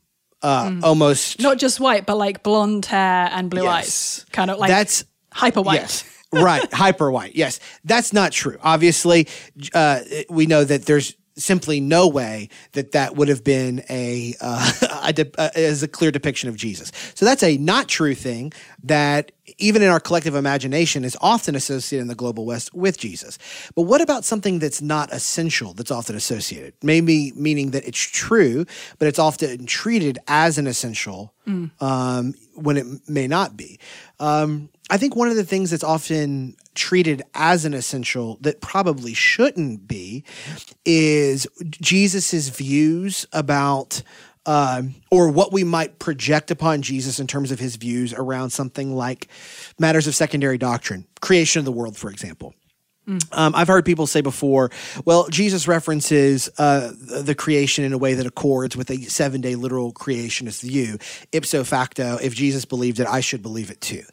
uh, 0.47 0.69
mm. 0.69 0.83
almost 0.83 1.41
not 1.41 1.57
just 1.57 1.79
white, 1.79 2.05
but 2.05 2.15
like 2.15 2.41
blonde 2.41 2.85
hair 2.85 3.29
and 3.31 3.49
blue 3.49 3.63
yes. 3.63 3.75
eyes, 3.75 4.25
kind 4.31 4.49
of 4.49 4.57
like 4.57 4.69
that's 4.69 5.03
hyper 5.33 5.61
white. 5.61 5.81
Yes. 5.81 6.03
right, 6.31 6.73
hyper 6.73 7.11
white. 7.11 7.35
Yes, 7.35 7.59
that's 7.83 8.13
not 8.13 8.31
true. 8.31 8.57
Obviously, 8.63 9.27
uh, 9.73 9.99
we 10.29 10.45
know 10.45 10.63
that 10.63 10.85
there's 10.85 11.15
simply 11.35 11.79
no 11.81 12.07
way 12.07 12.49
that 12.71 12.93
that 12.93 13.15
would 13.15 13.27
have 13.27 13.43
been 13.43 13.83
a, 13.89 14.35
uh, 14.41 14.71
a, 15.03 15.13
de- 15.13 15.39
uh, 15.39 15.49
as 15.53 15.83
a 15.83 15.87
clear 15.87 16.11
depiction 16.11 16.49
of 16.49 16.55
Jesus. 16.55 16.91
So 17.13 17.25
that's 17.25 17.43
a 17.43 17.57
not 17.57 17.87
true 17.87 18.15
thing 18.15 18.53
that 18.83 19.33
even 19.57 19.81
in 19.81 19.89
our 19.89 19.99
collective 19.99 20.35
imagination 20.35 21.03
is 21.03 21.17
often 21.21 21.55
associated 21.55 22.01
in 22.01 22.07
the 22.07 22.15
global 22.15 22.45
west 22.45 22.73
with 22.73 22.97
Jesus. 22.97 23.37
But 23.75 23.83
what 23.83 24.01
about 24.01 24.25
something 24.25 24.59
that's 24.59 24.81
not 24.81 25.11
essential 25.11 25.73
that's 25.73 25.91
often 25.91 26.15
associated? 26.15 26.73
Maybe 26.83 27.31
meaning 27.35 27.71
that 27.71 27.87
it's 27.87 27.99
true, 27.99 28.65
but 28.99 29.07
it's 29.07 29.19
often 29.19 29.65
treated 29.65 30.19
as 30.27 30.57
an 30.57 30.67
essential 30.67 31.33
mm. 31.47 31.71
um, 31.81 32.33
when 32.55 32.77
it 32.77 32.85
may 33.09 33.27
not 33.27 33.57
be. 33.57 33.79
Um, 34.19 34.69
I 34.89 34.97
think 34.97 35.15
one 35.15 35.27
of 35.27 35.35
the 35.35 35.43
things 35.43 35.71
that's 35.71 35.83
often 35.83 36.55
treated 36.75 37.23
as 37.33 37.65
an 37.65 37.73
essential 37.73 38.37
that 38.41 38.61
probably 38.61 39.13
shouldn't 39.13 39.87
be 39.87 40.23
is 40.85 41.47
Jesus's 41.69 42.49
views 42.49 43.25
about 43.33 44.01
um, 44.47 44.95
or 45.11 45.29
what 45.29 45.51
we 45.53 45.63
might 45.63 45.99
project 45.99 46.49
upon 46.49 46.81
Jesus 46.81 47.19
in 47.19 47.27
terms 47.27 47.51
of 47.51 47.59
his 47.59 47.75
views 47.75 48.13
around 48.13 48.49
something 48.49 48.95
like 48.95 49.27
matters 49.77 50.07
of 50.07 50.15
secondary 50.15 50.57
doctrine, 50.57 51.05
creation 51.21 51.59
of 51.59 51.65
the 51.65 51.71
world, 51.71 51.97
for 51.97 52.09
example. 52.09 52.55
Um, 53.31 53.55
I've 53.55 53.69
heard 53.69 53.85
people 53.85 54.05
say 54.05 54.19
before, 54.19 54.69
well, 55.05 55.27
Jesus 55.29 55.65
references 55.67 56.49
uh, 56.57 56.91
the 56.99 57.35
creation 57.35 57.85
in 57.85 57.93
a 57.93 57.97
way 57.97 58.15
that 58.15 58.25
accords 58.25 58.75
with 58.75 58.89
a 58.89 59.01
seven 59.03 59.39
day 59.39 59.55
literal 59.55 59.93
creationist 59.93 60.61
view. 60.61 60.97
Ipso 61.31 61.63
facto, 61.63 62.17
if 62.21 62.35
Jesus 62.35 62.65
believed 62.65 62.99
it, 62.99 63.07
I 63.07 63.21
should 63.21 63.41
believe 63.41 63.71
it 63.71 63.79
too. 63.79 64.03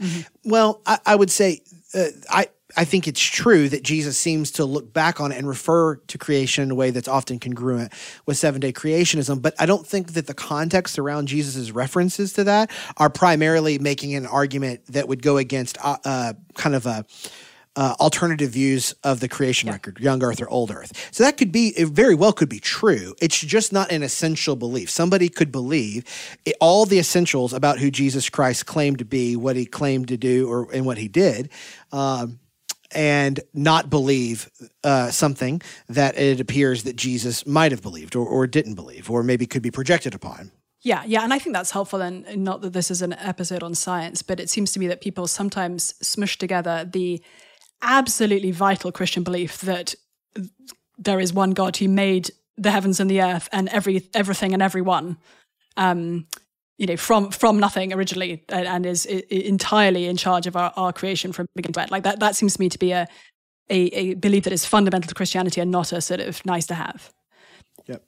Well, 0.45 0.81
I, 0.87 0.99
I 1.07 1.17
would 1.17 1.31
say, 1.31 1.63
uh, 1.93 2.07
I, 2.31 2.47
I 2.77 2.85
think 2.85 3.07
it's 3.07 3.21
true 3.21 3.69
that 3.69 3.83
Jesus 3.83 4.19
seems 4.19 4.51
to 4.53 4.65
look 4.65 4.93
back 4.93 5.21
on 5.21 5.33
it 5.33 5.39
and 5.39 5.49
refer 5.49 5.97
to 5.97 6.19
creation 6.19 6.65
in 6.65 6.71
a 6.71 6.75
way 6.75 6.91
that's 6.91 7.09
often 7.09 7.39
congruent 7.39 7.93
with 8.27 8.37
seven 8.37 8.61
day 8.61 8.73
creationism. 8.73 9.41
But 9.41 9.55
I 9.59 9.67
don't 9.67 9.87
think 9.87 10.13
that 10.15 10.27
the 10.27 10.35
context 10.35 10.99
around 10.99 11.29
Jesus' 11.29 11.71
references 11.71 12.33
to 12.35 12.45
that 12.45 12.71
are 12.97 13.11
primarily 13.11 13.79
making 13.79 14.15
an 14.15 14.27
argument 14.27 14.87
that 14.87 15.09
would 15.09 15.23
go 15.23 15.37
against 15.37 15.79
uh, 15.85 15.99
uh, 16.05 16.33
kind 16.55 16.75
of 16.75 16.87
a 16.87 17.05
uh, 17.77 17.95
alternative 17.99 18.51
views 18.51 18.95
of 19.03 19.21
the 19.21 19.29
creation 19.29 19.69
record, 19.69 19.99
young 19.99 20.23
Earth 20.23 20.41
or 20.41 20.49
old 20.49 20.71
Earth. 20.71 21.09
So 21.13 21.25
that 21.25 21.37
could 21.37 21.51
be, 21.51 21.69
it 21.77 21.89
very 21.89 22.15
well 22.15 22.33
could 22.33 22.49
be 22.49 22.61
true. 22.61 23.15
It's 23.21 23.39
just 23.39 23.73
not 23.73 23.91
an 23.91 24.03
essential 24.03 24.55
belief. 24.55 24.91
Somebody 24.91 25.29
could 25.29 25.51
believe 25.51 26.05
it, 26.45 26.57
all 26.61 26.87
the 26.87 26.99
essentials 26.99 27.53
about 27.53 27.79
who 27.79 27.91
Jesus 27.91 28.31
Christ 28.31 28.67
claimed 28.67 28.99
to 28.99 29.05
be, 29.05 29.35
what 29.35 29.57
he 29.57 29.67
claimed 29.67 30.09
to 30.09 30.17
do, 30.17 30.49
or 30.49 30.71
and 30.73 30.87
what 30.87 30.99
he 30.99 31.09
did. 31.09 31.51
Um, 31.91 32.39
and 32.95 33.41
not 33.53 33.91
believe 33.91 34.51
uh, 34.83 35.11
something 35.11 35.61
that 35.89 36.19
it 36.19 36.41
appears 36.41 36.85
that 36.85 36.97
Jesus 36.97 37.47
might 37.47 37.73
have 37.73 37.83
believed 37.83 38.17
or, 38.17 38.27
or 38.27 38.47
didn't 38.47 38.75
believe, 38.75 39.11
or 39.11 39.23
maybe 39.23 39.47
could 39.47 39.63
be 39.63 39.71
projected 39.71 40.15
upon. 40.15 40.51
Yeah, 40.83 41.03
yeah, 41.07 41.23
and 41.23 41.33
I 41.33 41.39
think 41.39 41.55
that's 41.55 41.71
helpful. 41.71 42.03
And 42.03 42.45
not 42.45 42.61
that 42.61 42.75
this 42.75 42.91
is 42.91 43.01
an 43.01 43.15
episode 43.15 43.63
on 43.63 43.75
science, 43.75 44.23
but 44.23 44.39
it 44.39 44.51
seems 44.51 44.73
to 44.73 44.79
me 44.79 44.87
that 44.89 45.01
people 45.01 45.27
sometimes 45.27 45.95
smush 46.07 46.37
together 46.37 46.85
the 46.85 47.23
absolutely 47.81 48.51
vital 48.51 48.93
Christian 48.93 49.23
belief 49.23 49.61
that 49.63 49.95
there 50.99 51.21
is 51.21 51.33
one 51.33 51.53
God 51.53 51.77
who 51.79 51.89
made 51.89 52.31
the 52.57 52.71
heavens 52.71 53.01
and 53.01 53.11
the 53.11 53.23
earth 53.23 53.49
and 53.51 53.69
every 53.71 54.09
everything 54.15 54.53
and 54.53 54.63
everyone, 54.63 55.17
um, 55.77 56.27
you 56.79 56.87
know, 56.87 56.97
from 56.97 57.31
from 57.31 57.59
nothing 57.59 57.93
originally, 57.93 58.45
and, 58.49 58.67
and 58.67 58.87
is, 58.87 59.07
i 59.09 59.23
entirely 59.31 60.07
in 60.07 60.17
charge 60.17 60.47
of 60.47 60.57
our, 60.57 60.73
our 60.77 60.93
creation 60.93 61.33
from 61.33 61.47
beginning 61.55 61.75
to 61.75 61.83
end. 61.83 61.91
Like 61.91 62.03
that, 62.03 62.21
that 62.21 62.37
seems 62.37 62.55
to 62.55 62.61
me 62.61 62.69
to 62.69 62.79
be 62.79 62.93
a, 62.93 63.07
a 63.71 63.77
a 63.77 64.15
belief 64.15 64.45
that 64.45 64.53
is 64.53 64.67
fundamental 64.67 65.09
to 65.09 65.15
Christianity 65.15 65.61
and 65.61 65.71
not 65.71 65.93
a 65.93 66.01
sort 66.01 66.21
of 66.21 66.45
nice 66.45 66.67
to 66.67 66.75
have. 66.75 67.13
Yep. 67.87 68.05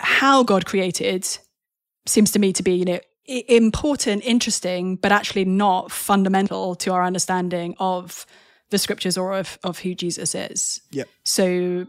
How 0.00 0.42
God 0.42 0.66
created 0.66 1.26
seems 2.06 2.30
to 2.32 2.38
me 2.38 2.52
to 2.52 2.62
be, 2.62 2.72
you 2.72 2.84
know, 2.84 3.00
important, 3.28 4.24
interesting, 4.24 4.96
but 4.96 5.12
actually 5.12 5.44
not 5.44 5.92
fundamental 5.92 6.74
to 6.76 6.92
our 6.92 7.04
understanding 7.04 7.74
of 7.78 8.26
the 8.70 8.78
scriptures 8.78 9.16
or 9.16 9.38
of, 9.38 9.58
of 9.62 9.78
who 9.78 9.94
Jesus 9.94 10.34
is. 10.34 10.80
Yep. 10.90 11.08
So 11.24 11.86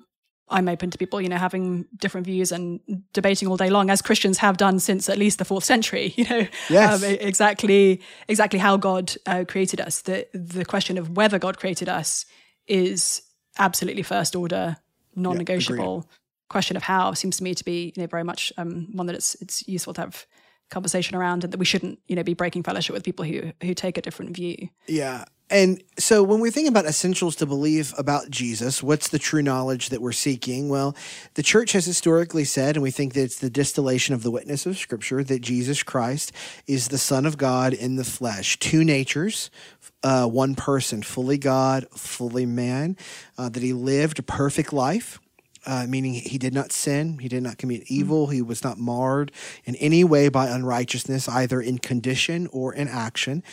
I'm 0.51 0.67
open 0.67 0.89
to 0.91 0.97
people, 0.97 1.21
you 1.21 1.29
know, 1.29 1.37
having 1.37 1.85
different 1.97 2.25
views 2.25 2.51
and 2.51 2.79
debating 3.13 3.47
all 3.47 3.57
day 3.57 3.69
long, 3.69 3.89
as 3.89 4.01
Christians 4.01 4.39
have 4.39 4.57
done 4.57 4.79
since 4.79 5.07
at 5.09 5.17
least 5.17 5.37
the 5.37 5.45
fourth 5.45 5.63
century. 5.63 6.13
You 6.17 6.25
know, 6.29 6.47
Yes. 6.69 7.03
um, 7.03 7.09
exactly, 7.21 8.01
exactly 8.27 8.59
how 8.59 8.77
God 8.77 9.13
uh, 9.25 9.45
created 9.47 9.79
us. 9.79 10.01
The 10.01 10.27
the 10.33 10.65
question 10.65 10.97
of 10.97 11.15
whether 11.17 11.39
God 11.39 11.57
created 11.59 11.87
us 11.89 12.25
is 12.67 13.21
absolutely 13.57 14.03
first 14.03 14.35
order, 14.35 14.77
non-negotiable. 15.15 16.09
question 16.49 16.75
of 16.77 16.83
how 16.83 17.13
seems 17.13 17.37
to 17.37 17.43
me 17.43 17.53
to 17.53 17.63
be, 17.63 17.93
you 17.95 18.01
know, 18.03 18.07
very 18.07 18.23
much 18.23 18.51
um, 18.57 18.87
one 18.93 19.05
that 19.07 19.15
it's 19.15 19.35
it's 19.41 19.67
useful 19.67 19.93
to 19.93 20.01
have 20.01 20.25
conversation 20.71 21.15
around, 21.15 21.43
and 21.43 21.51
that 21.53 21.57
we 21.57 21.65
shouldn't, 21.65 21.99
you 22.07 22.15
know, 22.15 22.23
be 22.23 22.33
breaking 22.33 22.63
fellowship 22.63 22.93
with 22.93 23.03
people 23.03 23.25
who 23.25 23.51
who 23.63 23.73
take 23.73 23.97
a 23.97 24.01
different 24.01 24.35
view. 24.35 24.69
Yeah. 24.87 25.25
And 25.51 25.81
so 25.97 26.21
when 26.21 26.39
we're 26.39 26.51
thinking 26.51 26.71
about 26.71 26.85
essentials 26.85 27.35
to 27.37 27.45
believe 27.45 27.93
about 27.97 28.29
Jesus, 28.29 28.83
what's 28.83 29.09
the 29.09 29.17
true 29.17 29.41
knowledge 29.41 29.89
that 29.89 30.01
we're 30.01 30.11
seeking? 30.11 30.69
Well, 30.69 30.95
the 31.33 31.43
church 31.43 31.71
has 31.71 31.85
historically 31.85 32.45
said, 32.45 32.75
and 32.75 32.83
we 32.83 32.91
think 32.91 33.13
that 33.13 33.23
it's 33.23 33.39
the 33.39 33.49
distillation 33.49 34.13
of 34.13 34.21
the 34.21 34.29
witness 34.29 34.67
of 34.67 34.77
Scripture, 34.77 35.23
that 35.23 35.41
Jesus 35.41 35.81
Christ 35.81 36.31
is 36.67 36.89
the 36.89 36.99
Son 36.99 37.25
of 37.25 37.37
God 37.37 37.73
in 37.73 37.95
the 37.95 38.03
flesh, 38.03 38.59
two 38.59 38.83
natures, 38.83 39.49
uh, 40.03 40.27
one 40.27 40.53
person, 40.53 41.01
fully 41.01 41.37
God, 41.37 41.87
fully 41.89 42.45
man, 42.45 42.95
uh, 43.37 43.49
that 43.49 43.63
he 43.63 43.73
lived 43.73 44.19
a 44.19 44.23
perfect 44.23 44.71
life 44.71 45.19
uh, 45.65 45.85
meaning 45.87 46.13
he 46.13 46.37
did 46.37 46.53
not 46.53 46.71
sin, 46.71 47.19
he 47.19 47.27
did 47.27 47.43
not 47.43 47.57
commit 47.57 47.83
evil, 47.87 48.27
he 48.27 48.41
was 48.41 48.63
not 48.63 48.77
marred 48.77 49.31
in 49.65 49.75
any 49.75 50.03
way 50.03 50.29
by 50.29 50.47
unrighteousness, 50.47 51.27
either 51.27 51.61
in 51.61 51.77
condition 51.77 52.47
or 52.51 52.73
in 52.73 52.87
action, 52.87 53.43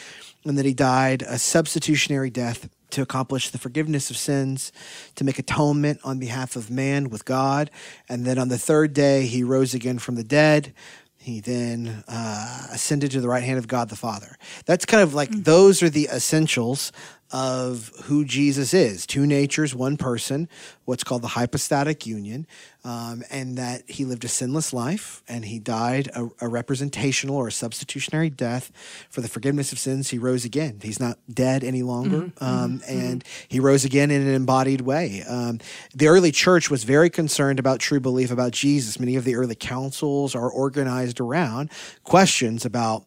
and 0.48 0.58
that 0.58 0.64
he 0.64 0.74
died 0.74 1.22
a 1.22 1.38
substitutionary 1.38 2.30
death 2.30 2.68
to 2.90 3.02
accomplish 3.02 3.50
the 3.50 3.58
forgiveness 3.58 4.10
of 4.10 4.16
sins, 4.16 4.72
to 5.16 5.24
make 5.24 5.38
atonement 5.38 6.00
on 6.04 6.18
behalf 6.18 6.56
of 6.56 6.70
man 6.70 7.10
with 7.10 7.24
God, 7.24 7.70
and 8.08 8.24
then 8.24 8.38
on 8.38 8.48
the 8.48 8.58
third 8.58 8.92
day 8.92 9.26
he 9.26 9.42
rose 9.42 9.74
again 9.74 9.98
from 9.98 10.14
the 10.14 10.24
dead. 10.24 10.72
He 11.18 11.40
then 11.40 12.04
uh, 12.06 12.68
ascended 12.70 13.10
to 13.10 13.20
the 13.20 13.28
right 13.28 13.42
hand 13.42 13.58
of 13.58 13.66
God 13.66 13.88
the 13.88 13.96
Father. 13.96 14.36
That's 14.64 14.84
kind 14.84 15.02
of 15.02 15.12
like 15.12 15.30
those 15.30 15.82
are 15.82 15.90
the 15.90 16.08
essentials 16.12 16.92
of 17.32 17.90
who 18.04 18.24
Jesus 18.24 18.72
is 18.72 19.06
two 19.06 19.26
natures, 19.26 19.74
one 19.74 19.96
person, 19.96 20.48
what's 20.84 21.02
called 21.02 21.22
the 21.22 21.28
hypostatic 21.28 22.06
union, 22.06 22.46
um, 22.84 23.24
and 23.30 23.58
that 23.58 23.82
he 23.88 24.04
lived 24.04 24.24
a 24.24 24.28
sinless 24.28 24.72
life 24.72 25.22
and 25.28 25.44
he 25.44 25.58
died 25.58 26.08
a, 26.14 26.28
a 26.40 26.48
representational 26.48 27.36
or 27.36 27.48
a 27.48 27.52
substitutionary 27.52 28.30
death 28.30 28.70
for 29.10 29.20
the 29.20 29.28
forgiveness 29.28 29.72
of 29.72 29.78
sins. 29.78 30.10
He 30.10 30.18
rose 30.18 30.44
again. 30.44 30.78
He's 30.82 31.00
not 31.00 31.18
dead 31.32 31.64
any 31.64 31.82
longer, 31.82 32.30
um, 32.40 32.80
and 32.86 33.24
he 33.48 33.58
rose 33.58 33.84
again 33.84 34.10
in 34.10 34.22
an 34.22 34.34
embodied 34.34 34.82
way. 34.82 35.22
Um, 35.28 35.58
the 35.94 36.06
early 36.06 36.30
church 36.30 36.70
was 36.70 36.84
very 36.84 37.10
concerned 37.10 37.58
about 37.58 37.80
true 37.80 38.00
belief 38.00 38.30
about 38.30 38.52
Jesus. 38.52 39.00
Many 39.00 39.16
of 39.16 39.24
the 39.24 39.34
early 39.34 39.56
councils 39.56 40.34
are 40.34 40.48
organized 40.48 41.20
around 41.20 41.70
questions 42.04 42.64
about 42.64 43.04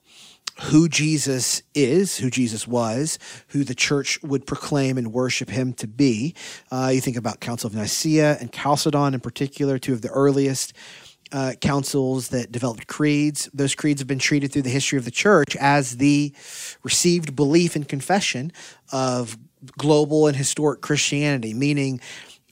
who 0.61 0.89
Jesus 0.89 1.63
is, 1.73 2.17
who 2.17 2.29
Jesus 2.29 2.67
was, 2.67 3.17
who 3.49 3.63
the 3.63 3.75
church 3.75 4.21
would 4.23 4.45
proclaim 4.45 4.97
and 4.97 5.13
worship 5.13 5.49
him 5.49 5.73
to 5.73 5.87
be. 5.87 6.35
Uh, 6.71 6.91
you 6.93 7.01
think 7.01 7.17
about 7.17 7.39
Council 7.39 7.67
of 7.67 7.75
Nicaea 7.75 8.37
and 8.39 8.51
Chalcedon 8.51 9.13
in 9.13 9.19
particular, 9.19 9.79
two 9.79 9.93
of 9.93 10.01
the 10.01 10.09
earliest 10.09 10.73
uh, 11.31 11.53
councils 11.61 12.29
that 12.29 12.51
developed 12.51 12.87
creeds. 12.87 13.49
Those 13.53 13.75
creeds 13.75 14.01
have 14.01 14.07
been 14.07 14.19
treated 14.19 14.51
through 14.51 14.63
the 14.63 14.69
history 14.69 14.97
of 14.97 15.05
the 15.05 15.11
church 15.11 15.55
as 15.57 15.97
the 15.97 16.33
received 16.83 17.35
belief 17.35 17.75
and 17.75 17.87
confession 17.87 18.51
of 18.91 19.37
global 19.77 20.27
and 20.27 20.35
historic 20.35 20.81
Christianity, 20.81 21.53
meaning 21.53 21.99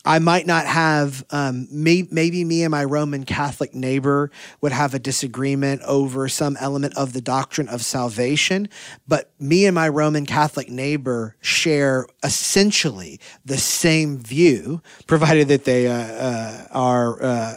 I 0.08 0.20
might 0.20 0.47
not 0.47 0.66
have, 0.66 1.26
um, 1.32 1.68
may, 1.70 2.08
maybe 2.10 2.45
me 2.45 2.64
and 2.64 2.72
my 2.72 2.86
Roman 2.86 3.26
Catholic 3.26 3.76
neighbor 3.76 4.32
would 4.62 4.72
have 4.72 4.93
a 4.93 4.99
disagreement 4.99 5.82
over 5.82 6.30
some 6.30 6.55
element 6.62 6.95
of 6.95 7.12
the 7.12 7.20
doctrine 7.20 7.68
of 7.68 7.84
salvation, 7.84 8.70
but 9.05 9.32
me 9.38 9.66
and 9.66 9.76
my 9.76 9.89
Roman 9.89 10.26
Catholic 10.26 10.70
neighbor 10.70 11.36
share 11.41 12.08
essentially 12.24 13.20
the 13.43 13.58
same 13.58 14.18
view, 14.18 14.82
provided 15.08 15.49
that 15.49 15.66
they 15.66 15.88
uh, 15.88 15.93
uh, 15.93 16.68
are. 16.72 17.24
Uh, 17.24 17.53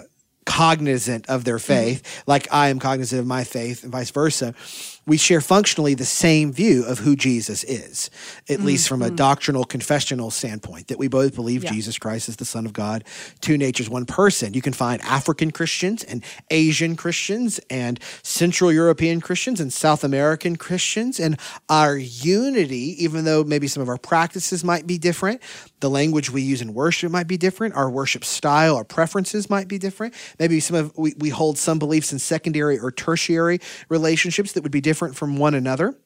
cognizant 0.47 1.29
of 1.29 1.45
their 1.45 1.61
faith, 1.61 2.25
like 2.27 2.49
I 2.51 2.71
am 2.71 2.81
cognizant 2.81 3.21
of 3.21 3.27
my 3.27 3.45
faith, 3.45 3.85
and 3.85 3.93
vice 3.93 4.11
versa, 4.11 4.53
we 5.07 5.17
share 5.17 5.41
functionally 5.41 5.95
the 5.95 6.05
same 6.05 6.53
view 6.53 6.85
of 6.85 7.01
who 7.01 7.17
Jesus 7.17 7.65
is, 7.65 8.11
at 8.49 8.59
mm-hmm. 8.59 8.67
least 8.67 8.89
from 8.89 9.03
a 9.03 9.07
mm-hmm. 9.07 9.17
doctrinal, 9.17 9.65
confessional 9.65 10.31
standpoint, 10.31 10.89
that 10.89 10.99
we 10.99 11.09
both 11.09 11.35
believe 11.35 11.65
Yeah. 11.65 11.73
Jesus 11.73 11.99
Christ 11.99 12.29
is 12.29 12.37
the 12.37 12.45
Son 12.45 12.67
of 12.67 12.73
God, 12.73 13.05
two 13.41 13.57
natures, 13.57 13.89
one 13.89 14.05
person. 14.05 14.55
You 14.55 14.63
can 14.63 14.73
find 14.73 15.01
African 15.03 15.51
Christians 15.51 16.05
and 16.05 16.23
Asian 16.51 16.97
Christians 16.97 17.61
and 17.71 17.99
Central 18.23 18.71
European 18.73 19.21
Christians 19.21 19.59
and 19.59 19.73
South 19.73 20.05
American 20.05 20.57
Christians. 20.57 21.19
And 21.19 21.41
our 21.69 21.97
unity, 21.97 23.03
even 23.03 23.25
though 23.25 23.43
maybe 23.43 23.67
some 23.69 23.83
of 23.83 23.89
our 23.89 23.99
practices 23.99 24.63
might 24.63 24.87
be 24.87 24.99
different, 24.99 25.41
the 25.81 25.91
language 25.91 26.31
we 26.31 26.43
use 26.43 26.61
in 26.61 26.75
worship 26.75 27.11
might 27.11 27.27
be 27.27 27.39
different, 27.39 27.75
our 27.75 27.91
worship 27.91 28.25
style, 28.25 28.77
our 28.77 28.85
preferences 28.85 29.49
might 29.49 29.67
be 29.67 29.79
different. 29.79 30.15
Maybe 30.39 30.61
some 30.61 30.77
of 30.77 30.97
we, 30.97 31.15
we 31.19 31.31
hold 31.31 31.57
some 31.59 31.79
beliefs 31.79 32.13
in 32.13 32.19
secondary 32.19 32.79
or 32.79 32.93
tertiary 32.93 33.61
relationships 33.89 34.53
that 34.53 34.63
would 34.63 34.71
be 34.71 34.81
different 34.81 34.90
from 34.95 35.37
one 35.37 35.55
another. 35.55 35.97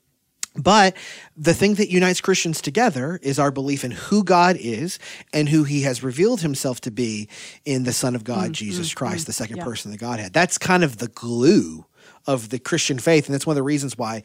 But 0.57 0.97
the 1.37 1.55
thing 1.55 1.75
that 1.75 1.91
unites 1.91 2.21
Christians 2.21 2.61
together 2.61 3.19
is 3.23 3.41
our 3.41 3.51
belief 3.51 3.85
in 3.85 3.91
who 3.91 4.23
God 4.23 4.57
is 4.59 5.01
and 5.33 5.49
who 5.49 5.65
he 5.65 5.83
has 5.83 6.05
revealed 6.05 6.43
himself 6.43 6.81
to 6.83 6.93
be 6.93 7.29
in 7.65 7.83
the 7.83 7.93
Son 7.93 8.15
of 8.15 8.23
God, 8.23 8.45
mm-hmm. 8.45 8.53
Jesus 8.53 8.95
Christ, 8.95 9.27
the 9.27 9.33
second 9.33 9.57
yeah. 9.57 9.65
person 9.65 9.91
of 9.91 9.99
the 9.99 10.05
Godhead. 10.05 10.33
That's 10.33 10.57
kind 10.57 10.85
of 10.85 10.99
the 10.99 11.09
glue 11.09 11.87
of 12.27 12.51
the 12.51 12.61
Christian 12.61 13.01
faith. 13.01 13.27
And 13.27 13.35
that's 13.35 13.47
one 13.47 13.55
of 13.55 13.57
the 13.57 13.65
reasons 13.65 13.99
why 13.99 14.23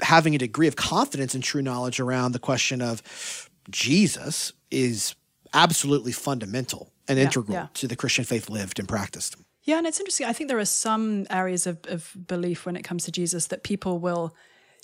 having 0.00 0.34
a 0.36 0.38
degree 0.38 0.68
of 0.68 0.76
confidence 0.76 1.34
and 1.34 1.42
true 1.42 1.62
knowledge 1.62 1.98
around 1.98 2.32
the 2.32 2.38
question 2.38 2.80
of 2.80 3.50
Jesus 3.68 4.52
is 4.70 5.16
absolutely 5.52 6.12
fundamental 6.12 6.92
and 7.08 7.18
integral 7.18 7.54
yeah. 7.54 7.66
to 7.74 7.88
the 7.88 7.96
Christian 7.96 8.24
faith 8.24 8.48
lived 8.48 8.78
and 8.78 8.88
practiced. 8.88 9.36
Yeah, 9.68 9.76
and 9.76 9.86
it's 9.86 10.00
interesting. 10.00 10.26
I 10.26 10.32
think 10.32 10.48
there 10.48 10.58
are 10.58 10.64
some 10.64 11.26
areas 11.28 11.66
of, 11.66 11.78
of 11.88 12.16
belief 12.26 12.64
when 12.64 12.74
it 12.74 12.84
comes 12.84 13.04
to 13.04 13.12
Jesus 13.12 13.48
that 13.48 13.64
people 13.64 13.98
will 13.98 14.34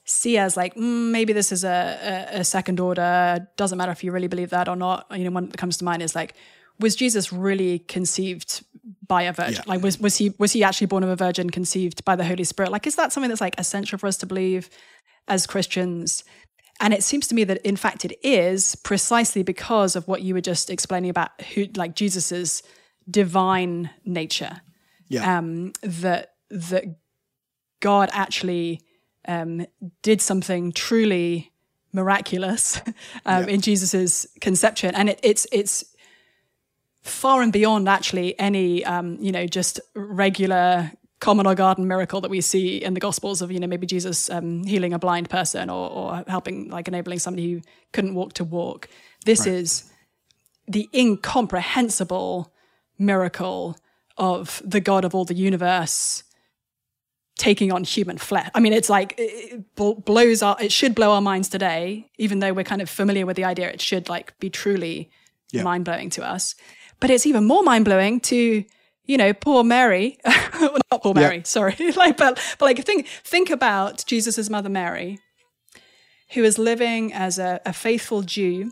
see 0.05 0.37
as 0.37 0.59
like 0.59 0.75
mm, 0.75 1.11
maybe 1.11 1.33
this 1.33 1.53
is 1.53 1.65
a, 1.65 2.29
a, 2.35 2.41
a 2.41 2.45
second 2.45 2.79
order. 2.81 3.49
Doesn't 3.57 3.79
matter 3.79 3.93
if 3.93 4.05
you 4.05 4.13
really 4.13 4.27
believe 4.27 4.51
that 4.51 4.69
or 4.69 4.77
not. 4.77 5.07
You 5.11 5.25
know, 5.25 5.31
one 5.31 5.49
that 5.49 5.57
comes 5.57 5.79
to 5.79 5.87
mind 5.87 6.03
is 6.03 6.15
like, 6.15 6.35
was 6.79 6.95
Jesus 6.97 7.33
really 7.33 7.79
conceived 7.79 8.63
by 9.07 9.23
a 9.23 9.33
virgin? 9.33 9.55
Yeah. 9.55 9.73
Like, 9.73 9.83
was 9.83 9.99
was 9.99 10.19
he 10.19 10.35
was 10.37 10.53
he 10.53 10.63
actually 10.63 10.89
born 10.89 11.03
of 11.03 11.09
a 11.09 11.17
virgin, 11.17 11.49
conceived 11.49 12.05
by 12.05 12.15
the 12.15 12.25
Holy 12.27 12.45
Spirit? 12.45 12.71
Like, 12.71 12.87
is 12.87 12.97
that 12.97 13.11
something 13.11 13.31
that's 13.31 13.41
like 13.41 13.59
essential 13.59 13.99
for 13.99 14.07
us 14.07 14.19
to 14.19 14.27
believe 14.27 14.69
as 15.29 15.47
Christians? 15.47 16.25
And 16.79 16.93
it 16.93 17.03
seems 17.03 17.27
to 17.29 17.35
me 17.35 17.45
that 17.45 17.65
in 17.65 17.77
fact 17.77 18.05
it 18.05 18.19
is 18.23 18.75
precisely 18.75 19.43
because 19.43 19.97
of 19.97 20.07
what 20.09 20.21
you 20.21 20.35
were 20.35 20.43
just 20.43 20.69
explaining 20.69 21.09
about 21.09 21.31
who 21.55 21.69
like 21.75 21.95
Jesus's 21.95 22.63
divine 23.11 23.89
nature 24.05 24.61
Yeah. 25.09 25.39
um, 25.39 25.73
that 25.83 26.35
that 26.51 26.85
God 27.81 28.09
actually 28.13 28.81
um, 29.27 29.67
did 30.03 30.21
something 30.23 30.73
truly 30.73 31.53
miraculous 31.93 32.81
um, 33.27 33.45
Yeah. 33.45 33.55
in 33.55 33.61
Jesus's 33.61 34.27
conception, 34.41 34.95
and 34.95 35.09
it, 35.11 35.21
it's 35.23 35.47
it's 35.53 35.85
far 37.03 37.43
and 37.43 37.53
beyond 37.53 37.89
actually 37.89 38.39
any 38.39 38.85
um, 38.85 39.19
you 39.21 39.31
know 39.33 39.47
just 39.47 39.81
regular 39.95 40.91
common 41.21 41.47
or 41.47 41.55
garden 41.55 41.87
miracle 41.87 42.21
that 42.21 42.31
we 42.31 42.41
see 42.41 42.77
in 42.83 42.95
the 42.95 43.01
gospels 43.01 43.41
of 43.43 43.51
you 43.53 43.59
know 43.59 43.67
maybe 43.67 43.87
jesus 43.87 44.29
um, 44.31 44.63
healing 44.65 44.93
a 44.93 44.99
blind 44.99 45.31
person 45.31 45.71
or, 45.71 45.89
or 45.91 46.25
helping 46.27 46.69
like 46.69 46.87
enabling 46.89 47.19
somebody 47.19 47.53
who 47.53 47.61
couldn't 47.93 48.15
walk 48.15 48.33
to 48.35 48.45
walk 48.45 48.89
this 49.25 49.41
Right. 49.47 49.55
is 49.55 49.91
the 50.69 50.89
incomprehensible 50.93 52.53
miracle 52.99 53.77
of 54.17 54.63
the 54.65 54.81
god 54.81 55.05
of 55.05 55.15
all 55.15 55.25
the 55.25 55.35
universe 55.35 56.23
taking 57.37 57.73
on 57.73 57.83
human 57.83 58.17
flesh 58.17 58.49
i 58.55 58.61
mean 58.61 58.73
it's 58.73 58.89
like 58.89 59.15
it 59.19 59.65
blows 59.75 60.41
our 60.43 60.57
it 60.61 60.71
should 60.71 60.95
blow 60.95 61.11
our 61.13 61.21
minds 61.21 61.49
today 61.49 62.09
even 62.17 62.39
though 62.39 62.53
we're 62.53 62.63
kind 62.65 62.81
of 62.81 62.89
familiar 62.89 63.27
with 63.27 63.37
the 63.37 63.45
idea 63.45 63.69
it 63.69 63.81
should 63.81 64.09
like 64.09 64.39
be 64.39 64.49
truly 64.49 65.11
Yeah. 65.51 65.63
mind-blowing 65.65 66.11
to 66.11 66.25
us 66.25 66.55
but 67.01 67.11
it's 67.11 67.27
even 67.27 67.45
more 67.45 67.65
mind-blowing 67.65 68.21
to 68.21 68.65
you 69.05 69.17
know 69.19 69.33
poor 69.33 69.65
mary 69.65 70.19
well, 70.25 70.79
not 70.93 71.03
poor 71.03 71.13
Yeah. 71.17 71.23
mary 71.23 71.43
sorry 71.45 71.75
like 71.97 72.17
but, 72.17 72.35
but 72.59 72.65
like 72.67 72.85
think 72.85 73.09
think 73.09 73.51
about 73.51 74.05
jesus's 74.07 74.49
mother 74.49 74.69
mary 74.71 75.19
who 76.35 76.45
is 76.45 76.57
living 76.57 77.13
as 77.13 77.39
a, 77.41 77.61
a 77.67 77.73
faithful 77.73 78.23
jew 78.23 78.71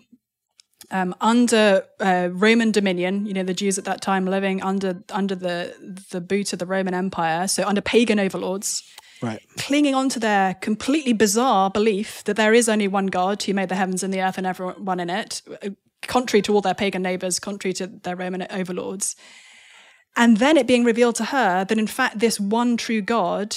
um, 0.92 1.14
under 1.20 1.84
uh, 2.00 2.28
Roman 2.30 2.70
dominion, 2.70 3.26
you 3.26 3.32
know, 3.32 3.42
the 3.42 3.54
Jews 3.54 3.78
at 3.78 3.84
that 3.86 4.02
time 4.02 4.26
living 4.26 4.62
under 4.62 5.02
under 5.10 5.34
the 5.34 5.74
the 6.10 6.20
boot 6.20 6.52
of 6.52 6.58
the 6.58 6.66
Roman 6.66 6.94
Empire, 6.94 7.48
so 7.48 7.66
under 7.66 7.80
pagan 7.80 8.20
overlords, 8.20 8.82
right. 9.22 9.40
clinging 9.58 9.94
on 9.94 10.10
to 10.10 10.20
their 10.20 10.54
completely 10.54 11.14
bizarre 11.14 11.70
belief 11.70 12.22
that 12.24 12.36
there 12.36 12.52
is 12.52 12.68
only 12.68 12.88
one 12.88 13.06
God 13.06 13.42
who 13.42 13.54
made 13.54 13.70
the 13.70 13.74
heavens 13.74 14.02
and 14.02 14.12
the 14.12 14.20
earth 14.20 14.36
and 14.38 14.46
everyone 14.46 15.00
in 15.00 15.08
it, 15.08 15.40
uh, 15.62 15.70
contrary 16.02 16.42
to 16.42 16.54
all 16.54 16.60
their 16.60 16.74
pagan 16.74 17.02
neighbors, 17.02 17.40
contrary 17.40 17.72
to 17.74 17.86
their 17.86 18.16
Roman 18.16 18.46
overlords. 18.50 19.16
And 20.14 20.36
then 20.36 20.58
it 20.58 20.66
being 20.66 20.84
revealed 20.84 21.14
to 21.16 21.24
her 21.26 21.64
that 21.64 21.78
in 21.78 21.86
fact 21.86 22.18
this 22.18 22.38
one 22.38 22.76
true 22.76 23.00
God 23.00 23.56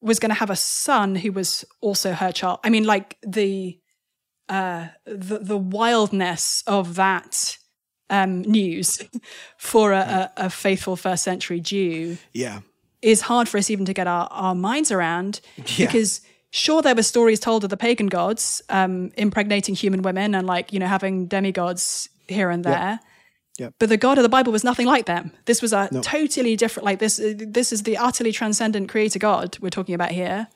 was 0.00 0.20
going 0.20 0.30
to 0.30 0.38
have 0.38 0.50
a 0.50 0.56
son 0.56 1.16
who 1.16 1.32
was 1.32 1.64
also 1.80 2.12
her 2.12 2.30
child. 2.30 2.60
I 2.62 2.70
mean, 2.70 2.84
like 2.84 3.18
the 3.26 3.78
uh, 4.50 4.88
the 5.06 5.38
the 5.38 5.56
wildness 5.56 6.62
of 6.66 6.94
that 6.96 7.56
um, 8.10 8.42
news 8.42 9.00
for 9.58 9.92
a, 9.92 10.30
a, 10.36 10.46
a 10.46 10.50
faithful 10.50 10.96
first 10.96 11.22
century 11.22 11.60
Jew 11.60 12.16
Yeah. 12.32 12.60
is 13.02 13.20
hard 13.22 13.48
for 13.48 13.58
us 13.58 13.70
even 13.70 13.84
to 13.86 13.92
get 13.94 14.06
our, 14.06 14.26
our 14.30 14.54
minds 14.54 14.90
around 14.90 15.40
Yeah. 15.56 15.86
because 15.86 16.20
sure 16.50 16.82
there 16.82 16.94
were 16.96 17.04
stories 17.04 17.38
told 17.40 17.62
of 17.64 17.70
the 17.70 17.76
pagan 17.76 18.08
gods 18.08 18.60
um, 18.68 19.12
impregnating 19.16 19.76
human 19.76 20.02
women 20.02 20.34
and 20.34 20.46
like 20.46 20.72
you 20.72 20.80
know 20.80 20.88
having 20.88 21.28
demigods 21.28 22.08
here 22.28 22.50
and 22.50 22.64
there 22.64 22.98
Yep. 23.58 23.74
but 23.78 23.88
the 23.88 23.96
god 23.96 24.16
of 24.18 24.22
the 24.22 24.28
bible 24.28 24.52
was 24.52 24.64
nothing 24.64 24.86
like 24.86 25.04
them 25.06 25.30
this 25.44 25.60
was 25.62 25.72
a 25.72 25.88
No. 25.92 26.00
totally 26.00 26.56
different 26.56 26.84
like 26.86 26.98
this 26.98 27.20
this 27.58 27.72
is 27.72 27.82
the 27.82 27.96
utterly 27.98 28.32
transcendent 28.32 28.88
creator 28.88 29.18
god 29.20 29.58
we're 29.60 29.70
talking 29.70 29.94
about 29.94 30.10
here. 30.12 30.48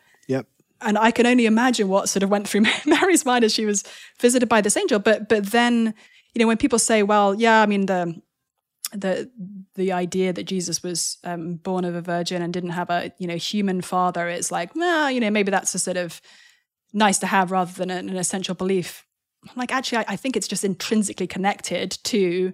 And 0.81 0.99
I 0.99 1.11
can 1.11 1.27
only 1.27 1.47
imagine 1.47 1.89
what 1.89 2.09
sort 2.09 2.23
of 2.23 2.31
went 2.31 2.49
through 2.49 2.65
Mary's 2.87 3.25
mind 3.25 3.45
as 3.45 3.55
she 3.55 3.67
was 3.67 3.85
visited 4.21 4.49
by 4.49 4.61
this 4.61 4.77
angel. 4.77 4.99
But 4.99 5.29
but 5.29 5.47
then, 5.47 5.95
you 6.35 6.41
know, 6.41 6.47
when 6.47 6.57
people 6.57 6.79
say, 6.79 7.03
"Well, 7.03 7.35
yeah, 7.35 7.63
I 7.63 7.67
mean 7.67 7.87
the 7.87 8.21
the 8.93 9.31
the 9.75 9.93
idea 9.93 10.33
that 10.33 10.45
Jesus 10.45 10.83
was 10.83 11.19
um, 11.25 11.55
born 11.57 11.85
of 11.85 11.95
a 11.95 12.01
virgin 12.01 12.43
and 12.43 12.53
didn't 12.53 12.71
have 12.71 12.91
a 12.91 13.13
you 13.19 13.27
know 13.27 13.37
human 13.37 13.81
father," 13.81 14.29
it's 14.29 14.53
like, 14.53 14.75
well, 14.75 15.11
you 15.11 15.21
know, 15.21 15.31
maybe 15.31 15.51
that's 15.51 15.75
a 15.75 15.79
sort 15.79 15.97
of 15.97 16.21
nice 16.93 17.19
to 17.19 17.27
have 17.27 17.51
rather 17.51 17.73
than 17.73 17.91
an, 17.91 18.09
an 18.09 18.17
essential 18.17 18.55
belief. 18.55 19.07
Like, 19.57 19.73
actually, 19.73 19.99
I, 19.99 20.05
I 20.09 20.17
think 20.17 20.37
it's 20.37 20.49
just 20.49 20.65
intrinsically 20.65 21.27
connected 21.27 21.99
to 22.05 22.53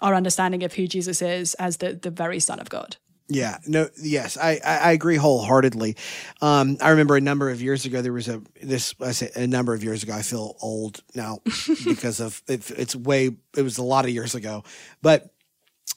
our 0.00 0.14
understanding 0.14 0.62
of 0.62 0.72
who 0.72 0.86
Jesus 0.86 1.22
is 1.22 1.54
as 1.54 1.78
the 1.78 1.94
the 1.94 2.10
very 2.10 2.40
Son 2.40 2.60
of 2.60 2.68
God. 2.68 2.96
Yeah, 3.30 3.58
no, 3.64 3.88
yes, 4.02 4.36
I, 4.36 4.60
I, 4.64 4.90
agree 4.90 5.14
wholeheartedly. 5.14 5.96
Um, 6.42 6.76
I 6.80 6.90
remember 6.90 7.16
a 7.16 7.20
number 7.20 7.48
of 7.48 7.62
years 7.62 7.84
ago 7.84 8.02
there 8.02 8.12
was 8.12 8.26
a 8.26 8.42
this 8.60 8.92
I 9.00 9.12
say 9.12 9.30
a 9.36 9.46
number 9.46 9.72
of 9.72 9.84
years 9.84 10.02
ago. 10.02 10.14
I 10.14 10.22
feel 10.22 10.56
old 10.60 11.00
now 11.14 11.38
because 11.84 12.18
of 12.18 12.42
it, 12.48 12.68
it's 12.72 12.96
way 12.96 13.30
it 13.56 13.62
was 13.62 13.78
a 13.78 13.84
lot 13.84 14.04
of 14.04 14.10
years 14.10 14.34
ago, 14.34 14.64
but 15.00 15.30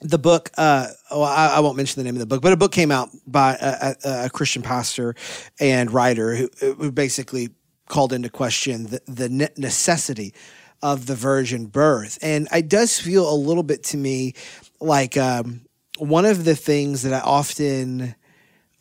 the 0.02 0.20
book 0.20 0.52
uh 0.58 0.88
well, 1.10 1.24
I, 1.24 1.56
I 1.56 1.60
won't 1.62 1.78
mention 1.78 2.00
the 2.00 2.04
name 2.04 2.16
of 2.16 2.20
the 2.20 2.26
book 2.26 2.42
but 2.42 2.52
a 2.52 2.58
book 2.58 2.72
came 2.72 2.92
out 2.92 3.10
by 3.26 3.56
a, 3.62 3.96
a, 4.04 4.26
a 4.26 4.30
christian 4.30 4.62
pastor 4.62 5.16
and 5.60 5.92
writer 5.92 6.36
who, 6.36 6.50
who 6.60 6.92
basically 6.92 7.50
called 7.88 8.12
into 8.12 8.30
question 8.30 8.88
the, 8.88 9.02
the 9.06 9.30
ne- 9.30 9.54
necessity 9.56 10.34
of 10.82 11.06
the 11.06 11.16
virgin 11.16 11.68
birth 11.68 12.18
and 12.22 12.48
it 12.52 12.68
does 12.68 13.00
feel 13.00 13.32
a 13.32 13.36
little 13.36 13.64
bit 13.64 13.84
to 13.84 13.98
me 13.98 14.34
like 14.82 15.16
um 15.16 15.62
one 16.04 16.26
of 16.26 16.44
the 16.46 16.56
things 16.56 17.04
that 17.04 17.14
i 17.14 17.20
often 17.20 18.16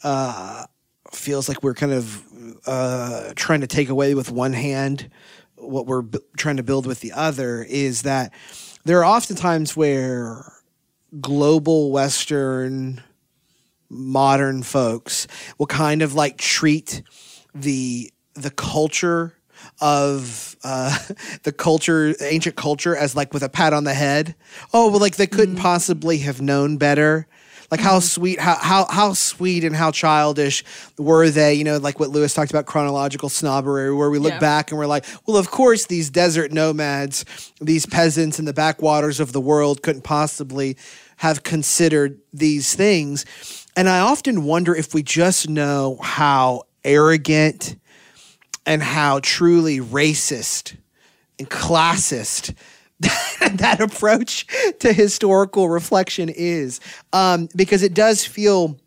uh 0.02 0.64
feels 1.12 1.48
like 1.48 1.62
we're 1.62 1.74
kind 1.74 1.92
of 1.92 2.24
uh 2.66 3.32
trying 3.36 3.60
to 3.60 3.66
take 3.66 3.88
away 3.88 4.14
with 4.14 4.30
one 4.30 4.52
hand 4.52 5.10
what 5.56 5.86
we're 5.86 6.02
b- 6.02 6.18
trying 6.36 6.56
to 6.56 6.62
build 6.62 6.86
with 6.86 7.00
the 7.00 7.12
other 7.12 7.62
is 7.62 8.02
that 8.02 8.32
there 8.84 8.98
are 8.98 9.04
often 9.04 9.36
times 9.36 9.76
where 9.76 10.52
global 11.20 11.92
Western 11.92 13.02
modern 13.88 14.62
folks 14.62 15.26
will 15.58 15.66
kind 15.66 16.02
of 16.02 16.14
like 16.14 16.38
treat 16.38 17.02
the 17.54 18.10
the 18.34 18.50
culture 18.50 19.34
of 19.80 20.56
uh, 20.64 20.96
the 21.42 21.52
culture, 21.52 22.14
ancient 22.20 22.56
culture, 22.56 22.96
as 22.96 23.16
like 23.16 23.32
with 23.32 23.42
a 23.42 23.48
pat 23.48 23.72
on 23.72 23.84
the 23.84 23.94
head. 23.94 24.34
Oh, 24.72 24.90
well, 24.90 25.00
like 25.00 25.16
they 25.16 25.26
couldn't 25.26 25.56
possibly 25.56 26.18
have 26.18 26.40
known 26.40 26.76
better. 26.76 27.26
Like 27.70 27.80
how 27.80 28.00
sweet, 28.00 28.38
how 28.38 28.56
how 28.56 28.86
how 28.90 29.14
sweet 29.14 29.64
and 29.64 29.74
how 29.74 29.90
childish 29.92 30.62
were 30.98 31.30
they? 31.30 31.54
You 31.54 31.64
know, 31.64 31.78
like 31.78 31.98
what 31.98 32.10
Lewis 32.10 32.34
talked 32.34 32.50
about, 32.50 32.66
chronological 32.66 33.30
snobbery, 33.30 33.94
where 33.94 34.10
we 34.10 34.18
look 34.18 34.34
Yeah. 34.34 34.38
back 34.40 34.70
and 34.70 34.78
we're 34.78 34.84
like, 34.84 35.06
well, 35.26 35.38
of 35.38 35.50
course, 35.50 35.86
these 35.86 36.10
desert 36.10 36.52
nomads, 36.52 37.24
these 37.62 37.86
peasants 37.86 38.38
in 38.38 38.44
the 38.44 38.52
backwaters 38.52 39.20
of 39.20 39.32
the 39.32 39.40
world 39.40 39.82
couldn't 39.82 40.02
possibly 40.02 40.76
have 41.16 41.44
considered 41.44 42.18
these 42.30 42.74
things. 42.74 43.24
And 43.74 43.88
I 43.88 44.00
often 44.00 44.44
wonder 44.44 44.74
if 44.74 44.92
we 44.92 45.02
just 45.02 45.48
know 45.48 45.96
how 46.02 46.64
arrogant 46.84 47.76
and 48.66 48.82
how 48.82 49.20
truly 49.20 49.78
racist 49.80 50.76
and 51.38 51.48
classist 51.50 52.54
that 53.00 53.80
approach 53.80 54.46
to 54.78 54.92
historical 54.92 55.68
reflection 55.68 56.28
is. 56.28 56.80
Um, 57.12 57.48
because 57.56 57.82
it 57.82 57.94
does 57.94 58.24
feel 58.24 58.78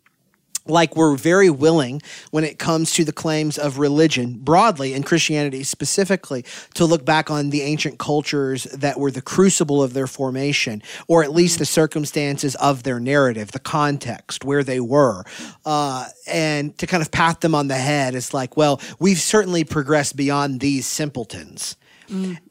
like 0.68 0.96
we're 0.96 1.16
very 1.16 1.50
willing 1.50 2.02
when 2.30 2.44
it 2.44 2.58
comes 2.58 2.92
to 2.92 3.04
the 3.04 3.12
claims 3.12 3.58
of 3.58 3.78
religion 3.78 4.38
broadly 4.38 4.92
and 4.94 5.04
Christianity 5.04 5.62
specifically 5.62 6.44
to 6.74 6.84
look 6.84 7.04
back 7.04 7.30
on 7.30 7.50
the 7.50 7.62
ancient 7.62 7.98
cultures 7.98 8.64
that 8.64 8.98
were 8.98 9.10
the 9.10 9.22
crucible 9.22 9.82
of 9.82 9.92
their 9.92 10.06
formation 10.06 10.82
or 11.08 11.22
at 11.22 11.32
least 11.32 11.58
the 11.58 11.66
circumstances 11.66 12.54
of 12.56 12.82
their 12.82 13.00
narrative, 13.00 13.52
the 13.52 13.58
context, 13.58 14.44
where 14.44 14.64
they 14.64 14.80
were, 14.80 15.24
uh, 15.64 16.06
and 16.26 16.76
to 16.78 16.86
kind 16.86 17.02
of 17.02 17.10
pat 17.10 17.40
them 17.40 17.54
on 17.54 17.68
the 17.68 17.74
head. 17.74 18.14
It's 18.14 18.34
like, 18.34 18.56
well, 18.56 18.80
we've 18.98 19.20
certainly 19.20 19.64
progressed 19.64 20.16
beyond 20.16 20.60
these 20.60 20.86
simpletons. 20.86 21.76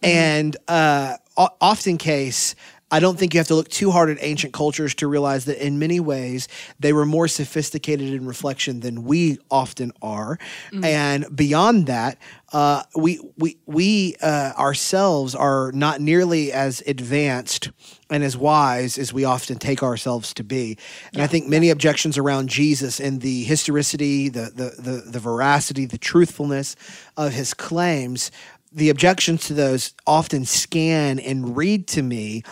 And 0.04 0.58
uh, 0.68 1.18
often 1.38 1.98
case, 1.98 2.56
I 2.96 3.02
don't 3.02 3.20
think 3.20 3.34
you 3.34 3.42
have 3.42 3.48
to 3.48 3.56
look 3.56 3.68
too 3.68 3.92
hard 3.92 4.10
at 4.10 4.18
ancient 4.22 4.54
cultures 4.54 4.96
to 4.96 5.08
realize 5.08 5.44
that 5.46 5.62
in 5.62 5.78
many 5.80 6.00
ways 6.00 6.48
they 6.80 6.94
were 6.94 7.06
more 7.06 7.28
sophisticated 7.28 8.14
in 8.14 8.26
reflection 8.26 8.80
than 8.80 9.04
we 9.04 9.38
often 9.52 9.92
are. 10.02 10.40
And 10.86 11.26
beyond 11.36 11.88
that, 11.88 12.18
uh, 12.54 12.84
we 12.96 13.20
we 13.38 13.58
we 13.66 14.16
uh, 14.22 14.54
ourselves 14.58 15.36
are 15.36 15.74
not 15.74 16.00
nearly 16.00 16.54
as 16.54 16.82
advanced 16.88 17.70
and 18.10 18.24
as 18.24 18.38
wise 18.38 18.98
as 18.98 19.12
we 19.12 19.26
often 19.26 19.58
take 19.58 19.84
ourselves 19.84 20.34
to 20.36 20.44
be. 20.46 20.78
And 21.12 21.22
I 21.22 21.28
think 21.28 21.48
many 21.48 21.70
objections 21.72 22.18
around 22.18 22.48
Jesus 22.48 23.02
and 23.02 23.20
the 23.20 23.44
historicity, 23.44 24.30
the, 24.30 24.52
the 24.56 24.82
the 24.82 25.12
the 25.12 25.20
veracity, 25.20 25.86
the 25.86 25.98
truthfulness 25.98 26.78
of 27.18 27.34
his 27.34 27.54
claims, 27.54 28.32
the 28.76 28.90
objections 28.90 29.48
to 29.48 29.54
those 29.54 29.94
often 30.06 30.44
scan 30.46 31.18
and 31.18 31.56
read 31.56 31.88
to 31.88 32.02
me 32.02 32.44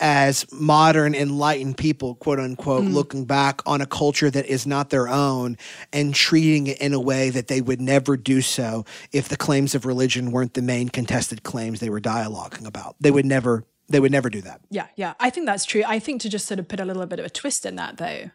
as 0.00 0.50
modern 0.50 1.14
enlightened 1.14 1.76
people 1.76 2.14
quote 2.16 2.40
unquote 2.40 2.84
looking 2.84 3.24
back 3.24 3.60
on 3.66 3.80
a 3.80 3.86
culture 3.86 4.30
that 4.30 4.46
is 4.46 4.66
not 4.66 4.90
their 4.90 5.08
own 5.08 5.56
and 5.92 6.14
treating 6.14 6.66
it 6.66 6.80
in 6.80 6.92
a 6.92 7.00
way 7.00 7.30
that 7.30 7.48
they 7.48 7.60
would 7.60 7.80
never 7.80 8.16
do 8.16 8.40
so 8.40 8.84
if 9.12 9.28
the 9.28 9.36
claims 9.36 9.74
of 9.74 9.84
religion 9.84 10.32
weren't 10.32 10.54
the 10.54 10.62
main 10.62 10.88
contested 10.88 11.42
claims 11.42 11.80
they 11.80 11.90
were 11.90 12.00
dialoguing 12.00 12.66
about 12.66 12.96
they 12.98 13.10
would 13.10 13.26
never 13.26 13.64
they 13.90 14.00
would 14.00 14.12
never 14.12 14.30
do 14.30 14.40
that 14.40 14.60
Yeah, 14.70 14.86
yeah. 14.96 15.14
I 15.18 15.30
think 15.30 15.46
that's 15.46 15.64
true. 15.64 15.82
I 15.86 15.98
think 15.98 16.22
to 16.22 16.28
just 16.28 16.46
sort 16.46 16.60
of 16.60 16.68
put 16.68 16.80
a 16.80 16.84
little 16.84 17.04
bit 17.06 17.18
of 17.18 17.24
a 17.24 17.30
twist 17.30 17.66
in 17.66 17.74
that, 17.74 17.96
though, 17.96 18.30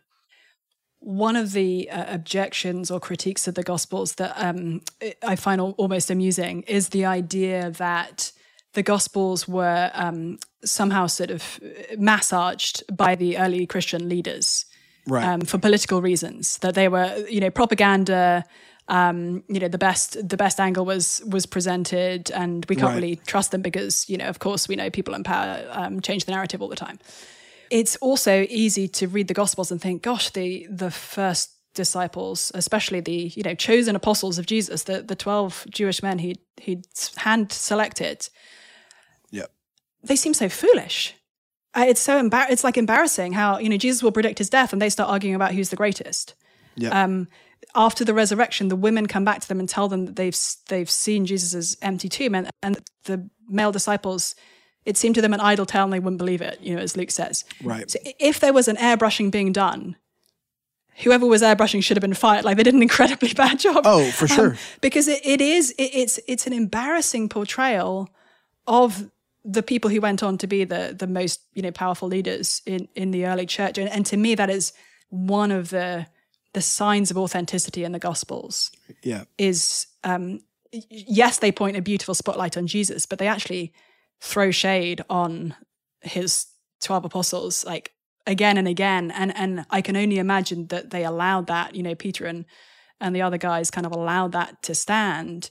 one 0.99 1.36
of 1.36 1.53
the 1.53 1.89
uh, 1.89 2.13
objections 2.13 2.91
or 2.91 2.99
critiques 2.99 3.47
of 3.47 3.55
the 3.55 3.63
Gospels 3.63 4.16
that 4.16 4.34
um, 4.36 4.82
I 5.24 5.36
find 5.36 5.61
al- 5.61 5.76
almost 5.78 6.11
amusing 6.11 6.63
is 6.63 6.89
the 6.89 7.05
idea 7.05 7.72
that 7.72 8.34
the 8.76 8.84
Gospels 8.84 9.47
were 9.47 9.89
um, 9.93 10.38
somehow 10.63 11.07
sort 11.07 11.32
of 11.32 11.59
massaged 11.97 12.84
by 12.95 13.15
the 13.15 13.38
early 13.38 13.65
Christian 13.65 14.07
leaders 14.07 14.65
right 15.07 15.26
um, 15.28 15.41
for 15.41 15.57
political 15.57 16.01
reasons. 16.01 16.57
That 16.59 16.76
they 16.76 16.88
were, 16.88 17.26
you 17.30 17.39
know, 17.41 17.49
propaganda. 17.51 18.43
Um, 18.88 19.43
you 19.49 19.59
know, 19.59 19.67
the 19.67 19.80
best 19.80 20.30
the 20.30 20.38
best 20.38 20.59
angle 20.59 20.86
was 20.86 21.23
was 21.32 21.47
presented, 21.47 22.32
and 22.32 22.63
we 22.69 22.76
can't 22.76 22.89
Right. 22.89 22.95
really 23.01 23.15
trust 23.26 23.49
them 23.51 23.61
because, 23.63 24.07
you 24.07 24.17
know, 24.17 24.28
of 24.30 24.38
course, 24.38 24.67
we 24.69 24.76
know 24.76 24.91
people 24.91 25.15
in 25.15 25.23
power 25.23 25.65
um, 25.71 26.01
change 26.01 26.26
the 26.26 26.32
narrative 26.32 26.61
all 26.61 26.69
the 26.69 26.86
time. 26.86 26.99
It's 27.71 27.95
also 27.99 28.45
easy 28.47 28.88
to 28.89 29.07
read 29.07 29.28
the 29.28 29.34
Gospels 29.34 29.71
and 29.71 29.82
think, 29.82 30.03
gosh, 30.03 30.30
the 30.30 30.67
the 30.69 30.91
first 30.91 31.49
disciples, 31.73 32.51
especially 32.53 33.01
the 33.01 33.32
you 33.36 33.41
know 33.43 33.55
chosen 33.55 33.95
apostles 33.95 34.38
of 34.38 34.45
Jesus, 34.45 34.84
the 34.84 35.01
the 35.01 35.15
twelve 35.15 35.65
Jewish 35.69 36.03
men 36.03 36.19
he 36.19 36.36
he 36.61 36.84
hand 37.17 37.51
selected, 37.51 38.30
they 40.06 40.16
seem 40.16 40.34
so 40.34 40.49
foolish. 40.49 41.14
It's 41.76 41.99
so 41.99 42.22
embar- 42.22 42.49
It's 42.49 42.64
like 42.64 42.78
embarrassing 42.78 43.34
how 43.34 43.58
you 43.60 43.70
know 43.70 43.78
Jesus 43.78 44.01
will 44.01 44.12
predict 44.14 44.38
his 44.38 44.49
death, 44.49 44.72
and 44.74 44.82
they 44.82 44.89
start 44.89 45.10
arguing 45.10 45.36
about 45.36 45.53
who's 45.53 45.70
the 45.70 45.76
greatest. 45.76 46.36
yep 46.76 46.93
Um, 46.93 47.28
after 47.74 48.06
the 48.06 48.14
resurrection, 48.14 48.70
the 48.70 48.76
women 48.76 49.06
come 49.08 49.26
back 49.26 49.41
to 49.41 49.47
them 49.47 49.60
and 49.60 49.68
tell 49.68 49.89
them 49.89 50.06
that 50.06 50.16
they've 50.16 50.38
they've 50.70 50.89
seen 50.89 51.26
Jesus' 51.26 51.76
empty 51.82 52.08
tomb, 52.10 52.34
and, 52.36 52.49
and 52.64 52.78
the 53.03 53.30
male 53.49 53.72
disciples, 53.74 54.36
it 54.86 54.95
seemed 54.97 55.16
to 55.16 55.22
them 55.22 55.34
an 55.34 55.41
idle 55.41 55.66
tale, 55.66 55.84
and 55.84 55.91
they 55.91 55.99
wouldn't 55.99 56.18
believe 56.18 56.41
it. 56.41 56.60
You 56.62 56.76
know, 56.76 56.82
as 56.82 56.95
Luke 56.95 57.12
says. 57.12 57.43
right 57.64 57.89
So 57.91 57.99
if 58.20 58.39
there 58.39 58.53
was 58.53 58.68
an 58.70 58.78
airbrushing 58.78 59.30
being 59.32 59.51
done, 59.51 59.97
whoever 61.03 61.26
was 61.26 61.41
airbrushing 61.41 61.84
should 61.84 61.97
have 61.97 62.01
been 62.01 62.14
fired. 62.14 62.45
Like 62.45 62.56
they 62.56 62.64
did 62.64 62.74
an 62.76 62.82
incredibly 62.82 63.34
bad 63.43 63.60
job. 63.60 63.84
Oh, 63.86 64.10
for 64.12 64.28
sure. 64.28 64.56
because 64.80 65.10
it, 65.10 65.20
it 65.26 65.41
is 65.41 65.72
it, 65.72 65.91
it's 65.93 66.20
it's 66.28 66.47
an 66.47 66.53
embarrassing 66.53 67.28
portrayal 67.28 68.10
of 68.66 69.12
the 69.47 69.63
people 69.63 69.89
who 69.91 70.01
went 70.01 70.23
on 70.23 70.37
to 70.39 70.47
be 70.47 70.63
the 70.63 70.95
the 70.97 71.07
most 71.07 71.41
you 71.53 71.61
know 71.61 71.71
powerful 71.71 72.07
leaders 72.07 72.61
in 72.65 72.87
in 72.95 73.11
the 73.11 73.25
early 73.25 73.45
church, 73.45 73.77
and, 73.77 73.89
and 73.89 74.05
to 74.07 74.17
me 74.17 74.35
that 74.35 74.49
is 74.49 74.73
one 75.09 75.51
of 75.51 75.69
the 75.69 76.07
the 76.53 76.61
signs 76.61 77.11
of 77.11 77.17
authenticity 77.17 77.83
in 77.83 77.91
the 77.91 77.99
Gospels 77.99 78.71
yeah 79.03 79.25
is 79.37 79.87
um, 80.03 80.39
yes, 80.89 81.39
they 81.39 81.51
point 81.51 81.77
a 81.77 81.81
beautiful 81.81 82.15
spotlight 82.15 82.57
on 82.57 82.67
Jesus, 82.67 83.05
but 83.05 83.19
they 83.19 83.27
actually 83.27 83.73
throw 84.21 84.51
shade 84.51 85.03
on 85.09 85.55
his 86.01 86.47
12 86.83 87.05
apostles 87.05 87.65
like 87.65 87.91
again 88.27 88.57
and 88.57 88.67
again. 88.67 89.11
And 89.11 89.35
and 89.35 89.65
I 89.69 89.81
can 89.81 89.95
only 89.95 90.17
imagine 90.17 90.67
that 90.67 90.89
they 90.89 91.03
allowed 91.03 91.47
that, 91.47 91.75
you 91.75 91.83
know, 91.83 91.95
Peter 91.95 92.25
and 92.25 92.45
and 92.99 93.15
the 93.15 93.21
other 93.21 93.37
guys 93.37 93.71
kind 93.71 93.85
of 93.85 93.91
allowed 93.91 94.31
that 94.31 94.61
to 94.63 94.75
stand 94.75 95.49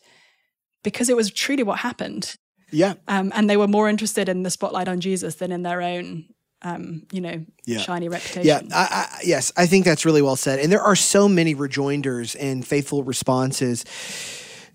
because 0.83 1.09
it 1.09 1.17
was 1.17 1.31
truly 1.31 1.63
what 1.63 1.81
happened. 1.81 2.37
Yeah 2.71 2.95
Um, 3.09 3.33
and 3.35 3.49
they 3.49 3.57
were 3.57 3.69
more 3.69 3.89
interested 3.89 4.29
in 4.29 4.43
the 4.43 4.51
spotlight 4.51 4.89
on 4.89 5.01
Jesus 5.01 5.37
than 5.37 5.53
in 5.53 5.63
their 5.63 5.83
own 5.83 6.27
um, 6.63 7.03
you 7.13 7.21
know, 7.21 7.45
Yeah. 7.67 7.81
shiny 7.81 8.09
reputation. 8.09 8.43
Yeah, 8.47 8.61
I, 8.75 8.85
I, 9.19 9.21
yes, 9.23 9.53
I 9.55 9.67
think 9.67 9.85
that's 9.85 10.07
really 10.07 10.23
well 10.23 10.37
said. 10.37 10.59
And 10.61 10.73
there 10.73 10.81
are 10.81 10.97
so 10.97 11.29
many 11.29 11.55
rejoinders 11.55 12.35
and 12.37 12.67
faithful 12.67 13.05
responses 13.05 13.85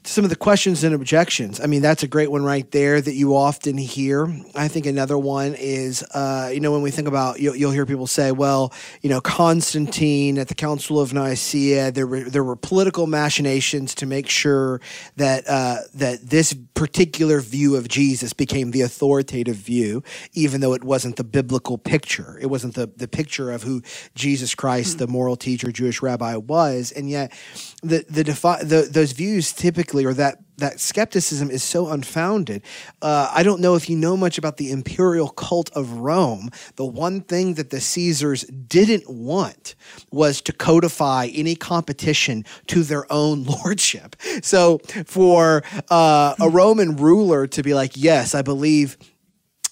some 0.03 0.23
of 0.23 0.29
the 0.29 0.35
questions 0.35 0.83
and 0.83 0.95
objections. 0.95 1.59
I 1.59 1.65
mean, 1.65 1.81
that's 1.81 2.03
a 2.03 2.07
great 2.07 2.31
one 2.31 2.43
right 2.43 2.69
there 2.71 3.01
that 3.01 3.13
you 3.13 3.35
often 3.35 3.77
hear. 3.77 4.33
I 4.55 4.67
think 4.67 4.85
another 4.85 5.17
one 5.17 5.55
is, 5.55 6.03
uh, 6.03 6.49
you 6.53 6.61
know, 6.61 6.71
when 6.71 6.81
we 6.81 6.89
think 6.89 7.07
about, 7.07 7.39
you'll, 7.39 7.55
you'll 7.55 7.71
hear 7.71 7.85
people 7.85 8.07
say, 8.07 8.31
well, 8.31 8.73
you 9.01 9.09
know, 9.09 9.19
Constantine 9.19 10.37
at 10.37 10.47
the 10.47 10.55
Council 10.55 10.99
of 10.99 11.13
Nicaea, 11.13 11.91
there 11.91 12.07
were 12.07 12.29
there 12.29 12.43
were 12.43 12.55
political 12.55 13.07
machinations 13.07 13.93
to 13.95 14.05
make 14.05 14.29
sure 14.29 14.79
that 15.17 15.43
uh, 15.47 15.77
that 15.95 16.29
this 16.29 16.55
particular 16.79 17.41
view 17.41 17.75
of 17.75 17.89
Jesus 17.89 18.31
became 18.31 18.71
the 18.71 18.81
authoritative 18.81 19.57
view, 19.57 20.01
even 20.33 20.61
though 20.61 20.73
it 20.73 20.83
wasn't 20.83 21.17
the 21.17 21.25
biblical 21.25 21.77
picture. 21.77 22.39
It 22.41 22.45
wasn't 22.45 22.75
the, 22.75 22.87
the 22.87 23.07
picture 23.07 23.51
of 23.51 23.63
who 23.63 23.81
Jesus 24.15 24.55
Christ, 24.55 24.97
the 24.97 25.07
moral 25.07 25.35
teacher, 25.35 25.73
Jewish 25.73 26.01
rabbi, 26.01 26.37
was. 26.37 26.93
And 26.93 27.09
yet, 27.09 27.33
the 27.81 28.05
the, 28.09 28.23
defi- 28.23 28.63
the 28.63 28.87
those 28.91 29.13
views 29.13 29.53
typically, 29.53 30.05
or 30.05 30.13
that 30.13 30.39
that 30.57 30.79
skepticism 30.79 31.49
is 31.49 31.63
so 31.63 31.87
unfounded. 31.89 32.61
Uh, 33.01 33.31
I 33.33 33.43
don't 33.43 33.61
know 33.61 33.75
if 33.75 33.89
you 33.89 33.95
know 33.95 34.17
much 34.17 34.37
about 34.37 34.57
the 34.57 34.71
imperial 34.71 35.29
cult 35.29 35.69
of 35.71 35.91
Rome. 35.93 36.49
The 36.75 36.85
one 36.85 37.21
thing 37.21 37.53
that 37.53 37.69
the 37.69 37.79
Caesars 37.79 38.43
didn't 38.43 39.09
want 39.09 39.75
was 40.11 40.41
to 40.41 40.53
codify 40.53 41.29
any 41.33 41.55
competition 41.55 42.45
to 42.67 42.83
their 42.83 43.11
own 43.11 43.43
lordship. 43.63 44.15
So 44.41 44.79
for 45.05 45.63
uh, 45.89 46.35
a 46.39 46.49
Roman 46.49 46.97
ruler 46.97 47.47
to 47.47 47.63
be 47.63 47.73
like, 47.73 47.93
yes, 47.95 48.35
I 48.35 48.41
believe 48.41 48.97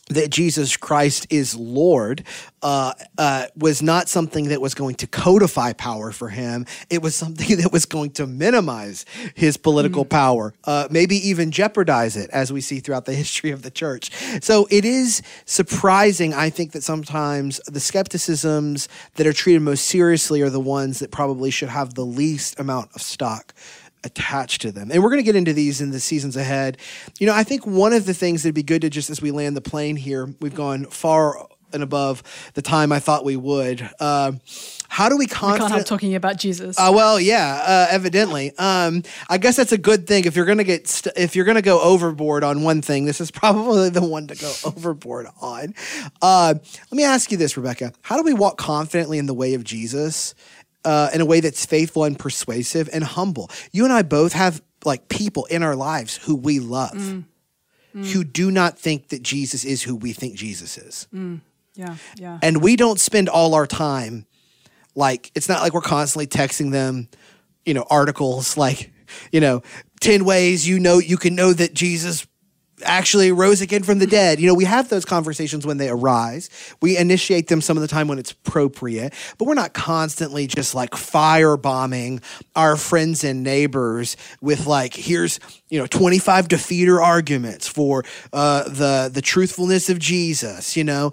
that 0.10 0.30
Jesus 0.30 0.78
Christ 0.78 1.28
is 1.30 1.56
Lord 1.56 2.24
uh, 2.62 2.94
uh, 3.18 3.48
was 3.56 3.82
not 3.82 4.10
something 4.10 4.50
that 4.50 4.62
was 4.62 4.74
going 4.74 4.96
to 4.96 5.08
codify 5.08 5.74
power 5.74 6.12
for 6.12 6.30
him. 6.30 6.66
It 6.90 7.02
was 7.02 7.16
something 7.16 7.58
that 7.62 7.72
was 7.72 7.86
going 7.86 8.12
to 8.12 8.26
minimize 8.28 9.06
his 9.36 9.58
political 9.58 10.06
power, 10.06 10.54
uh, 10.64 10.88
maybe 10.90 11.16
even 11.28 11.52
jeopardize 11.52 12.16
it, 12.16 12.30
as 12.32 12.52
we 12.52 12.62
see 12.62 12.80
throughout 12.80 13.06
the 13.06 13.14
history 13.16 13.52
of 13.52 13.62
the 13.62 13.72
church. 13.72 14.12
So 14.44 14.68
it 14.70 14.86
is 14.86 15.22
surprising, 15.46 16.34
I 16.34 16.50
think, 16.50 16.72
that 16.72 16.84
sometimes 16.84 17.60
the 17.68 17.80
skepticisms 17.80 18.88
that 19.16 19.28
are 19.28 19.34
treated 19.34 19.62
most 19.62 19.86
seriously 19.86 20.42
are 20.42 20.50
the 20.50 20.60
ones 20.60 21.00
that 21.00 21.12
probably 21.12 21.52
should 21.52 21.70
have 21.70 21.94
the 21.94 22.06
least 22.06 22.60
amount 22.60 22.92
of 22.96 23.02
stock 23.02 23.54
attached 24.04 24.62
to 24.62 24.72
them. 24.72 24.92
And 24.92 25.04
we're 25.04 25.10
going 25.10 25.22
to 25.22 25.26
get 25.26 25.36
into 25.36 25.54
these 25.54 25.82
in 25.82 25.92
the 25.92 26.00
seasons 26.00 26.36
ahead. 26.36 26.78
You 27.20 27.28
know, 27.28 27.34
I 27.34 27.44
think 27.44 27.66
one 27.66 27.94
of 27.94 28.06
the 28.06 28.14
things 28.14 28.44
that'd 28.44 28.56
be 28.56 28.64
good 28.64 28.82
to 28.82 28.90
just 28.90 29.10
as 29.10 29.22
we 29.22 29.32
land 29.32 29.56
the 29.58 29.62
plane 29.62 29.96
here, 29.96 30.34
we've 30.40 30.56
gone 30.56 30.86
far 30.86 31.48
and 31.74 31.84
above 31.84 32.24
the 32.54 32.62
time 32.62 32.92
I 32.92 33.00
thought 33.00 33.26
we 33.26 33.36
would. 33.36 33.88
Uh, 34.00 34.34
how 34.90 35.10
do 35.10 35.18
we 35.18 35.28
Can't 35.28 35.60
help 35.60 35.86
talking 35.86 36.16
about 36.16 36.38
Jesus. 36.38 36.80
Uh, 36.80 36.92
well, 36.94 37.20
yeah, 37.20 37.62
uh, 37.66 37.94
evidently. 37.94 38.58
Um, 38.58 39.04
I 39.30 39.38
guess 39.38 39.58
that's 39.58 39.74
a 39.74 39.78
good 39.78 40.08
thing. 40.08 40.26
If 40.26 40.36
you're 40.36 40.46
gonna 40.46 40.64
get, 40.64 40.88
st- 40.88 41.16
if 41.18 41.36
you're 41.36 41.46
gonna 41.46 41.62
go 41.62 41.82
overboard 41.82 42.44
on 42.44 42.64
one 42.64 42.82
thing, 42.82 43.06
this 43.06 43.20
is 43.20 43.30
probably 43.32 43.90
the 43.90 44.02
one 44.02 44.28
to 44.28 44.36
go 44.36 44.54
overboard 44.64 45.28
on. 45.42 45.76
Uh, 46.22 46.54
let 46.56 46.94
me 46.94 47.04
ask 47.04 47.32
you 47.32 47.38
this, 47.38 47.58
Rebecca: 47.58 47.92
How 48.02 48.16
do 48.16 48.24
we 48.24 48.34
walk 48.34 48.58
confidently 48.58 49.18
in 49.18 49.26
the 49.26 49.34
way 49.34 49.54
of 49.54 49.64
Jesus, 49.64 50.34
uh, 50.88 51.10
in 51.14 51.22
a 51.22 51.26
way 51.26 51.40
that's 51.40 51.66
faithful 51.66 52.04
and 52.04 52.18
persuasive 52.18 52.90
and 52.92 53.04
humble? 53.04 53.50
You 53.72 53.84
and 53.84 53.94
I 53.94 54.02
both 54.02 54.34
have 54.34 54.62
like 54.86 55.10
people 55.10 55.46
in 55.46 55.64
our 55.64 55.76
lives 55.76 56.18
who 56.18 56.36
we 56.36 56.60
love, 56.60 56.92
mm. 56.92 57.26
Mm. 57.98 58.06
who 58.12 58.24
do 58.24 58.52
not 58.52 58.78
think 58.78 59.10
that 59.10 59.24
Jesus 59.24 59.66
is 59.66 59.82
who 59.82 59.96
we 59.96 60.14
think 60.14 60.36
Jesus 60.36 60.78
is 60.78 61.08
mm. 61.14 61.42
yeah, 61.74 61.96
yeah. 62.16 62.38
and 62.44 62.62
we 62.62 62.76
don't 62.76 63.00
spend 63.00 63.28
all 63.28 63.56
our 63.56 63.66
time 63.66 64.26
like 64.94 65.32
it's 65.36 65.50
not 65.50 65.62
like 65.62 65.74
we're 65.74 65.82
constantly 65.82 66.28
texting 66.28 66.72
them 66.72 67.08
you 67.66 67.74
know 67.74 67.86
articles 67.90 68.58
like 68.66 68.92
you 69.32 69.40
know 69.40 69.64
10 70.02 70.26
ways 70.26 70.68
you 70.68 70.80
know 70.80 71.00
you 71.00 71.18
can 71.18 71.34
know 71.34 71.54
that 71.54 71.74
jesus 71.74 72.28
actually 72.84 73.32
rose 73.32 73.62
again 73.62 73.84
from 73.84 74.00
the 74.00 74.08
dead. 74.08 74.40
You 74.40 74.48
know 74.48 74.54
we 74.54 74.66
have 74.66 74.90
those 74.90 75.06
conversations 75.06 75.66
when 75.66 75.78
they 75.78 75.90
arise. 75.90 76.50
We 76.82 76.98
initiate 76.98 77.48
them 77.48 77.62
some 77.62 77.78
of 77.78 77.82
the 77.82 77.88
time 77.88 78.08
when 78.08 78.20
it's 78.20 78.32
appropriate 78.32 79.14
but 79.38 79.46
we're 79.46 79.54
not 79.54 79.74
constantly 79.74 80.48
just 80.48 80.76
like 80.76 80.92
firebombing 80.92 82.24
our 82.56 82.76
friends 82.76 83.24
and 83.24 83.44
neighbors 83.44 84.18
with 84.42 84.66
like 84.66 84.94
here's 84.94 85.40
you 85.70 85.80
know 85.80 85.88
25 85.88 86.48
defeater 86.48 87.02
arguments 87.02 87.68
for 87.68 88.04
uh, 88.34 88.64
the 88.64 89.10
the 89.14 89.22
truthfulness 89.22 89.90
of 89.90 90.00
jesus 90.00 90.76
you 90.78 90.84
know 90.84 91.12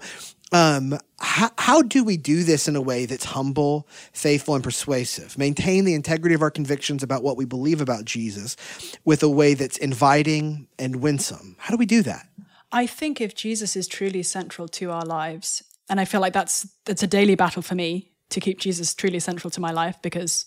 Um, 0.55 0.97
how, 1.19 1.51
how 1.57 1.81
do 1.81 2.05
we 2.05 2.15
do 2.15 2.45
this 2.45 2.69
in 2.69 2.77
a 2.77 2.81
way 2.81 3.05
that's 3.05 3.25
humble, 3.25 3.89
faithful, 4.13 4.55
and 4.55 4.63
persuasive? 4.63 5.37
Maintain 5.37 5.83
the 5.83 5.93
integrity 5.93 6.33
of 6.33 6.41
our 6.41 6.49
convictions 6.49 7.03
about 7.03 7.23
what 7.23 7.35
we 7.35 7.43
believe 7.43 7.81
about 7.81 8.05
Jesus 8.05 8.55
with 9.03 9.21
a 9.21 9.27
way 9.27 9.53
that's 9.53 9.75
inviting 9.75 10.69
and 10.79 11.01
winsome. 11.01 11.57
How 11.59 11.71
do 11.71 11.77
we 11.77 11.85
do 11.85 12.01
that? 12.03 12.29
I 12.71 12.87
think 12.87 13.19
if 13.19 13.35
Jesus 13.35 13.75
is 13.75 13.85
truly 13.85 14.23
central 14.23 14.69
to 14.69 14.91
our 14.91 15.03
lives, 15.03 15.61
and 15.89 15.99
I 15.99 16.05
feel 16.05 16.21
like 16.21 16.31
that's 16.31 16.65
that's 16.85 17.03
a 17.03 17.07
daily 17.07 17.35
battle 17.35 17.61
for 17.61 17.75
me 17.75 18.13
to 18.29 18.39
keep 18.39 18.57
Jesus 18.57 18.95
truly 18.95 19.19
central 19.19 19.51
to 19.51 19.59
my 19.59 19.71
life 19.71 20.01
because 20.01 20.45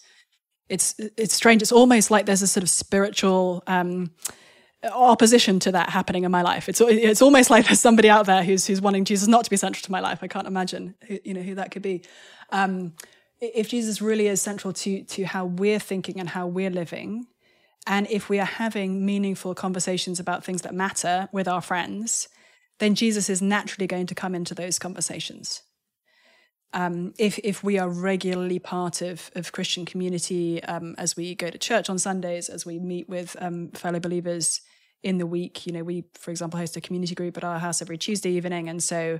it's 0.70 0.94
it's 1.18 1.34
strange. 1.34 1.60
It's 1.60 1.70
almost 1.70 2.10
like 2.10 2.24
there's 2.24 2.40
a 2.40 2.46
sort 2.46 2.62
of 2.62 2.70
spiritual 2.70 3.62
um, 3.66 4.12
opposition 4.84 5.58
to 5.60 5.72
that 5.72 5.90
happening 5.90 6.24
in 6.24 6.30
my 6.30 6.42
life. 6.42 6.68
It's 6.68 6.80
it's 6.80 7.22
almost 7.22 7.50
like 7.50 7.66
there's 7.66 7.80
somebody 7.80 8.08
out 8.08 8.26
there 8.26 8.44
who's 8.44 8.66
who's 8.66 8.80
wanting 8.80 9.04
Jesus 9.04 9.28
not 9.28 9.44
to 9.44 9.50
be 9.50 9.56
central 9.56 9.82
to 9.82 9.92
my 9.92 10.00
life. 10.00 10.20
I 10.22 10.28
can't 10.28 10.46
imagine 10.46 10.94
you 11.24 11.34
know 11.34 11.42
who 11.42 11.54
that 11.56 11.70
could 11.70 11.82
be. 11.82 12.02
Um, 12.50 12.94
if 13.40 13.68
Jesus 13.68 14.00
really 14.00 14.26
is 14.26 14.40
central 14.40 14.72
to 14.72 15.02
to 15.02 15.24
how 15.24 15.46
we're 15.46 15.80
thinking 15.80 16.20
and 16.20 16.28
how 16.28 16.46
we're 16.46 16.70
living, 16.70 17.26
and 17.86 18.06
if 18.08 18.28
we 18.28 18.38
are 18.38 18.46
having 18.46 19.04
meaningful 19.04 19.54
conversations 19.54 20.20
about 20.20 20.44
things 20.44 20.62
that 20.62 20.74
matter 20.74 21.28
with 21.32 21.48
our 21.48 21.60
friends, 21.60 22.28
then 22.78 22.94
Jesus 22.94 23.28
is 23.28 23.42
naturally 23.42 23.86
going 23.86 24.06
to 24.06 24.14
come 24.14 24.34
into 24.34 24.54
those 24.54 24.78
conversations. 24.78 25.62
Um, 26.72 27.14
if 27.18 27.38
if 27.38 27.64
we 27.64 27.78
are 27.78 27.88
regularly 27.88 28.58
part 28.58 29.00
of 29.00 29.30
of 29.34 29.52
Christian 29.52 29.86
community, 29.86 30.62
um, 30.64 30.94
as 30.98 31.16
we 31.16 31.34
go 31.34 31.48
to 31.48 31.58
church 31.58 31.88
on 31.88 31.98
Sundays, 31.98 32.48
as 32.48 32.66
we 32.66 32.78
meet 32.78 33.08
with 33.08 33.36
um, 33.40 33.70
fellow 33.70 34.00
believers 34.00 34.60
in 35.02 35.18
the 35.18 35.26
week, 35.26 35.66
you 35.66 35.72
know, 35.72 35.82
we 35.82 36.04
for 36.14 36.30
example 36.30 36.58
host 36.58 36.76
a 36.76 36.80
community 36.80 37.14
group 37.14 37.36
at 37.36 37.44
our 37.44 37.58
house 37.58 37.80
every 37.80 37.96
Tuesday 37.96 38.30
evening, 38.30 38.68
and 38.68 38.82
so 38.82 39.18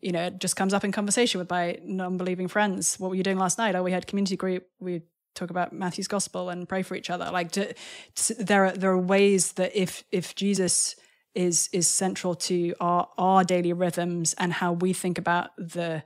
you 0.00 0.10
know 0.10 0.26
it 0.26 0.40
just 0.40 0.56
comes 0.56 0.74
up 0.74 0.84
in 0.84 0.90
conversation 0.90 1.38
with 1.38 1.50
my 1.50 1.78
non-believing 1.84 2.48
friends. 2.48 2.98
What 2.98 3.10
were 3.10 3.16
you 3.16 3.22
doing 3.22 3.38
last 3.38 3.58
night? 3.58 3.76
Oh, 3.76 3.82
we 3.82 3.92
had 3.92 4.06
community 4.06 4.36
group. 4.36 4.66
We 4.80 5.02
talk 5.34 5.50
about 5.50 5.72
Matthew's 5.72 6.08
gospel 6.08 6.48
and 6.50 6.68
pray 6.68 6.82
for 6.82 6.96
each 6.96 7.10
other. 7.10 7.30
Like 7.30 7.52
to, 7.52 7.74
to, 8.16 8.34
there 8.34 8.66
are 8.66 8.72
there 8.72 8.90
are 8.90 8.98
ways 8.98 9.52
that 9.52 9.76
if 9.76 10.02
if 10.10 10.34
Jesus 10.34 10.96
is 11.34 11.68
is 11.72 11.86
central 11.86 12.34
to 12.34 12.74
our 12.80 13.08
our 13.16 13.44
daily 13.44 13.72
rhythms 13.72 14.34
and 14.34 14.52
how 14.52 14.72
we 14.72 14.92
think 14.92 15.18
about 15.18 15.50
the 15.56 16.02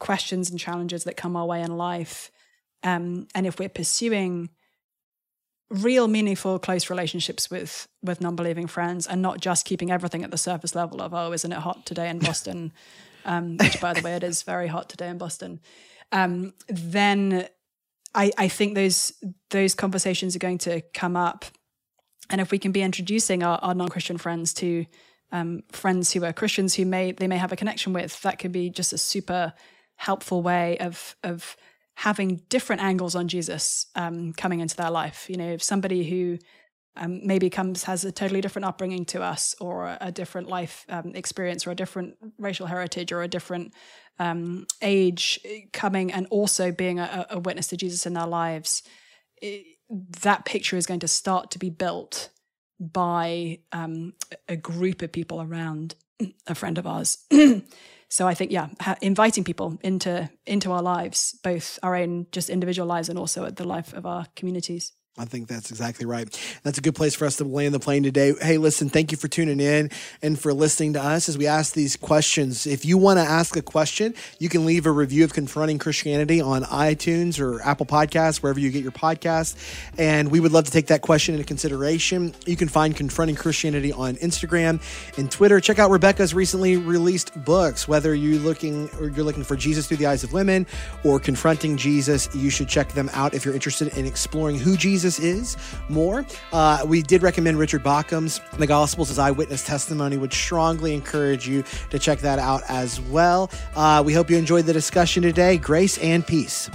questions 0.00 0.50
and 0.50 0.58
challenges 0.58 1.04
that 1.04 1.16
come 1.16 1.36
our 1.36 1.46
way 1.46 1.62
in 1.62 1.76
life. 1.76 2.32
Um, 2.82 3.28
and 3.34 3.46
if 3.46 3.60
we're 3.60 3.68
pursuing 3.68 4.50
real 5.70 6.08
meaningful 6.08 6.58
close 6.58 6.90
relationships 6.90 7.48
with 7.48 7.86
with 8.02 8.20
non-believing 8.20 8.66
friends 8.66 9.06
and 9.06 9.22
not 9.22 9.40
just 9.40 9.64
keeping 9.64 9.92
everything 9.92 10.24
at 10.24 10.32
the 10.32 10.36
surface 10.36 10.74
level 10.74 11.00
of 11.00 11.14
oh 11.14 11.32
isn't 11.32 11.52
it 11.52 11.58
hot 11.58 11.86
today 11.86 12.10
in 12.10 12.18
boston? 12.30 12.72
Um, 13.24 13.56
which 13.58 13.80
by 13.80 13.92
the 13.92 14.00
way 14.00 14.14
it 14.16 14.24
is 14.24 14.42
very 14.42 14.66
hot 14.66 14.88
today 14.88 15.08
in 15.08 15.18
boston. 15.18 15.60
Um, 16.10 16.54
then 16.68 17.46
I, 18.14 18.32
I 18.36 18.48
think 18.48 18.74
those 18.74 19.12
those 19.50 19.74
conversations 19.74 20.34
are 20.34 20.40
going 20.40 20.58
to 20.58 20.80
come 20.92 21.16
up. 21.16 21.44
And 22.30 22.40
if 22.40 22.50
we 22.50 22.58
can 22.58 22.72
be 22.72 22.82
introducing 22.82 23.42
our, 23.42 23.58
our 23.58 23.74
non-christian 23.74 24.18
friends 24.18 24.52
to 24.54 24.86
um, 25.32 25.62
friends 25.70 26.12
who 26.12 26.24
are 26.24 26.32
christians 26.32 26.74
who 26.74 26.84
may 26.84 27.12
they 27.12 27.28
may 27.28 27.36
have 27.36 27.52
a 27.52 27.56
connection 27.56 27.92
with 27.92 28.20
that 28.22 28.40
could 28.40 28.50
be 28.50 28.70
just 28.70 28.92
a 28.92 28.98
super 28.98 29.52
helpful 30.00 30.42
way 30.42 30.78
of 30.78 31.14
of 31.22 31.56
having 31.94 32.40
different 32.48 32.80
angles 32.80 33.14
on 33.14 33.28
Jesus 33.28 33.86
um, 33.94 34.32
coming 34.32 34.60
into 34.60 34.74
their 34.74 34.90
life. 34.90 35.28
You 35.28 35.36
know, 35.36 35.52
if 35.52 35.62
somebody 35.62 36.08
who 36.08 36.38
um, 36.96 37.20
maybe 37.26 37.50
comes 37.50 37.84
has 37.84 38.06
a 38.06 38.10
totally 38.10 38.40
different 38.40 38.64
upbringing 38.64 39.04
to 39.06 39.22
us, 39.22 39.54
or 39.60 39.98
a, 40.00 40.10
different 40.10 40.48
life 40.48 40.86
um, 40.88 41.12
experience, 41.14 41.66
or 41.66 41.72
a 41.72 41.74
different 41.74 42.14
racial 42.38 42.66
heritage, 42.66 43.12
or 43.12 43.22
a 43.22 43.28
different 43.28 43.74
um, 44.18 44.66
age, 44.80 45.38
coming 45.74 46.10
and 46.10 46.26
also 46.30 46.72
being 46.72 46.98
a, 46.98 47.26
a, 47.30 47.38
witness 47.38 47.66
to 47.68 47.76
Jesus 47.76 48.06
in 48.06 48.14
their 48.14 48.26
lives, 48.26 48.82
it, 49.42 49.66
that 50.22 50.46
picture 50.46 50.78
is 50.78 50.86
going 50.86 51.00
to 51.00 51.08
start 51.08 51.50
to 51.50 51.58
be 51.58 51.70
built 51.70 52.30
by 52.80 53.58
um, 53.72 54.14
a 54.48 54.56
group 54.56 55.02
of 55.02 55.12
people 55.12 55.42
around 55.42 55.94
a 56.46 56.54
friend 56.54 56.78
of 56.78 56.86
ours. 56.86 57.18
so 58.10 58.26
I 58.26 58.34
think, 58.34 58.50
yeah, 58.50 58.68
ha- 58.80 58.96
inviting 59.00 59.44
people 59.44 59.78
into 59.82 60.28
into 60.44 60.72
our 60.72 60.82
lives, 60.82 61.38
both 61.44 61.78
our 61.82 61.94
own 61.94 62.26
just 62.32 62.50
individual 62.50 62.86
lives 62.88 63.08
and 63.08 63.18
also 63.18 63.48
the 63.50 63.64
life 63.64 63.92
of 63.94 64.04
our 64.04 64.26
communities. 64.34 64.92
I 65.20 65.26
think 65.26 65.48
that's 65.48 65.70
exactly 65.70 66.06
right. 66.06 66.26
That's 66.62 66.78
a 66.78 66.80
good 66.80 66.94
place 66.94 67.14
for 67.14 67.26
us 67.26 67.36
to 67.36 67.44
land 67.44 67.74
the 67.74 67.78
plane 67.78 68.02
today. 68.02 68.32
Hey, 68.40 68.56
listen, 68.56 68.88
thank 68.88 69.12
you 69.12 69.18
for 69.18 69.28
tuning 69.28 69.60
in 69.60 69.90
and 70.22 70.40
for 70.40 70.54
listening 70.54 70.94
to 70.94 71.04
us 71.04 71.28
as 71.28 71.36
we 71.36 71.46
ask 71.46 71.74
these 71.74 71.94
questions. 71.94 72.66
If 72.66 72.86
you 72.86 72.96
want 72.96 73.18
to 73.18 73.24
ask 73.24 73.54
a 73.54 73.60
question, 73.60 74.14
you 74.38 74.48
can 74.48 74.64
leave 74.64 74.86
a 74.86 74.90
review 74.90 75.24
of 75.24 75.34
Confronting 75.34 75.78
Christianity 75.78 76.40
on 76.40 76.62
iTunes 76.62 77.38
or 77.38 77.60
Apple 77.60 77.84
Podcasts, 77.84 78.38
wherever 78.38 78.58
you 78.58 78.70
get 78.70 78.82
your 78.82 78.92
podcasts. 78.92 79.56
And 79.98 80.30
we 80.30 80.40
would 80.40 80.52
love 80.52 80.64
to 80.64 80.70
take 80.70 80.86
that 80.86 81.02
question 81.02 81.34
into 81.34 81.44
consideration. 81.44 82.34
You 82.46 82.56
can 82.56 82.68
find 82.68 82.96
Confronting 82.96 83.36
Christianity 83.36 83.92
on 83.92 84.16
Instagram 84.16 84.80
and 85.18 85.30
Twitter. 85.30 85.60
Check 85.60 85.78
out 85.78 85.90
Rebecca's 85.90 86.32
recently 86.32 86.78
released 86.78 87.44
books. 87.44 87.86
Whether 87.86 88.14
you're 88.14 88.40
looking 88.40 88.88
or 88.98 89.08
you're 89.10 89.24
looking 89.24 89.44
for 89.44 89.56
Jesus 89.56 89.86
through 89.86 89.98
the 89.98 90.06
eyes 90.06 90.24
of 90.24 90.32
women 90.32 90.66
or 91.04 91.20
confronting 91.20 91.76
Jesus, 91.76 92.34
you 92.34 92.48
should 92.48 92.70
check 92.70 92.92
them 92.92 93.10
out 93.12 93.34
if 93.34 93.44
you're 93.44 93.52
interested 93.52 93.94
in 93.98 94.06
exploring 94.06 94.58
who 94.58 94.78
Jesus 94.78 95.09
Jesus 95.10 95.56
is 95.56 95.56
more. 95.88 96.24
Uh, 96.52 96.84
we 96.86 97.02
did 97.02 97.22
recommend 97.22 97.58
Richard 97.58 97.82
Bauckham's 97.82 98.40
The 98.58 98.66
Gospels 98.66 99.10
as 99.10 99.18
Eyewitness 99.18 99.64
Testimony, 99.64 100.16
would 100.16 100.32
strongly 100.32 100.94
encourage 100.94 101.48
you 101.48 101.64
to 101.90 101.98
check 101.98 102.20
that 102.20 102.38
out 102.38 102.62
as 102.68 103.00
well. 103.00 103.50
Uh, 103.74 104.02
we 104.04 104.12
hope 104.12 104.30
you 104.30 104.36
enjoyed 104.36 104.66
the 104.66 104.72
discussion 104.72 105.22
today. 105.22 105.56
Grace 105.56 105.98
and 105.98 106.26
peace. 106.26 106.70